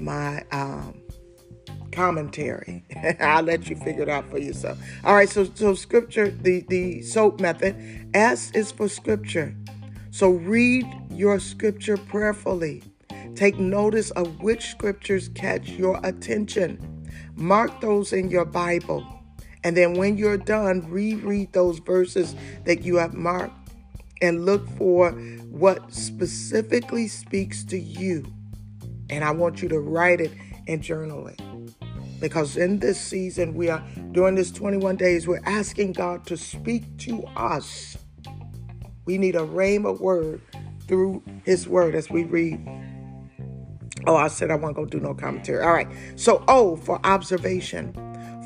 my 0.00 0.44
um, 0.52 1.00
commentary. 1.92 2.84
I'll 3.20 3.42
let 3.42 3.68
you 3.68 3.76
figure 3.76 4.02
it 4.02 4.08
out 4.08 4.28
for 4.30 4.38
yourself. 4.38 4.78
All 5.04 5.14
right, 5.14 5.28
so 5.28 5.44
so 5.54 5.74
scripture, 5.74 6.30
the 6.30 6.64
the 6.68 7.02
soap 7.02 7.40
method. 7.40 7.76
S 8.14 8.50
is 8.52 8.70
for 8.72 8.88
scripture. 8.88 9.54
So 10.10 10.30
read 10.30 10.86
your 11.10 11.40
scripture 11.40 11.96
prayerfully. 11.96 12.82
Take 13.34 13.58
notice 13.58 14.10
of 14.10 14.42
which 14.42 14.66
scriptures 14.66 15.30
catch 15.30 15.70
your 15.70 15.98
attention. 16.04 17.08
Mark 17.34 17.80
those 17.80 18.12
in 18.12 18.30
your 18.30 18.44
Bible. 18.44 19.21
And 19.64 19.76
then 19.76 19.94
when 19.94 20.16
you're 20.16 20.38
done, 20.38 20.90
reread 20.90 21.52
those 21.52 21.78
verses 21.78 22.34
that 22.64 22.82
you 22.82 22.96
have 22.96 23.14
marked 23.14 23.54
and 24.20 24.44
look 24.44 24.68
for 24.76 25.10
what 25.50 25.92
specifically 25.92 27.08
speaks 27.08 27.64
to 27.64 27.78
you. 27.78 28.24
And 29.10 29.24
I 29.24 29.30
want 29.30 29.62
you 29.62 29.68
to 29.68 29.80
write 29.80 30.20
it 30.20 30.32
and 30.66 30.82
journal 30.82 31.26
it. 31.26 31.40
Because 32.20 32.56
in 32.56 32.78
this 32.78 33.00
season, 33.00 33.54
we 33.54 33.68
are 33.68 33.84
during 34.12 34.36
this 34.36 34.52
21 34.52 34.96
days, 34.96 35.26
we're 35.26 35.42
asking 35.44 35.92
God 35.92 36.24
to 36.26 36.36
speak 36.36 36.96
to 36.98 37.24
us. 37.36 37.96
We 39.04 39.18
need 39.18 39.34
a 39.34 39.40
rhema 39.40 39.98
word 39.98 40.40
through 40.86 41.22
his 41.44 41.66
word 41.66 41.96
as 41.96 42.10
we 42.10 42.22
read. 42.24 42.60
Oh, 44.06 44.16
I 44.16 44.28
said 44.28 44.50
I 44.50 44.54
wasn't 44.54 44.76
go 44.76 44.84
do 44.84 45.00
no 45.00 45.14
commentary. 45.14 45.62
All 45.62 45.72
right. 45.72 45.88
So, 46.16 46.44
O 46.48 46.76
for 46.76 47.04
observation 47.04 47.92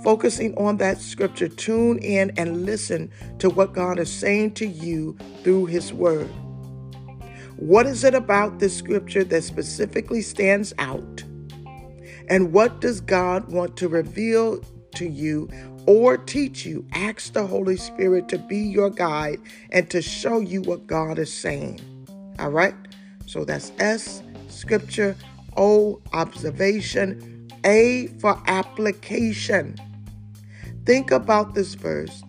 focusing 0.07 0.57
on 0.57 0.77
that 0.77 1.01
scripture, 1.01 1.49
tune 1.49 1.99
in 1.99 2.31
and 2.37 2.65
listen 2.65 3.11
to 3.41 3.51
what 3.51 3.73
God 3.73 3.99
is 3.99 4.09
saying 4.09 4.55
to 4.55 4.65
you 4.65 5.17
through 5.43 5.67
His 5.67 5.93
Word. 5.93 6.29
What 7.57 7.87
is 7.87 8.05
it 8.05 8.15
about 8.15 8.61
this 8.61 8.77
scripture 8.77 9.25
that 9.25 9.43
specifically 9.43 10.23
stands 10.23 10.73
out? 10.79 11.25
And 12.29 12.53
what 12.53 12.81
does 12.81 13.01
God 13.01 13.51
want 13.51 13.77
to 13.79 13.89
reveal 13.89 14.61
to 14.95 15.09
you 15.09 15.51
or 15.87 16.17
teach 16.17 16.65
you? 16.65 16.87
Ask 16.93 17.33
the 17.33 17.45
Holy 17.45 17.77
Spirit 17.77 18.29
to 18.29 18.39
be 18.39 18.59
your 18.59 18.91
guide 18.91 19.41
and 19.71 19.91
to 19.91 20.01
show 20.01 20.39
you 20.39 20.63
what 20.63 20.87
God 20.87 21.19
is 21.19 21.33
saying. 21.33 21.81
All 22.39 22.51
right? 22.51 22.77
So 23.27 23.45
that's 23.45 23.73
S, 23.81 24.23
scripture, 24.51 25.17
O, 25.57 26.01
observation, 26.13 27.49
A 27.65 28.07
for 28.21 28.41
application. 28.47 29.77
Think 30.87 31.11
about 31.11 31.55
this 31.55 31.75
verse 31.75 32.23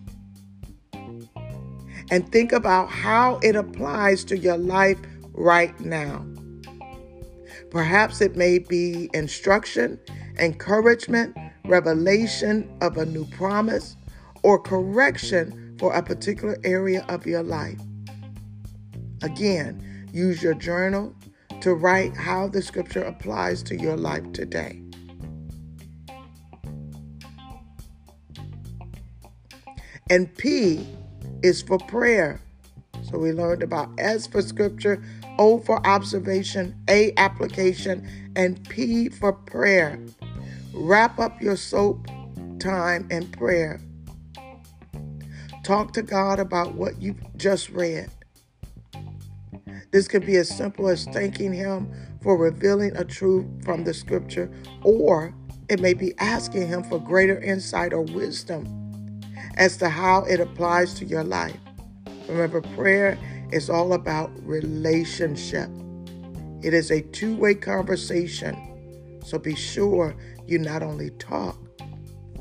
and 2.10 2.30
think 2.32 2.52
about 2.52 2.90
how 2.90 3.38
it 3.42 3.54
applies 3.54 4.24
to 4.24 4.36
your 4.36 4.56
life 4.56 4.98
right 5.32 5.78
now. 5.80 6.26
Perhaps 7.70 8.20
it 8.20 8.34
may 8.34 8.58
be 8.58 9.10
instruction, 9.14 10.00
encouragement, 10.38 11.36
revelation 11.66 12.68
of 12.80 12.96
a 12.96 13.06
new 13.06 13.26
promise, 13.26 13.96
or 14.42 14.58
correction 14.60 15.76
for 15.78 15.94
a 15.94 16.02
particular 16.02 16.58
area 16.64 17.04
of 17.08 17.26
your 17.26 17.42
life. 17.42 17.78
Again, 19.22 20.08
use 20.12 20.42
your 20.42 20.54
journal 20.54 21.14
to 21.60 21.74
write 21.74 22.16
how 22.16 22.48
the 22.48 22.62
scripture 22.62 23.02
applies 23.02 23.62
to 23.64 23.76
your 23.76 23.96
life 23.96 24.32
today. 24.32 24.82
And 30.10 30.34
P 30.36 30.86
is 31.42 31.60
for 31.60 31.78
prayer. 31.78 32.40
So 33.10 33.18
we 33.18 33.32
learned 33.32 33.62
about 33.62 33.90
S 33.98 34.26
for 34.26 34.42
scripture, 34.42 35.02
O 35.38 35.58
for 35.58 35.86
observation, 35.86 36.74
A 36.88 37.12
application, 37.16 38.08
and 38.34 38.66
P 38.68 39.08
for 39.08 39.32
prayer. 39.32 40.00
Wrap 40.72 41.18
up 41.18 41.40
your 41.42 41.56
soap 41.56 42.06
time 42.58 43.06
in 43.10 43.28
prayer. 43.28 43.80
Talk 45.62 45.92
to 45.92 46.02
God 46.02 46.38
about 46.38 46.74
what 46.74 47.00
you 47.00 47.14
just 47.36 47.68
read. 47.70 48.10
This 49.90 50.08
could 50.08 50.24
be 50.24 50.36
as 50.36 50.48
simple 50.48 50.88
as 50.88 51.04
thanking 51.06 51.52
Him 51.52 51.90
for 52.22 52.36
revealing 52.36 52.96
a 52.96 53.04
truth 53.04 53.46
from 53.64 53.84
the 53.84 53.94
scripture, 53.94 54.50
or 54.82 55.34
it 55.68 55.80
may 55.80 55.94
be 55.94 56.14
asking 56.18 56.68
Him 56.68 56.82
for 56.82 56.98
greater 56.98 57.40
insight 57.40 57.92
or 57.92 58.02
wisdom 58.02 58.77
as 59.58 59.76
to 59.76 59.88
how 59.88 60.22
it 60.24 60.40
applies 60.40 60.94
to 60.94 61.04
your 61.04 61.24
life. 61.24 61.58
Remember, 62.28 62.60
prayer 62.60 63.18
is 63.52 63.68
all 63.68 63.92
about 63.92 64.30
relationship. 64.46 65.68
It 66.62 66.72
is 66.72 66.90
a 66.90 67.02
two 67.02 67.36
way 67.36 67.54
conversation. 67.54 68.56
So 69.24 69.38
be 69.38 69.54
sure 69.54 70.14
you 70.46 70.58
not 70.58 70.82
only 70.82 71.10
talk, 71.10 71.58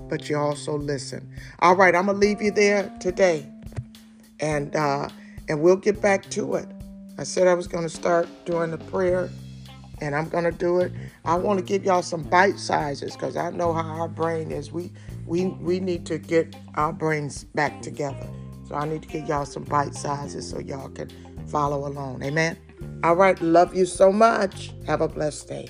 but 0.09 0.29
you 0.29 0.37
also 0.37 0.77
listen. 0.77 1.29
All 1.59 1.75
right, 1.75 1.93
I'm 1.95 2.05
gonna 2.05 2.17
leave 2.17 2.41
you 2.41 2.51
there 2.51 2.91
today, 2.99 3.45
and 4.39 4.75
uh, 4.75 5.09
and 5.49 5.61
we'll 5.61 5.75
get 5.75 6.01
back 6.01 6.29
to 6.31 6.55
it. 6.55 6.67
I 7.17 7.23
said 7.23 7.47
I 7.47 7.55
was 7.55 7.67
gonna 7.67 7.89
start 7.89 8.27
doing 8.45 8.71
the 8.71 8.77
prayer, 8.77 9.29
and 10.01 10.15
I'm 10.15 10.29
gonna 10.29 10.51
do 10.51 10.79
it. 10.79 10.91
I 11.25 11.35
want 11.35 11.59
to 11.59 11.65
give 11.65 11.83
y'all 11.83 12.03
some 12.03 12.23
bite 12.23 12.59
sizes 12.59 13.13
because 13.13 13.35
I 13.35 13.49
know 13.49 13.73
how 13.73 13.81
our 13.81 14.07
brain 14.07 14.51
is. 14.51 14.71
We 14.71 14.91
we 15.27 15.47
we 15.47 15.79
need 15.79 16.05
to 16.07 16.17
get 16.17 16.55
our 16.75 16.93
brains 16.93 17.43
back 17.43 17.81
together. 17.81 18.27
So 18.67 18.75
I 18.75 18.87
need 18.87 19.03
to 19.03 19.07
get 19.07 19.27
y'all 19.27 19.45
some 19.45 19.63
bite 19.63 19.93
sizes 19.93 20.49
so 20.49 20.59
y'all 20.59 20.89
can 20.89 21.09
follow 21.47 21.87
along. 21.87 22.23
Amen. 22.23 22.57
All 23.03 23.15
right. 23.15 23.39
Love 23.41 23.75
you 23.75 23.85
so 23.85 24.11
much. 24.11 24.73
Have 24.85 25.01
a 25.01 25.07
blessed 25.07 25.47
day. 25.47 25.67